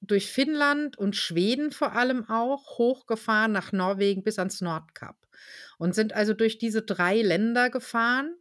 durch 0.01 0.31
Finnland 0.31 0.97
und 0.97 1.15
Schweden 1.15 1.71
vor 1.71 1.93
allem 1.93 2.29
auch 2.29 2.77
hochgefahren 2.77 3.51
nach 3.51 3.71
Norwegen 3.73 4.23
bis 4.23 4.39
ans 4.39 4.61
Nordkap 4.61 5.17
und 5.77 5.95
sind 5.95 6.13
also 6.13 6.33
durch 6.33 6.57
diese 6.57 6.81
3 6.83 7.21
Länder 7.21 7.69
gefahren, 7.69 8.35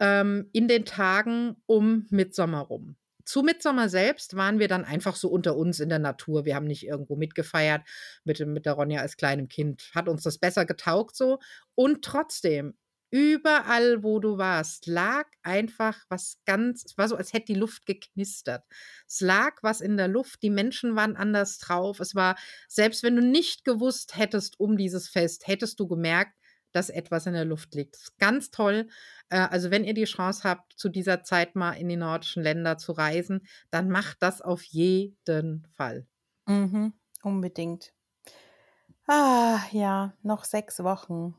ähm, 0.00 0.48
in 0.52 0.68
den 0.68 0.84
Tagen 0.86 1.56
um 1.66 2.06
Mittsommer 2.10 2.60
rum. 2.60 2.96
Zu 3.24 3.42
Mittsommer 3.42 3.88
selbst 3.88 4.36
waren 4.36 4.58
wir 4.58 4.68
dann 4.68 4.84
einfach 4.84 5.16
so 5.16 5.28
unter 5.28 5.56
uns 5.56 5.80
in 5.80 5.88
der 5.88 5.98
Natur. 5.98 6.44
Wir 6.44 6.54
haben 6.54 6.66
nicht 6.66 6.86
irgendwo 6.86 7.16
mitgefeiert 7.16 7.82
mit 8.24 8.38
mit 8.46 8.66
der 8.66 8.74
Ronja 8.74 9.00
als 9.00 9.16
kleinem 9.16 9.48
Kind. 9.48 9.90
Hat 9.94 10.08
uns 10.08 10.22
das 10.22 10.38
besser 10.38 10.64
getaugt 10.66 11.16
so. 11.16 11.38
Und 11.74 12.04
trotzdem, 12.04 12.74
überall, 13.10 14.02
wo 14.02 14.18
du 14.18 14.38
warst, 14.38 14.86
lag 14.86 15.26
einfach 15.42 16.04
was 16.08 16.38
ganz 16.46 16.84
es 16.84 16.98
war 16.98 17.08
so, 17.08 17.16
als 17.16 17.32
hätte 17.32 17.46
die 17.46 17.54
Luft 17.54 17.86
geknistert. 17.86 18.64
Es 19.08 19.20
lag 19.20 19.56
was 19.62 19.80
in 19.80 19.96
der 19.96 20.08
Luft, 20.08 20.42
die 20.42 20.50
Menschen 20.50 20.96
waren 20.96 21.16
anders 21.16 21.58
drauf. 21.58 22.00
Es 22.00 22.14
war 22.14 22.36
selbst 22.68 23.02
wenn 23.02 23.16
du 23.16 23.22
nicht 23.22 23.64
gewusst 23.64 24.16
hättest 24.16 24.58
um 24.60 24.76
dieses 24.76 25.08
Fest, 25.08 25.46
hättest 25.46 25.80
du 25.80 25.86
gemerkt, 25.86 26.34
dass 26.74 26.90
etwas 26.90 27.26
in 27.26 27.34
der 27.34 27.44
Luft 27.44 27.74
liegt. 27.74 28.18
Ganz 28.18 28.50
toll. 28.50 28.88
Äh, 29.30 29.38
also, 29.50 29.70
wenn 29.70 29.84
ihr 29.84 29.94
die 29.94 30.04
Chance 30.04 30.42
habt, 30.44 30.74
zu 30.78 30.88
dieser 30.88 31.22
Zeit 31.22 31.56
mal 31.56 31.72
in 31.72 31.88
die 31.88 31.96
nordischen 31.96 32.42
Länder 32.42 32.78
zu 32.78 32.92
reisen, 32.92 33.46
dann 33.70 33.88
macht 33.90 34.18
das 34.22 34.40
auf 34.42 34.62
jeden 34.64 35.66
Fall. 35.72 36.06
Mhm, 36.46 36.94
unbedingt. 37.22 37.92
Ah, 39.08 39.60
ja, 39.72 40.12
noch 40.22 40.44
6 40.44 40.82
Wochen. 40.84 41.34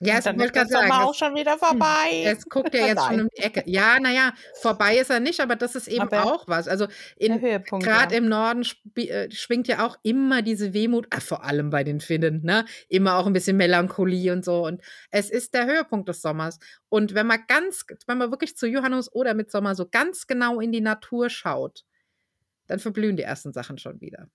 Ja, 0.00 0.12
Und 0.12 0.18
es 0.18 0.24
dann 0.24 0.40
ist 0.40 0.54
der 0.54 0.66
sagen, 0.66 0.88
Sommer 0.88 1.02
es 1.02 1.08
auch 1.08 1.14
schon 1.14 1.34
wieder 1.34 1.52
hm, 1.52 1.58
vorbei. 1.58 2.22
es 2.24 2.48
guckt 2.48 2.72
ja 2.72 2.86
jetzt 2.86 3.04
schon 3.04 3.22
um 3.22 3.28
die 3.36 3.42
Ecke. 3.42 3.64
Ja, 3.66 3.98
na 4.00 4.12
ja, 4.12 4.32
vorbei 4.60 4.96
ist 4.96 5.10
er 5.10 5.18
nicht, 5.18 5.40
aber 5.40 5.56
das 5.56 5.74
ist 5.74 5.88
eben 5.88 6.02
Aber 6.02 6.24
auch 6.24 6.46
was. 6.46 6.68
Also, 6.68 6.86
grad 7.80 8.12
ja. 8.12 8.18
im 8.18 8.28
Norden 8.28 8.64
äh, 8.94 9.28
schwingt 9.32 9.66
ja 9.66 9.84
auch 9.84 9.98
immer 10.04 10.42
diese 10.42 10.72
Wehmut 10.72 11.08
ah, 11.10 11.18
vor 11.20 11.42
allem 11.42 11.70
bei 11.70 11.82
den 11.82 12.00
Finnen, 12.00 12.44
ne? 12.44 12.64
Immer 12.88 13.16
auch 13.16 13.26
'n 13.26 13.32
bisschen 13.32 13.56
Melancholie 13.56 14.32
und 14.32 14.44
so. 14.44 14.64
Und 14.64 14.82
es 15.10 15.30
ist 15.30 15.54
der 15.54 15.66
Höhepunkt 15.66 16.08
des 16.08 16.22
Sommers. 16.22 16.60
Und 16.88 17.14
wenn 17.14 17.26
man 17.26 17.40
ganz 17.48 17.84
wenn 18.06 18.18
man 18.18 18.30
wirklich 18.30 18.56
zu 18.56 18.68
Johannes 18.68 19.12
oder 19.12 19.34
Mittsommer 19.34 19.74
so 19.74 19.88
ganz 19.90 20.28
genau 20.28 20.60
in 20.60 20.70
die 20.70 20.80
Natur 20.80 21.28
schaut, 21.28 21.84
dann 22.68 22.78
verblühen 22.78 23.16
die 23.16 23.24
ersten 23.24 23.52
Sachen 23.52 23.78
schon 23.78 24.00
wieder. 24.00 24.28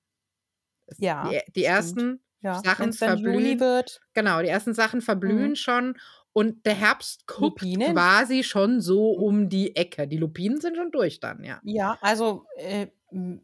Ja, 0.97 1.29
die 1.29 1.39
die 1.53 1.63
ersten 1.63 2.19
Ja, 2.43 2.63
Sachen 2.63 2.93
dann 2.99 3.17
Juli 3.17 3.57
verblühen 3.57 3.59
wird. 3.59 4.01
genau, 4.13 4.41
die 4.41 4.47
ersten 4.49 4.73
Sachen 4.73 5.01
verblühen 5.01 5.55
Mhm. 5.55 5.55
schon 5.55 5.97
und 6.33 6.65
der 6.65 6.75
Herbst 6.75 7.27
guckt 7.27 7.79
Lupinen? 7.79 7.83
quasi 7.83 8.43
schon 8.43 8.81
so 8.81 9.11
Mhm. 9.15 9.27
um 9.27 9.49
die 9.49 9.75
Ecke. 9.75 10.07
Die 10.07 10.17
Lupinen 10.17 10.61
sind 10.61 10.77
schon 10.77 10.91
durch 10.91 11.19
dann, 11.19 11.43
ja. 11.43 11.61
Ja, 11.61 11.97
also, 12.01 12.45
äh, 12.57 12.87
hm, 13.09 13.41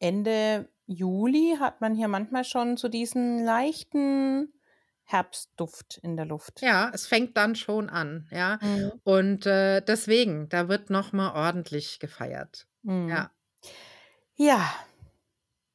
Ende 0.00 0.70
Juli 0.86 1.56
hat 1.60 1.80
man 1.80 1.94
hier 1.94 2.08
manchmal 2.08 2.44
schon 2.44 2.76
so 2.76 2.88
diesen 2.88 3.44
leichten 3.44 4.52
Herbstduft 5.04 5.98
in 6.02 6.16
der 6.16 6.26
Luft. 6.26 6.62
Ja, 6.62 6.90
es 6.92 7.06
fängt 7.06 7.36
dann 7.36 7.54
schon 7.54 7.88
an, 7.88 8.26
ja. 8.32 8.58
Mhm. 8.60 8.98
Und, 9.04 9.46
äh, 9.46 9.80
deswegen, 9.80 10.48
da 10.48 10.68
wird 10.68 10.90
noch 10.90 11.12
mal 11.12 11.32
ordentlich 11.34 12.00
gefeiert. 12.00 12.66
Mhm. 12.82 13.08
Ja. 13.14 13.30
Ja. 14.36 14.74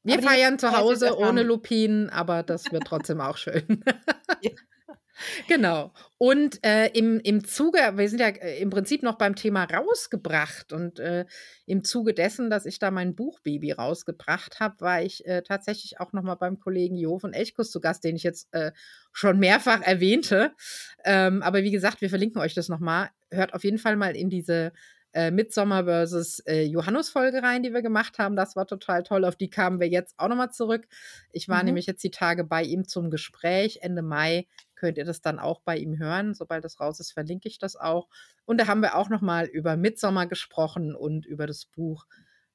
Wir 0.03 0.15
Aber 0.15 0.23
feiern 0.23 0.59
zu 0.59 0.71
Hause 0.77 1.17
ohne 1.17 1.43
Lupinen, 1.43 2.09
aber 2.09 2.43
das 2.43 2.71
wird 2.71 2.83
trotzdem 2.85 3.21
auch 3.21 3.37
schön. 3.37 3.83
Ja. 4.41 4.51
Genau. 5.47 5.93
Und, 6.17 6.59
äh, 6.65 6.87
im 6.87 7.19
im 7.21 7.45
Zuge 7.45 7.77
wir 7.95 8.09
sind 8.09 8.19
ja, 8.19 8.29
äh, 8.29 8.59
im 8.61 8.69
Prinzip 8.71 9.03
noch 9.03 9.17
beim 9.17 9.35
Thema 9.35 9.63
rausgebracht 9.65 10.73
und, 10.73 10.99
äh, 10.99 11.25
im 11.65 11.83
Zuge 11.83 12.13
dessen, 12.13 12.49
dass 12.49 12.65
ich 12.65 12.79
da 12.79 12.91
mein 12.91 13.15
Buchbaby 13.15 13.71
rausgebracht 13.73 14.59
habe, 14.59 14.81
war 14.81 15.01
ich, 15.03 15.25
äh, 15.25 15.43
tatsächlich 15.43 15.99
auch 15.99 16.13
noch 16.13 16.23
mal 16.23 16.35
beim 16.35 16.59
Kollegen 16.59 16.97
Jo 16.97 17.19
von 17.19 17.33
Elchkuss 17.33 17.71
zu 17.71 17.79
Gast, 17.79 18.03
den 18.03 18.15
ich 18.15 18.23
jetzt, 18.23 18.53
äh, 18.53 18.71
schon 19.11 19.39
mehrfach 19.39 19.81
erwähnte. 19.81 20.53
Ähm, 21.05 21.41
aber 21.43 21.63
wie 21.63 21.71
gesagt, 21.71 22.01
wir 22.01 22.09
verlinken 22.09 22.41
euch 22.41 22.55
das 22.55 22.69
noch 22.69 22.79
mal. 22.79 23.09
Hört 23.31 23.53
auf 23.53 23.63
jeden 23.63 23.77
Fall 23.77 23.95
mal 23.95 24.15
in 24.15 24.29
diese, 24.29 24.73
äh, 25.13 25.31
Midsommar 25.31 25.85
versus, 25.85 26.39
äh, 26.41 26.63
Johannes-Folge 26.63 27.41
rein, 27.43 27.63
die 27.63 27.73
wir 27.73 27.81
gemacht 27.81 28.19
haben. 28.19 28.35
Das 28.35 28.55
war 28.55 28.67
total 28.67 29.03
toll. 29.03 29.25
Auf 29.25 29.35
die 29.35 29.49
kamen 29.49 29.79
wir 29.79 29.87
jetzt 29.89 30.15
auch 30.17 30.27
noch 30.27 30.35
mal 30.35 30.51
zurück. 30.51 30.87
Ich 31.31 31.47
war 31.49 31.59
Mhm. 31.59 31.65
nämlich 31.65 31.85
jetzt 31.85 32.03
die 32.03 32.11
Tage 32.11 32.43
bei 32.43 32.63
ihm 32.63 32.87
zum 32.87 33.09
Gespräch. 33.11 33.79
Ende 33.81 34.01
Mai 34.01 34.47
könnt 34.75 34.97
ihr 34.97 35.05
das 35.05 35.21
dann 35.21 35.39
auch 35.39 35.61
bei 35.61 35.77
ihm 35.77 35.97
hören. 35.97 36.33
Sobald 36.33 36.63
das 36.65 36.79
raus 36.79 36.99
ist, 36.99 37.13
verlinke 37.13 37.47
ich 37.47 37.57
das 37.59 37.75
auch. 37.75 38.09
Und 38.45 38.59
da 38.59 38.67
haben 38.67 38.81
wir 38.81 38.95
auch 38.95 39.09
noch 39.09 39.21
mal 39.21 39.45
über 39.45 39.77
Midsommar 39.77 40.27
gesprochen 40.27 40.95
und 40.95 41.25
über 41.25 41.47
das 41.47 41.65
Buch 41.65 42.05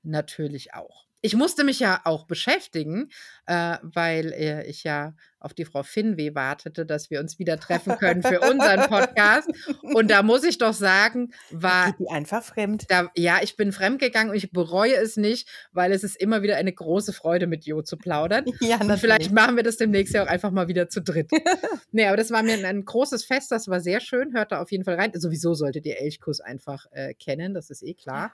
natürlich 0.02 0.74
auch. 0.74 1.07
Ich 1.20 1.34
musste 1.34 1.64
mich 1.64 1.80
ja 1.80 2.00
auch 2.04 2.26
beschäftigen, 2.26 3.10
äh, 3.46 3.76
weil, 3.82 4.32
äh, 4.32 4.66
ich 4.66 4.84
ja 4.84 5.14
auf 5.40 5.54
die 5.54 5.64
Frau 5.64 5.82
Finweh 5.84 6.34
wartete, 6.34 6.84
dass 6.84 7.10
wir 7.10 7.20
uns 7.20 7.38
wieder 7.38 7.58
treffen 7.60 7.96
können 7.96 8.22
für 8.22 8.40
unseren 8.40 8.88
Podcast. 8.88 9.48
Und 9.82 10.10
da 10.10 10.22
muss 10.24 10.42
ich 10.42 10.58
doch 10.58 10.72
sagen, 10.74 11.32
war 11.50 11.94
die 11.98 12.08
einfach 12.08 12.42
fremd. 12.42 12.84
da 12.88 13.08
ja, 13.16 13.38
ich 13.42 13.56
bin 13.56 13.70
fremdgegangen 13.72 14.30
und 14.30 14.36
ich 14.36 14.50
bereue 14.50 14.96
es 14.96 15.16
nicht, 15.16 15.48
weil 15.72 15.92
es 15.92 16.02
ist 16.02 16.16
immer 16.20 16.42
wieder 16.42 16.56
eine 16.56 16.72
große 16.72 17.12
Freude, 17.12 17.46
mit 17.46 17.66
Jo 17.66 17.82
zu 17.82 17.96
plaudern. 17.96 18.44
Ja, 18.60 18.76
Und 18.80 18.86
vielleicht 18.98 19.30
natürlich. 19.30 19.30
machen 19.30 19.56
wir 19.56 19.62
das 19.62 19.76
demnächst 19.76 20.12
ja 20.14 20.24
auch 20.24 20.28
einfach 20.28 20.50
mal 20.50 20.66
wieder 20.68 20.88
zu 20.88 21.00
dritt. 21.00 21.30
Ne, 21.92 22.06
aber 22.08 22.16
das 22.16 22.30
war 22.30 22.42
mir 22.42 22.54
'n 22.58 22.64
ein 22.64 22.84
großes 22.84 23.24
Fest, 23.24 23.50
das 23.52 23.68
war 23.68 23.80
sehr 23.80 24.00
schön. 24.00 24.32
Hört 24.34 24.52
da 24.52 24.60
auf 24.60 24.70
jeden 24.72 24.84
Fall 24.84 24.96
rein. 24.96 25.12
Sowieso 25.14 25.54
solltet 25.54 25.86
ihr 25.86 26.00
Elchkuss 26.00 26.40
einfach, 26.40 26.86
äh, 26.90 27.14
kennen, 27.14 27.54
das 27.54 27.70
ist 27.70 27.82
eh 27.82 27.94
klar. 27.94 28.32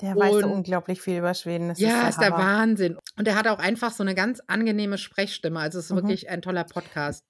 Der 0.00 0.18
weiß 0.18 0.40
so 0.40 0.48
unglaublich 0.48 1.00
viel 1.00 1.18
über 1.18 1.34
Schweden. 1.34 1.68
Das 1.68 1.84
ist 1.84 1.84
ja, 1.84 2.00
der 2.00 2.08
ist 2.08 2.20
der. 2.20 2.36
Wahnsinn. 2.36 2.98
Und 3.18 3.26
er 3.28 3.34
hat 3.36 3.48
auch 3.48 3.58
einfach 3.58 3.92
so 3.92 4.04
'ne 4.04 4.14
ganz 4.14 4.40
angenehme 4.46 4.96
Sprechstimme. 4.98 5.58
Also, 5.60 5.78
es 5.78 5.86
ist 5.86 5.90
Mhm. 5.90 5.96
wirklich 5.96 6.28
ein 6.30 6.42
toller 6.42 6.64
Podcast. 6.64 7.20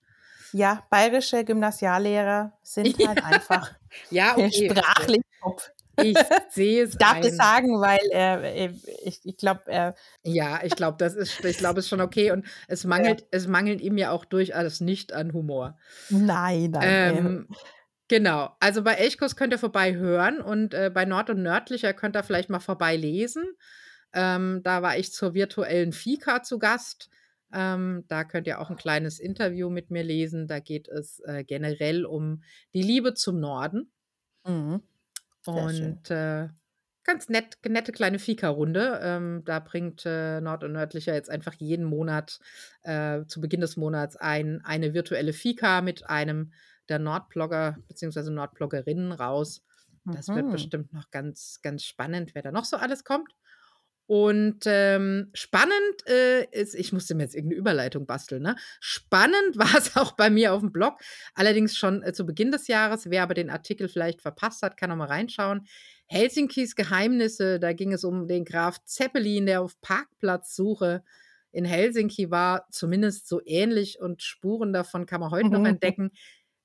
Ja, 0.57 0.87
bayerische 0.89 1.45
Gymnasiallehrer 1.45 2.53
sind 2.63 2.99
Ja. 3.01 3.09
halt 3.09 3.25
einfach 3.25 3.73
Ja, 4.11 4.37
okay. 4.39 4.75
sprachlich 4.75 5.23
top. 5.43 5.63
Ich 5.97 6.33
sehe 6.49 6.85
es 6.85 6.93
Ich 6.93 6.99
darf 6.99 7.21
das 7.21 7.37
ein. 7.37 7.37
sagen, 7.37 7.81
weil, 7.81 7.99
äh, 8.13 8.67
äh, 8.67 8.81
ich 9.05 9.21
ich 9.25 9.37
glaube, 9.37 9.67
äh 9.73 9.93
Ja, 10.27 10.61
ich 10.65 10.75
glaube, 10.75 10.97
das 10.99 11.15
ist 11.15 11.45
ich 11.45 11.59
glaube, 11.59 11.81
ist 11.81 11.89
schon 11.89 12.01
okay 12.01 12.31
und 12.31 12.47
es 12.67 12.85
Ja. 12.97 13.15
mangelt 13.15 13.27
es 13.31 13.47
mangelt 13.47 13.83
ihm 13.83 13.99
ja 13.99 14.11
auch 14.11 14.25
durchaus 14.25 14.81
nicht 14.81 15.13
an 15.13 15.35
Humor. 15.35 15.77
Nein, 16.11 16.71
nein, 16.71 16.99
ähm 17.07 17.49
genau. 18.09 18.57
Also, 18.61 18.83
bei 18.83 18.95
Elchkuss 18.95 19.37
könnt 19.37 19.53
ihr 19.53 19.59
vorbei 19.59 19.95
hören 19.97 20.41
und, 20.41 20.75
äh, 20.75 20.91
bei 20.93 21.05
Nord 21.05 21.31
und 21.31 21.43
Nördlicher 21.43 21.93
könnt 21.95 22.17
ihr 22.17 22.23
vielleicht 22.23 22.51
mal 22.51 22.61
vorbei 22.61 22.97
lesen. 22.97 23.45
Ähm, 24.15 24.63
da 24.65 24.83
war 24.83 24.97
ich 24.99 25.13
zur 25.13 25.35
virtuellen 25.35 25.93
Fika 25.93 26.43
zu 26.43 26.59
Gast. 26.59 27.11
Ähm, 27.53 28.05
da 28.09 28.25
könnt 28.25 28.47
ihr 28.47 28.61
auch 28.61 28.71
'n 28.71 28.77
kleines 28.77 29.21
Interview 29.21 29.71
mit 29.71 29.91
mir 29.91 30.03
lesen. 30.05 30.47
Da 30.49 30.61
geht 30.61 30.89
es, 30.89 31.21
äh, 31.21 31.45
generell 31.45 32.05
um 32.07 32.43
die 32.75 32.83
Liebe 32.83 33.15
zum 33.15 33.41
Norden. 33.41 33.91
Mhm. 34.47 34.83
Und, 35.47 36.11
äh, 36.11 36.49
ganz 37.05 37.29
nett 37.29 37.59
nette 37.69 37.93
kleine 37.93 38.19
Fika-Runde. 38.19 39.01
Ähm, 39.03 39.43
da 39.45 39.59
bringt, 39.61 40.05
äh, 40.07 40.41
Nord 40.41 40.65
und 40.65 40.73
Nördlicher 40.73 41.15
jetzt 41.15 41.31
einfach 41.31 41.55
jeden 41.55 41.85
Monat, 41.85 42.41
äh, 42.83 43.25
zu 43.27 43.41
Beginn 43.41 43.61
des 43.61 43.77
Monats 43.77 44.17
ein 44.17 44.63
eine 44.65 44.95
virtuelle 44.95 45.33
Fika 45.35 45.83
mit 45.83 46.09
einem 46.09 46.53
der 46.89 46.99
Nordblogger 46.99 47.79
beziehungsweise 47.89 48.33
Nordbloggerinnen 48.33 49.13
raus. 49.13 49.63
Das 50.11 50.35
wird 50.35 50.51
Mhm. 50.51 50.51
bestimmt 50.51 50.93
noch 50.93 51.11
ganz, 51.11 51.61
ganz 51.63 51.85
spannend, 51.85 52.35
wer 52.35 52.43
da 52.43 52.53
noch 52.53 52.65
so 52.65 52.77
alles 52.77 53.05
kommt. 53.05 53.33
Und, 54.07 54.65
ähm, 54.67 55.31
spannend, 55.33 56.07
äh, 56.07 56.45
ist 56.53 56.75
ich 56.75 56.93
musste 56.93 57.15
mir 57.15 57.23
jetzt 57.23 57.35
irgend 57.35 57.53
'ne 57.53 57.57
Überleitung 57.59 58.07
basteln, 58.07 58.43
ne? 58.43 58.57
Spannend 58.81 59.57
war's 59.89 59.97
auch 59.97 60.13
bei 60.13 60.29
mir 60.31 60.53
aufm 60.53 60.73
Blog, 60.73 61.01
allerdings 61.35 61.77
schon, 61.77 62.03
äh, 62.03 62.13
zu 62.13 62.27
Beginn 62.27 62.53
des 62.53 62.69
Jahres. 62.69 63.09
Wer 63.11 63.23
aber 63.23 63.33
den 63.35 63.49
Artikel 63.51 63.89
vielleicht 63.89 64.21
verpasst 64.21 64.63
hat, 64.63 64.77
kann 64.77 64.91
noch 64.91 64.97
mal 64.97 65.07
reinschauen. 65.09 65.67
Helsinkis 66.07 66.75
Geheimnisse, 66.77 67.59
da 67.59 67.73
ging 67.73 67.93
es 67.95 68.05
um 68.05 68.29
den 68.29 68.45
Graf 68.45 68.85
Zeppelin, 68.85 69.47
der 69.47 69.63
auf 69.63 69.81
Parkplatzsuche 69.81 71.03
in 71.53 71.65
Helsinki 71.65 72.31
war, 72.31 72.67
zumindest 72.71 73.27
so 73.29 73.41
ähnlich 73.47 74.01
und 74.01 74.23
Spuren 74.23 74.73
davon 74.75 75.07
kann 75.07 75.21
man 75.21 75.31
heute 75.31 75.53
noch 75.55 75.65
entdecken. 75.65 76.11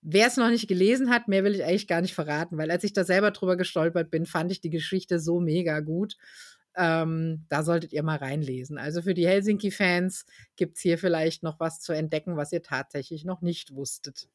Wer's 0.01 0.37
noch 0.37 0.49
nicht 0.49 0.67
gelesen 0.67 1.09
hat, 1.09 1.27
mehr 1.27 1.43
will 1.43 1.55
ich 1.55 1.63
eigentlich 1.63 1.87
gar 1.87 2.01
nicht 2.01 2.15
verraten, 2.15 2.57
weil 2.57 2.71
als 2.71 2.83
ich 2.83 2.93
da 2.93 3.03
selber 3.03 3.31
drüber 3.31 3.57
gestolpert 3.57 4.09
bin, 4.09 4.25
fand 4.25 4.51
ich 4.51 4.61
die 4.61 4.69
Geschichte 4.69 5.19
so 5.19 5.39
mega 5.39 5.81
gut. 5.81 6.15
Ähm, 6.75 7.45
da 7.49 7.63
solltet 7.63 7.91
ihr 7.91 8.03
mal 8.03 8.17
reinlesen. 8.17 8.77
Also 8.77 9.01
für 9.01 9.13
die 9.13 9.27
Helsinki-Fans 9.27 10.25
gibt 10.55 10.77
es 10.77 10.81
hier 10.81 10.97
vielleicht 10.97 11.43
noch 11.43 11.59
was 11.59 11.81
zu 11.81 11.91
entdecken, 11.91 12.37
was 12.37 12.53
ihr 12.53 12.63
tatsächlich 12.63 13.25
noch 13.25 13.41
nicht 13.41 13.75
wusstet. 13.75 14.29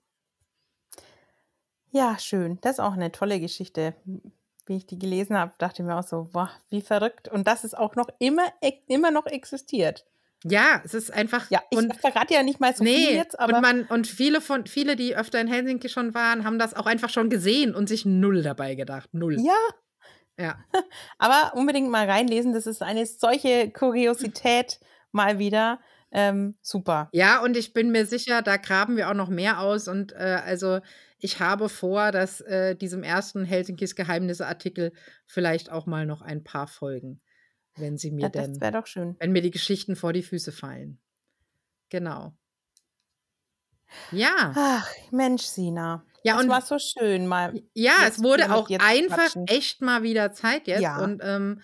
Ja, 1.90 2.18
schön. 2.18 2.58
Das 2.60 2.72
ist 2.72 2.80
auch 2.80 2.94
eine 2.94 3.12
tolle 3.12 3.40
Geschichte. 3.40 3.94
Wie 4.66 4.76
ich 4.76 4.86
die 4.86 4.98
gelesen 4.98 5.36
habe, 5.38 5.52
dachte 5.58 5.82
ich 5.82 5.86
mir 5.86 5.96
auch 5.96 6.02
so, 6.02 6.28
boah, 6.32 6.50
wie 6.68 6.80
verrückt. 6.80 7.28
Und 7.28 7.46
dass 7.46 7.64
es 7.64 7.72
auch 7.72 7.94
noch 7.94 8.08
immer, 8.18 8.46
immer 8.88 9.10
noch 9.10 9.26
existiert. 9.26 10.04
Ja, 10.46 10.82
es 10.84 10.92
ist 10.92 11.10
einfach. 11.10 11.50
Ja, 11.50 11.62
ich 11.70 11.78
und, 11.78 11.96
verrate 11.96 12.34
ja 12.34 12.42
nicht 12.42 12.60
mal 12.60 12.76
so 12.76 12.84
nee, 12.84 13.06
viel 13.06 13.16
jetzt, 13.16 13.38
aber. 13.38 13.56
Und, 13.56 13.62
man, 13.62 13.82
und 13.84 14.06
viele 14.06 14.42
von 14.42 14.66
viele, 14.66 14.94
die 14.94 15.16
öfter 15.16 15.40
in 15.40 15.48
Helsinki 15.48 15.88
schon 15.88 16.14
waren, 16.14 16.44
haben 16.44 16.58
das 16.58 16.74
auch 16.74 16.86
einfach 16.86 17.08
schon 17.08 17.30
gesehen 17.30 17.74
und 17.74 17.88
sich 17.88 18.04
null 18.04 18.42
dabei 18.42 18.74
gedacht. 18.74 19.08
Null. 19.12 19.40
Ja. 19.40 19.56
Ja. 20.38 20.58
aber 21.18 21.56
unbedingt 21.56 21.90
mal 21.90 22.08
reinlesen. 22.08 22.52
Das 22.52 22.66
ist 22.66 22.82
eine 22.82 23.06
solche 23.06 23.70
Kuriosität 23.70 24.80
mal 25.12 25.38
wieder. 25.38 25.80
Ähm, 26.12 26.56
super. 26.60 27.08
Ja, 27.12 27.42
und 27.42 27.56
ich 27.56 27.72
bin 27.72 27.90
mir 27.90 28.04
sicher, 28.04 28.42
da 28.42 28.58
graben 28.58 28.96
wir 28.96 29.08
auch 29.08 29.14
noch 29.14 29.30
mehr 29.30 29.60
aus. 29.60 29.88
Und 29.88 30.12
äh, 30.12 30.40
also 30.44 30.80
ich 31.18 31.40
habe 31.40 31.70
vor, 31.70 32.12
dass 32.12 32.42
äh, 32.42 32.76
diesem 32.76 33.02
ersten 33.02 33.44
Helsinkis 33.44 33.96
Geheimnisse-Artikel 33.96 34.92
vielleicht 35.26 35.72
auch 35.72 35.86
mal 35.86 36.04
noch 36.04 36.20
ein 36.20 36.44
paar 36.44 36.66
folgen 36.66 37.22
wenn 37.76 37.98
sie 37.98 38.10
mir 38.10 38.22
Ja, 38.22 38.28
denn, 38.28 38.52
das 38.54 38.60
wäre 38.60 38.72
doch 38.72 38.86
schön. 38.86 39.16
wenn 39.18 39.32
mir 39.32 39.42
die 39.42 39.50
Geschichten 39.50 39.96
vor 39.96 40.12
die 40.12 40.22
Füße 40.22 40.52
fallen. 40.52 40.98
Genau. 41.90 42.32
Ja. 44.10 44.52
Ach, 44.56 44.90
Mensch, 45.10 45.42
Sina. 45.44 46.04
Ja, 46.24 46.34
Das 46.34 46.42
und 46.44 46.48
war 46.50 46.62
so 46.62 46.78
schön 46.78 47.26
mal. 47.26 47.62
ja, 47.74 47.92
es 48.08 48.22
wurde 48.22 48.52
auch 48.54 48.68
einfach 48.80 49.16
quatschen. 49.26 49.46
echt 49.46 49.82
mal 49.82 50.02
wieder 50.02 50.32
Zeit 50.32 50.66
jetzt. 50.66 50.80
Ja. 50.80 51.02
Und 51.02 51.20
ähm, 51.22 51.60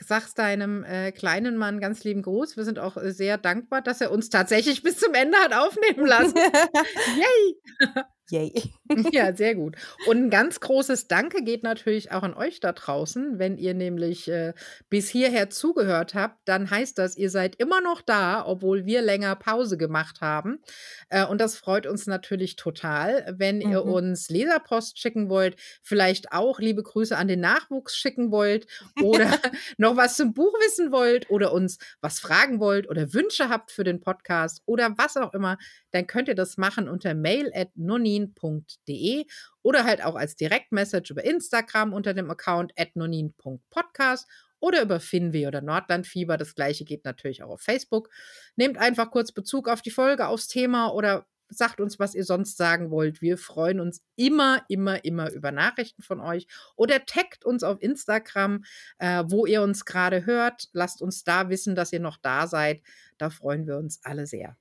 sagst 0.00 0.38
deinem 0.38 0.84
äh, 0.84 1.12
kleinen 1.12 1.56
Mann 1.56 1.80
ganz 1.80 2.04
lieben 2.04 2.22
Gruß. 2.22 2.56
Wir 2.56 2.64
sind 2.64 2.78
auch 2.78 2.96
äh, 2.96 3.12
sehr 3.12 3.38
dankbar, 3.38 3.82
dass 3.82 4.00
er 4.00 4.12
uns 4.12 4.30
tatsächlich 4.30 4.82
bis 4.84 4.98
zum 4.98 5.14
Ende 5.14 5.36
hat 5.38 5.52
aufnehmen 5.52 6.06
lassen. 6.06 6.36
Yay! 7.16 8.04
Yay. 8.30 8.52
Ja, 9.12 9.34
sehr 9.34 9.54
gut. 9.54 9.76
Und 10.06 10.18
ein 10.18 10.30
ganz 10.30 10.60
großes 10.60 11.08
Danke 11.08 11.42
geht 11.42 11.62
natürlich 11.62 12.12
auch 12.12 12.22
an 12.22 12.34
euch 12.34 12.60
da 12.60 12.72
draußen. 12.72 13.38
Wenn 13.38 13.56
ihr 13.56 13.74
nämlich 13.74 14.28
äh, 14.28 14.52
bis 14.88 15.08
hierher 15.08 15.50
zugehört 15.50 16.14
habt, 16.14 16.38
dann 16.46 16.70
heißt 16.70 16.98
das, 16.98 17.16
ihr 17.16 17.30
seid 17.30 17.56
immer 17.56 17.80
noch 17.80 18.02
da, 18.02 18.44
obwohl 18.46 18.84
wir 18.86 19.02
länger 19.02 19.34
Pause 19.36 19.76
gemacht 19.78 20.20
haben. 20.20 20.60
Äh, 21.08 21.24
und 21.26 21.40
das 21.40 21.56
freut 21.56 21.86
uns 21.86 22.06
natürlich 22.06 22.56
total. 22.56 23.34
Wenn 23.36 23.60
ihr 23.60 23.84
Mhm. 23.84 23.90
uns 23.90 24.28
Leserpost 24.28 24.98
schicken 24.98 25.28
wollt, 25.28 25.56
vielleicht 25.82 26.32
auch 26.32 26.60
liebe 26.60 26.82
Grüße 26.82 27.16
an 27.16 27.26
den 27.28 27.40
Nachwuchs 27.40 27.96
schicken 27.96 28.30
wollt 28.30 28.66
oder 29.02 29.26
noch 29.78 29.96
was 29.96 30.16
zum 30.16 30.34
Buch 30.34 30.52
wissen 30.64 30.92
wollt 30.92 31.30
oder 31.30 31.52
uns 31.52 31.78
was 32.00 32.20
fragen 32.20 32.60
wollt 32.60 32.88
oder 32.88 33.12
Wünsche 33.12 33.48
habt 33.48 33.70
für 33.72 33.82
den 33.84 34.00
Podcast 34.00 34.62
oder 34.66 34.96
was 34.98 35.16
auch 35.16 35.32
immer, 35.34 35.58
dann 35.90 36.06
könnt 36.06 36.28
ihr 36.28 36.34
das 36.34 36.58
machen 36.58 36.88
unter 36.88 37.14
mail 37.14 37.50
at 37.54 37.70
nonin.de 38.18 39.26
oder 39.62 39.84
halt 39.84 40.04
auch 40.04 40.14
als 40.14 40.36
Direktmessage 40.36 41.12
über 41.12 41.24
Instagram 41.24 41.92
unter 41.92 42.14
dem 42.14 42.30
Account 42.30 42.72
nonin.podcast 42.94 44.28
oder 44.60 44.82
über 44.82 45.00
Finweh 45.00 45.46
oder 45.46 45.60
Nordlandfieber. 45.60 46.36
Das 46.36 46.54
gleiche 46.54 46.84
geht 46.84 47.04
natürlich 47.04 47.42
auch 47.42 47.50
auf 47.50 47.60
Facebook. 47.60 48.08
Nehmt 48.56 48.78
einfach 48.78 49.10
kurz 49.10 49.32
Bezug 49.32 49.68
auf 49.68 49.82
die 49.82 49.90
Folge, 49.90 50.26
aufs 50.26 50.48
Thema 50.48 50.88
oder 50.88 51.26
sagt 51.50 51.80
uns, 51.80 51.98
was 51.98 52.14
ihr 52.14 52.24
sonst 52.24 52.56
sagen 52.56 52.90
wollt. 52.90 53.20
Wir 53.20 53.36
freuen 53.36 53.78
uns 53.78 54.02
immer, 54.16 54.62
immer, 54.68 55.04
immer 55.04 55.30
über 55.30 55.52
Nachrichten 55.52 56.02
von 56.02 56.20
euch. 56.20 56.46
Oder 56.74 57.04
taggt 57.04 57.44
uns 57.44 57.62
auf 57.62 57.80
Instagram, 57.80 58.64
äh, 58.98 59.24
wo 59.26 59.44
ihr 59.44 59.62
uns 59.62 59.84
gerade 59.84 60.24
hört. 60.24 60.68
Lasst 60.72 61.02
uns 61.02 61.22
da 61.22 61.50
wissen, 61.50 61.74
dass 61.74 61.92
ihr 61.92 62.00
noch 62.00 62.16
da 62.16 62.46
seid. 62.46 62.80
Da 63.18 63.30
freuen 63.30 63.66
wir 63.66 63.76
uns 63.76 64.00
alle 64.02 64.26
sehr. 64.26 64.56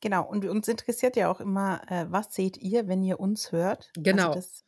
Genau, 0.00 0.24
und 0.24 0.44
uns 0.44 0.68
interessiert 0.68 1.16
ja 1.16 1.30
auch 1.30 1.40
immer, 1.40 1.80
äh, 1.90 2.06
was 2.08 2.34
seht 2.34 2.58
ihr, 2.58 2.88
wenn 2.88 3.02
ihr 3.02 3.18
uns 3.18 3.52
hört? 3.52 3.90
Genau. 3.96 4.28
Also 4.28 4.40
das 4.40 4.64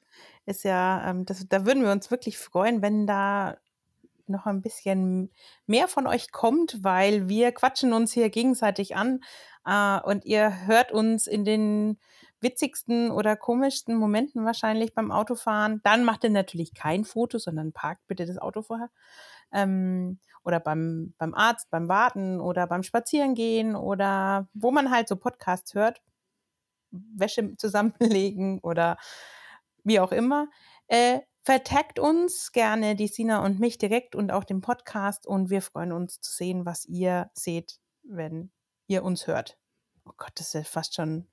ist 0.46 0.64
ja, 0.64 1.10
ähm, 1.10 1.26
das, 1.26 1.46
da 1.48 1.66
würden 1.66 1.82
wir 1.82 1.92
uns 1.92 2.10
wirklich 2.10 2.38
freuen, 2.38 2.82
wenn 2.82 3.06
da 3.06 3.58
noch 4.26 4.46
ein 4.46 4.62
bisschen 4.62 5.30
mehr 5.66 5.88
von 5.88 6.06
euch 6.06 6.32
kommt, 6.32 6.82
weil 6.82 7.28
wir 7.28 7.52
quatschen 7.52 7.92
uns 7.92 8.12
hier 8.12 8.30
gegenseitig 8.30 8.96
an 8.96 9.20
äh, 9.64 10.00
und 10.00 10.24
ihr 10.24 10.66
hört 10.66 10.92
uns 10.92 11.26
in 11.26 11.44
den 11.44 11.98
witzigsten 12.40 13.10
oder 13.10 13.36
komischsten 13.36 13.96
Momenten 13.96 14.44
wahrscheinlich 14.44 14.94
beim 14.94 15.10
Autofahren. 15.10 15.80
Dann 15.82 16.04
macht 16.04 16.24
ihr 16.24 16.30
natürlich 16.30 16.72
kein 16.74 17.04
Foto, 17.04 17.38
sondern 17.38 17.72
parkt 17.72 18.06
bitte 18.06 18.26
das 18.26 18.38
Auto 18.38 18.62
vorher. 18.62 18.90
Ähm, 19.52 20.18
oder 20.44 20.60
beim, 20.60 21.14
beim 21.18 21.34
Arzt, 21.34 21.68
beim 21.70 21.88
Warten 21.88 22.40
oder 22.40 22.66
beim 22.66 22.82
Spazierengehen 22.82 23.76
oder 23.76 24.48
wo 24.54 24.70
man 24.70 24.90
halt 24.90 25.08
so 25.08 25.16
Podcasts 25.16 25.74
hört, 25.74 26.02
Wäsche 26.90 27.56
zusammenlegen 27.56 28.60
oder 28.60 28.96
wie 29.84 30.00
auch 30.00 30.12
immer. 30.12 30.48
Äh, 30.86 31.20
vertagt 31.44 31.98
uns 31.98 32.52
gerne, 32.52 32.94
die 32.94 33.08
Sina 33.08 33.44
und 33.44 33.58
mich 33.58 33.78
direkt 33.78 34.14
und 34.14 34.30
auch 34.30 34.44
den 34.44 34.60
Podcast 34.60 35.26
und 35.26 35.50
wir 35.50 35.62
freuen 35.62 35.92
uns 35.92 36.20
zu 36.20 36.32
sehen, 36.32 36.66
was 36.66 36.84
ihr 36.84 37.30
seht, 37.34 37.78
wenn 38.02 38.50
ihr 38.86 39.02
uns 39.02 39.26
hört. 39.26 39.58
Oh 40.04 40.12
Gott, 40.16 40.32
das 40.34 40.48
ist 40.48 40.54
ja 40.54 40.62
fast 40.64 40.94
schon 40.94 41.28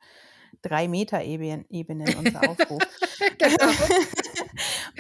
drei 0.62 0.88
Meter 0.88 1.22
Ebenen, 1.22 1.66
Ebenen 1.70 2.16
unser 2.16 2.40
Aufruf. 2.50 2.82
Genau. 3.38 3.72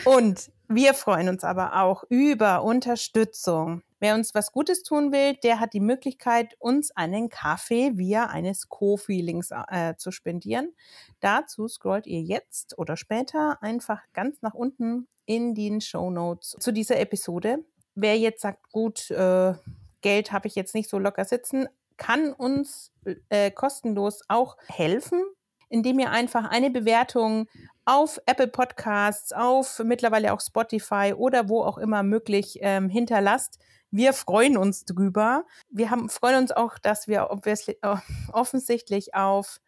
Und 0.03 0.51
wir 0.67 0.93
freuen 0.93 1.29
uns 1.29 1.43
aber 1.43 1.81
auch 1.81 2.03
über 2.09 2.63
Unterstützung. 2.63 3.83
Wer 3.99 4.15
uns 4.15 4.35
was 4.35 4.51
Gutes 4.51 4.83
tun 4.83 5.11
will, 5.11 5.35
der 5.35 5.59
hat 5.59 5.73
die 5.73 5.79
Möglichkeit, 5.79 6.55
uns 6.59 6.91
einen 6.91 7.29
Kaffee 7.29 7.91
via 7.95 8.25
eines 8.25 8.67
Co-Feelings 8.67 9.51
äh, 9.69 9.95
zu 9.95 10.11
spendieren. 10.11 10.73
Dazu 11.21 11.67
scrollt 11.67 12.07
ihr 12.07 12.21
jetzt 12.21 12.77
oder 12.77 12.97
später 12.97 13.61
einfach 13.61 14.01
ganz 14.13 14.41
nach 14.41 14.53
unten 14.53 15.07
in 15.25 15.55
den 15.55 15.81
Show 15.81 16.09
Notes 16.09 16.55
zu 16.59 16.71
dieser 16.71 16.99
Episode. 16.99 17.59
Wer 17.95 18.17
jetzt 18.17 18.41
sagt, 18.41 18.71
gut, 18.71 19.09
äh, 19.11 19.53
Geld 20.01 20.31
habe 20.31 20.47
ich 20.47 20.55
jetzt 20.55 20.75
nicht 20.75 20.89
so 20.89 20.99
locker 20.99 21.25
sitzen, 21.25 21.67
kann 21.97 22.33
uns 22.33 22.91
äh, 23.29 23.49
kostenlos 23.51 24.21
auch 24.27 24.57
helfen, 24.67 25.23
indem 25.69 25.99
ihr 25.99 26.11
einfach 26.11 26.49
eine 26.49 26.69
Bewertung 26.69 27.47
auf 27.85 28.19
Apple 28.25 28.47
Podcasts, 28.47 29.31
auf 29.31 29.79
mittlerweile 29.83 30.33
auch 30.33 30.41
Spotify 30.41 31.13
oder 31.15 31.49
wo 31.49 31.61
auch 31.61 31.77
immer 31.77 32.03
möglich 32.03 32.57
ähm, 32.61 32.89
hinterlasst. 32.89 33.59
Wir 33.91 34.13
freuen 34.13 34.57
uns 34.57 34.85
drüber. 34.85 35.45
Wir 35.69 35.91
haben, 35.91 36.09
freuen 36.09 36.37
uns 36.37 36.51
auch, 36.51 36.79
dass 36.79 37.07
wir 37.07 37.29
äh, 37.31 37.95
offensichtlich 38.31 39.13
auf 39.13 39.59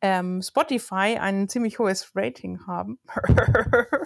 ähm, 0.00 0.42
Spotify 0.42 1.18
ein 1.18 1.48
ziemlich 1.48 1.78
hohes 1.78 2.12
Rating 2.14 2.66
haben. 2.66 2.98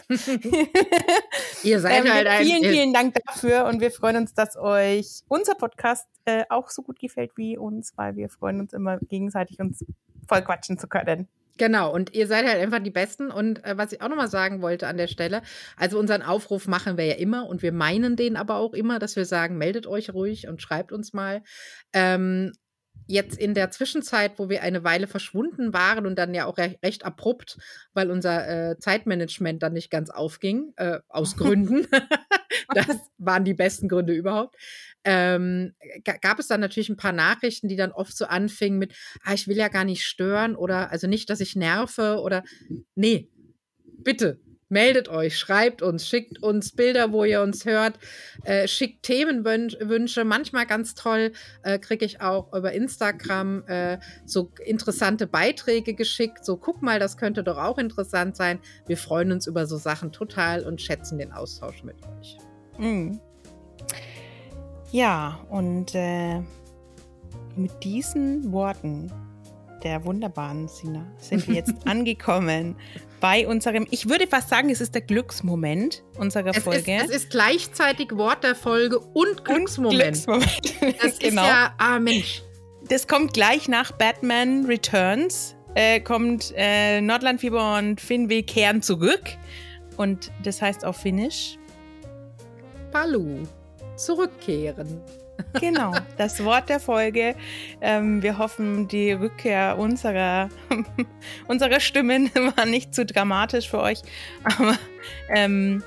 Ihr 1.63 1.81
seid 1.81 2.05
ähm, 2.05 2.13
halt 2.13 2.27
ein. 2.27 2.45
vielen, 2.45 2.63
vielen 2.63 2.93
Dank 2.93 3.15
dafür 3.27 3.67
und 3.67 3.81
wir 3.81 3.91
freuen 3.91 4.17
uns, 4.17 4.35
dass 4.35 4.57
euch 4.57 5.23
unser 5.29 5.55
Podcast 5.55 6.07
äh, 6.25 6.45
auch 6.49 6.71
so 6.71 6.83
gut 6.83 6.99
gefällt 6.99 7.33
wie 7.37 7.57
uns, 7.57 7.93
weil 7.97 8.17
wir 8.17 8.29
freuen 8.29 8.61
uns 8.61 8.73
immer 8.73 8.99
gegenseitig 9.09 9.59
uns 9.61 9.85
voll 10.29 10.43
quatschen 10.43 10.79
zu 10.79 10.89
können. 10.89 11.29
Genau, 11.59 11.93
und 11.93 12.15
ihr 12.15 12.29
seid 12.29 12.47
halt 12.47 12.63
einfach 12.63 12.79
die 12.79 12.91
Besten. 12.91 13.31
Und 13.31 13.65
äh, 13.65 13.77
was 13.77 13.93
ich 13.93 14.01
auch 14.01 14.09
nochmal 14.09 14.29
sagen 14.29 14.63
wollte 14.63 14.87
an 14.87 14.97
der 14.97 15.09
Stelle, 15.09 15.43
also 15.77 15.99
unseren 15.99 16.23
Aufruf 16.23 16.69
machen 16.69 16.97
wir 16.97 17.05
ja 17.05 17.17
immer 17.17 17.47
und 17.49 17.63
wir 17.63 17.73
meinen 17.73 18.15
den 18.15 18.37
aber 18.37 18.57
auch 18.57 18.75
immer, 18.75 18.99
dass 18.99 19.17
wir 19.17 19.25
sagen, 19.25 19.59
meldet 19.59 19.87
euch 19.87 20.15
ruhig 20.15 20.47
und 20.47 20.63
schreibt 20.63 20.93
uns 20.93 21.13
mal. 21.13 21.43
Ähm, 21.93 22.53
jetzt 23.09 23.37
in 23.39 23.55
der 23.55 23.71
Zwischenzeit, 23.71 24.39
wo 24.39 24.49
wir 24.49 24.63
eine 24.63 24.85
Weile 24.85 25.07
verschwunden 25.09 25.73
waren 25.73 26.07
und 26.07 26.17
dann 26.17 26.35
ja 26.35 26.45
auch 26.45 26.59
re 26.59 26.77
recht 26.85 27.05
abrupt, 27.05 27.59
weil 27.95 28.11
unser 28.11 28.71
äh, 28.71 28.79
Zeitmanagement 28.79 29.63
dann 29.63 29.73
nicht 29.73 29.91
ganz 29.91 30.11
aufging, 30.11 30.73
äh, 30.77 31.01
aus 31.09 31.37
Gründen. 31.37 31.87
das 32.75 32.87
waren 33.19 33.45
die 33.45 33.55
besten 33.55 33.89
Gründe 33.89 34.13
überhaupt. 34.13 34.57
Ähm, 35.05 35.75
ga- 36.05 36.19
gab 36.21 36.39
es 36.39 36.49
dann 36.49 36.61
natürlich 36.61 36.91
ein 36.91 36.97
paar 36.97 37.13
Nachrichten, 37.13 37.69
die 37.69 37.77
dann 37.77 37.93
oft 37.93 38.17
so 38.17 38.27
anfingen 38.27 38.79
mit, 38.79 38.95
ah, 39.25 39.33
ich 39.33 39.49
will 39.49 39.57
ja 39.57 39.69
gar 39.69 39.85
nicht 39.85 40.05
stören 40.05 40.55
oder 40.55 40.91
also 40.91 41.07
nicht, 41.07 41.31
dass 41.31 41.41
ich 41.41 41.57
nerve 41.57 42.21
oder 42.21 42.45
nee, 42.95 43.31
bitte. 44.05 44.39
Meldet 44.71 45.09
euch, 45.09 45.39
schreibt 45.39 45.81
uns, 45.81 46.07
schickt 46.07 46.43
uns 46.43 46.73
Bilder, 46.73 47.11
wo 47.13 47.25
ihr 47.25 47.41
uns 47.41 47.65
hört, 47.65 47.99
äh, 48.45 48.69
schickt 48.69 49.03
Themenwünsche. 49.03 50.25
Manchmal 50.25 50.67
ganz 50.67 50.95
toll 50.95 51.33
äh, 51.63 51.79
kriege 51.79 52.05
ich 52.05 52.21
auch 52.21 52.53
über 52.53 52.73
Instagram 52.73 53.65
äh, 53.67 53.99
so 54.27 54.51
interessante 54.65 55.27
Beiträge 55.27 55.95
geschickt. 55.95 56.45
So, 56.45 56.59
guck 56.59 56.83
mal, 56.83 56.99
das 56.99 57.17
könnte 57.17 57.43
doch 57.43 57.57
auch 57.57 57.79
interessant 57.79 58.37
sein. 58.37 58.59
Wir 58.87 58.99
freuen 58.99 59.33
uns 59.33 59.47
über 59.47 59.67
so 59.67 59.79
Sachen 59.79 60.13
total 60.13 60.65
und 60.65 60.83
schätzen 60.83 61.19
den 61.19 61.33
Austausch 61.33 61.83
mit 61.83 61.97
euch. 62.19 62.37
Mhm. 62.79 63.21
Ja, 64.91 65.41
und 65.49 65.95
äh, 65.95 66.41
mit 67.57 67.73
diesen 67.83 68.53
Worten 68.53 69.11
der 69.83 70.05
wunderbaren 70.05 70.69
Sina 70.69 71.07
sind 71.19 71.47
wir 71.49 71.55
jetzt 71.55 71.75
angekommen 71.87 72.77
bei 73.21 73.47
unserem, 73.47 73.87
ich 73.91 74.09
würde 74.09 74.27
fast 74.27 74.49
sagen, 74.49 74.71
es 74.71 74.81
ist 74.81 74.95
der 74.95 75.03
Glücksmoment 75.03 76.03
unserer 76.17 76.51
es 76.51 76.63
Folge. 76.63 76.97
Ist, 76.97 77.05
es 77.05 77.11
ist 77.11 77.31
gleichzeitig 77.31 78.17
Wort 78.17 78.45
der 78.45 78.55
Folge 78.55 78.99
und 78.99 79.45
Glücksmoment. 79.45 80.27
Und 80.29 80.41
Glücksmoment. 80.41 80.63
Das 81.03 81.19
genau. 81.19 81.43
ist 81.43 81.49
ja, 81.49 81.75
ah 81.79 81.99
Mensch. 81.99 82.43
Das 82.89 83.07
kommt 83.07 83.33
gleich 83.35 83.69
nach 83.69 83.93
Batman 83.93 84.65
Returns. 84.67 85.55
Äh, 85.75 86.01
kommt 86.01 86.53
äh, 86.57 87.01
Nordlandfieber 87.01 87.79
und 87.79 88.01
Finweh 88.01 88.43
kehren 88.43 88.83
zurück. 88.83 89.23
Und 89.97 90.31
das 90.43 90.63
heißt 90.63 90.85
auf 90.85 90.97
Finnisch 90.97 91.59
Palu. 92.91 93.43
Zurückkehren. 93.97 95.01
Genau, 95.61 95.93
das 96.17 96.45
Wort 96.45 96.69
der 96.69 96.81
Folge. 96.81 97.35
Ähm, 97.81 98.23
wir 98.23 98.39
hoffen, 98.39 98.89
die 98.89 99.13
Rückkehr 99.13 99.79
unserer, 99.79 100.49
unserer 101.49 101.81
Stimmen 101.81 102.31
war 102.57 102.67
nicht 102.67 102.95
zu 102.95 103.07
dramatisch 103.07 103.69
für 103.69 103.81
euch. 103.81 104.03
Aber 104.45 104.77
ähm, 105.31 105.83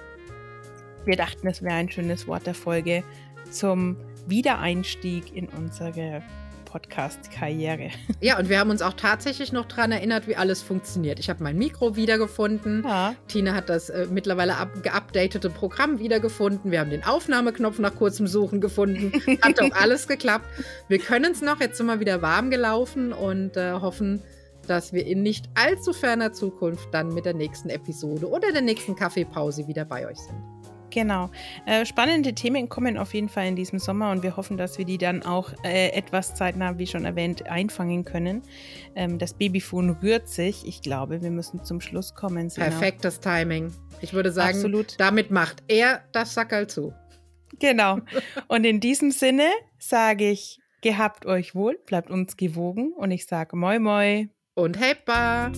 wir 1.05 1.15
dachten, 1.15 1.47
es 1.47 1.61
wäre 1.61 1.75
ein 1.75 1.89
schönes 1.89 2.27
Wort 2.27 2.47
der 2.47 2.55
Folge 2.55 3.03
zum 3.49 3.97
Wiedereinstieg 4.27 5.35
in 5.35 5.47
unsere 5.49 6.21
Podcast-Karriere. 6.71 7.89
Ja, 8.21 8.37
und 8.37 8.49
wir 8.49 8.59
haben 8.59 8.69
uns 8.69 8.83
auch 8.83 8.93
tatsächlich 8.93 9.51
noch 9.51 9.65
daran 9.65 9.91
erinnert, 9.91 10.27
wie 10.27 10.35
alles 10.35 10.61
funktioniert. 10.61 11.19
Ich 11.19 11.29
habe 11.29 11.43
mein 11.43 11.57
Mikro 11.57 11.95
wiedergefunden. 11.95 12.83
Ja. 12.83 13.15
Tina 13.27 13.53
hat 13.55 13.67
das 13.67 13.89
äh, 13.89 14.07
mittlerweile 14.11 14.55
geupdatete 14.83 15.49
Programm 15.49 15.97
wiedergefunden. 15.97 16.71
Wir 16.71 16.81
haben 16.81 16.91
den 16.91 17.03
Aufnahmeknopf 17.03 17.79
nach 17.79 17.95
kurzem 17.95 18.27
Suchen 18.27 18.61
gefunden. 18.61 19.11
Hat 19.41 19.59
doch 19.59 19.71
alles 19.71 20.07
geklappt. 20.07 20.45
Wir 20.87 20.99
können 20.99 21.31
es 21.31 21.41
noch. 21.41 21.59
Jetzt 21.59 21.77
sind 21.77 21.87
wir 21.87 21.99
wieder 21.99 22.21
warm 22.21 22.51
gelaufen 22.51 23.11
und 23.11 23.57
äh, 23.57 23.73
hoffen, 23.73 24.21
dass 24.67 24.93
wir 24.93 25.05
in 25.05 25.23
nicht 25.23 25.45
allzu 25.55 25.93
ferner 25.93 26.31
Zukunft 26.31 26.93
dann 26.93 27.13
mit 27.13 27.25
der 27.25 27.33
nächsten 27.33 27.69
Episode 27.69 28.29
oder 28.29 28.51
der 28.51 28.61
nächsten 28.61 28.95
Kaffeepause 28.95 29.67
wieder 29.67 29.85
bei 29.85 30.07
euch 30.07 30.19
sind. 30.19 30.60
Genau. 30.91 31.31
Äh, 31.65 31.85
spannende 31.85 32.33
Themen 32.33 32.69
kommen 32.69 32.97
auf 32.97 33.13
jeden 33.13 33.29
Fall 33.29 33.47
in 33.47 33.55
diesem 33.55 33.79
Sommer 33.79 34.11
und 34.11 34.23
wir 34.23 34.37
hoffen, 34.37 34.57
dass 34.57 34.77
wir 34.77 34.85
die 34.85 34.97
dann 34.97 35.23
auch 35.23 35.53
äh, 35.63 35.89
etwas 35.89 36.35
zeitnah, 36.35 36.77
wie 36.77 36.87
schon 36.87 37.05
erwähnt, 37.05 37.47
einfangen 37.47 38.05
können. 38.05 38.43
Ähm, 38.95 39.17
das 39.17 39.33
Babyfon 39.33 39.91
rührt 40.01 40.27
sich. 40.27 40.67
Ich 40.67 40.81
glaube, 40.81 41.21
wir 41.21 41.31
müssen 41.31 41.63
zum 41.63 41.81
Schluss 41.81 42.13
kommen. 42.13 42.49
Sina. 42.49 42.67
Perfektes 42.67 43.19
Timing. 43.19 43.73
Ich 44.01 44.13
würde 44.13 44.31
sagen, 44.31 44.55
Absolut. 44.55 44.99
damit 44.99 45.31
macht 45.31 45.63
er 45.67 46.01
das 46.11 46.33
Sackerl 46.33 46.67
zu. 46.67 46.93
Genau. 47.59 47.99
Und 48.47 48.65
in 48.65 48.79
diesem 48.79 49.11
Sinne 49.11 49.49
sage 49.79 50.29
ich, 50.29 50.59
gehabt 50.81 51.25
euch 51.25 51.55
wohl, 51.55 51.79
bleibt 51.85 52.09
uns 52.09 52.37
gewogen 52.37 52.93
und 52.93 53.11
ich 53.11 53.27
sage 53.27 53.55
moi 53.55 53.79
moi. 53.79 54.27
Und 54.55 54.79
heppa. 54.79 55.51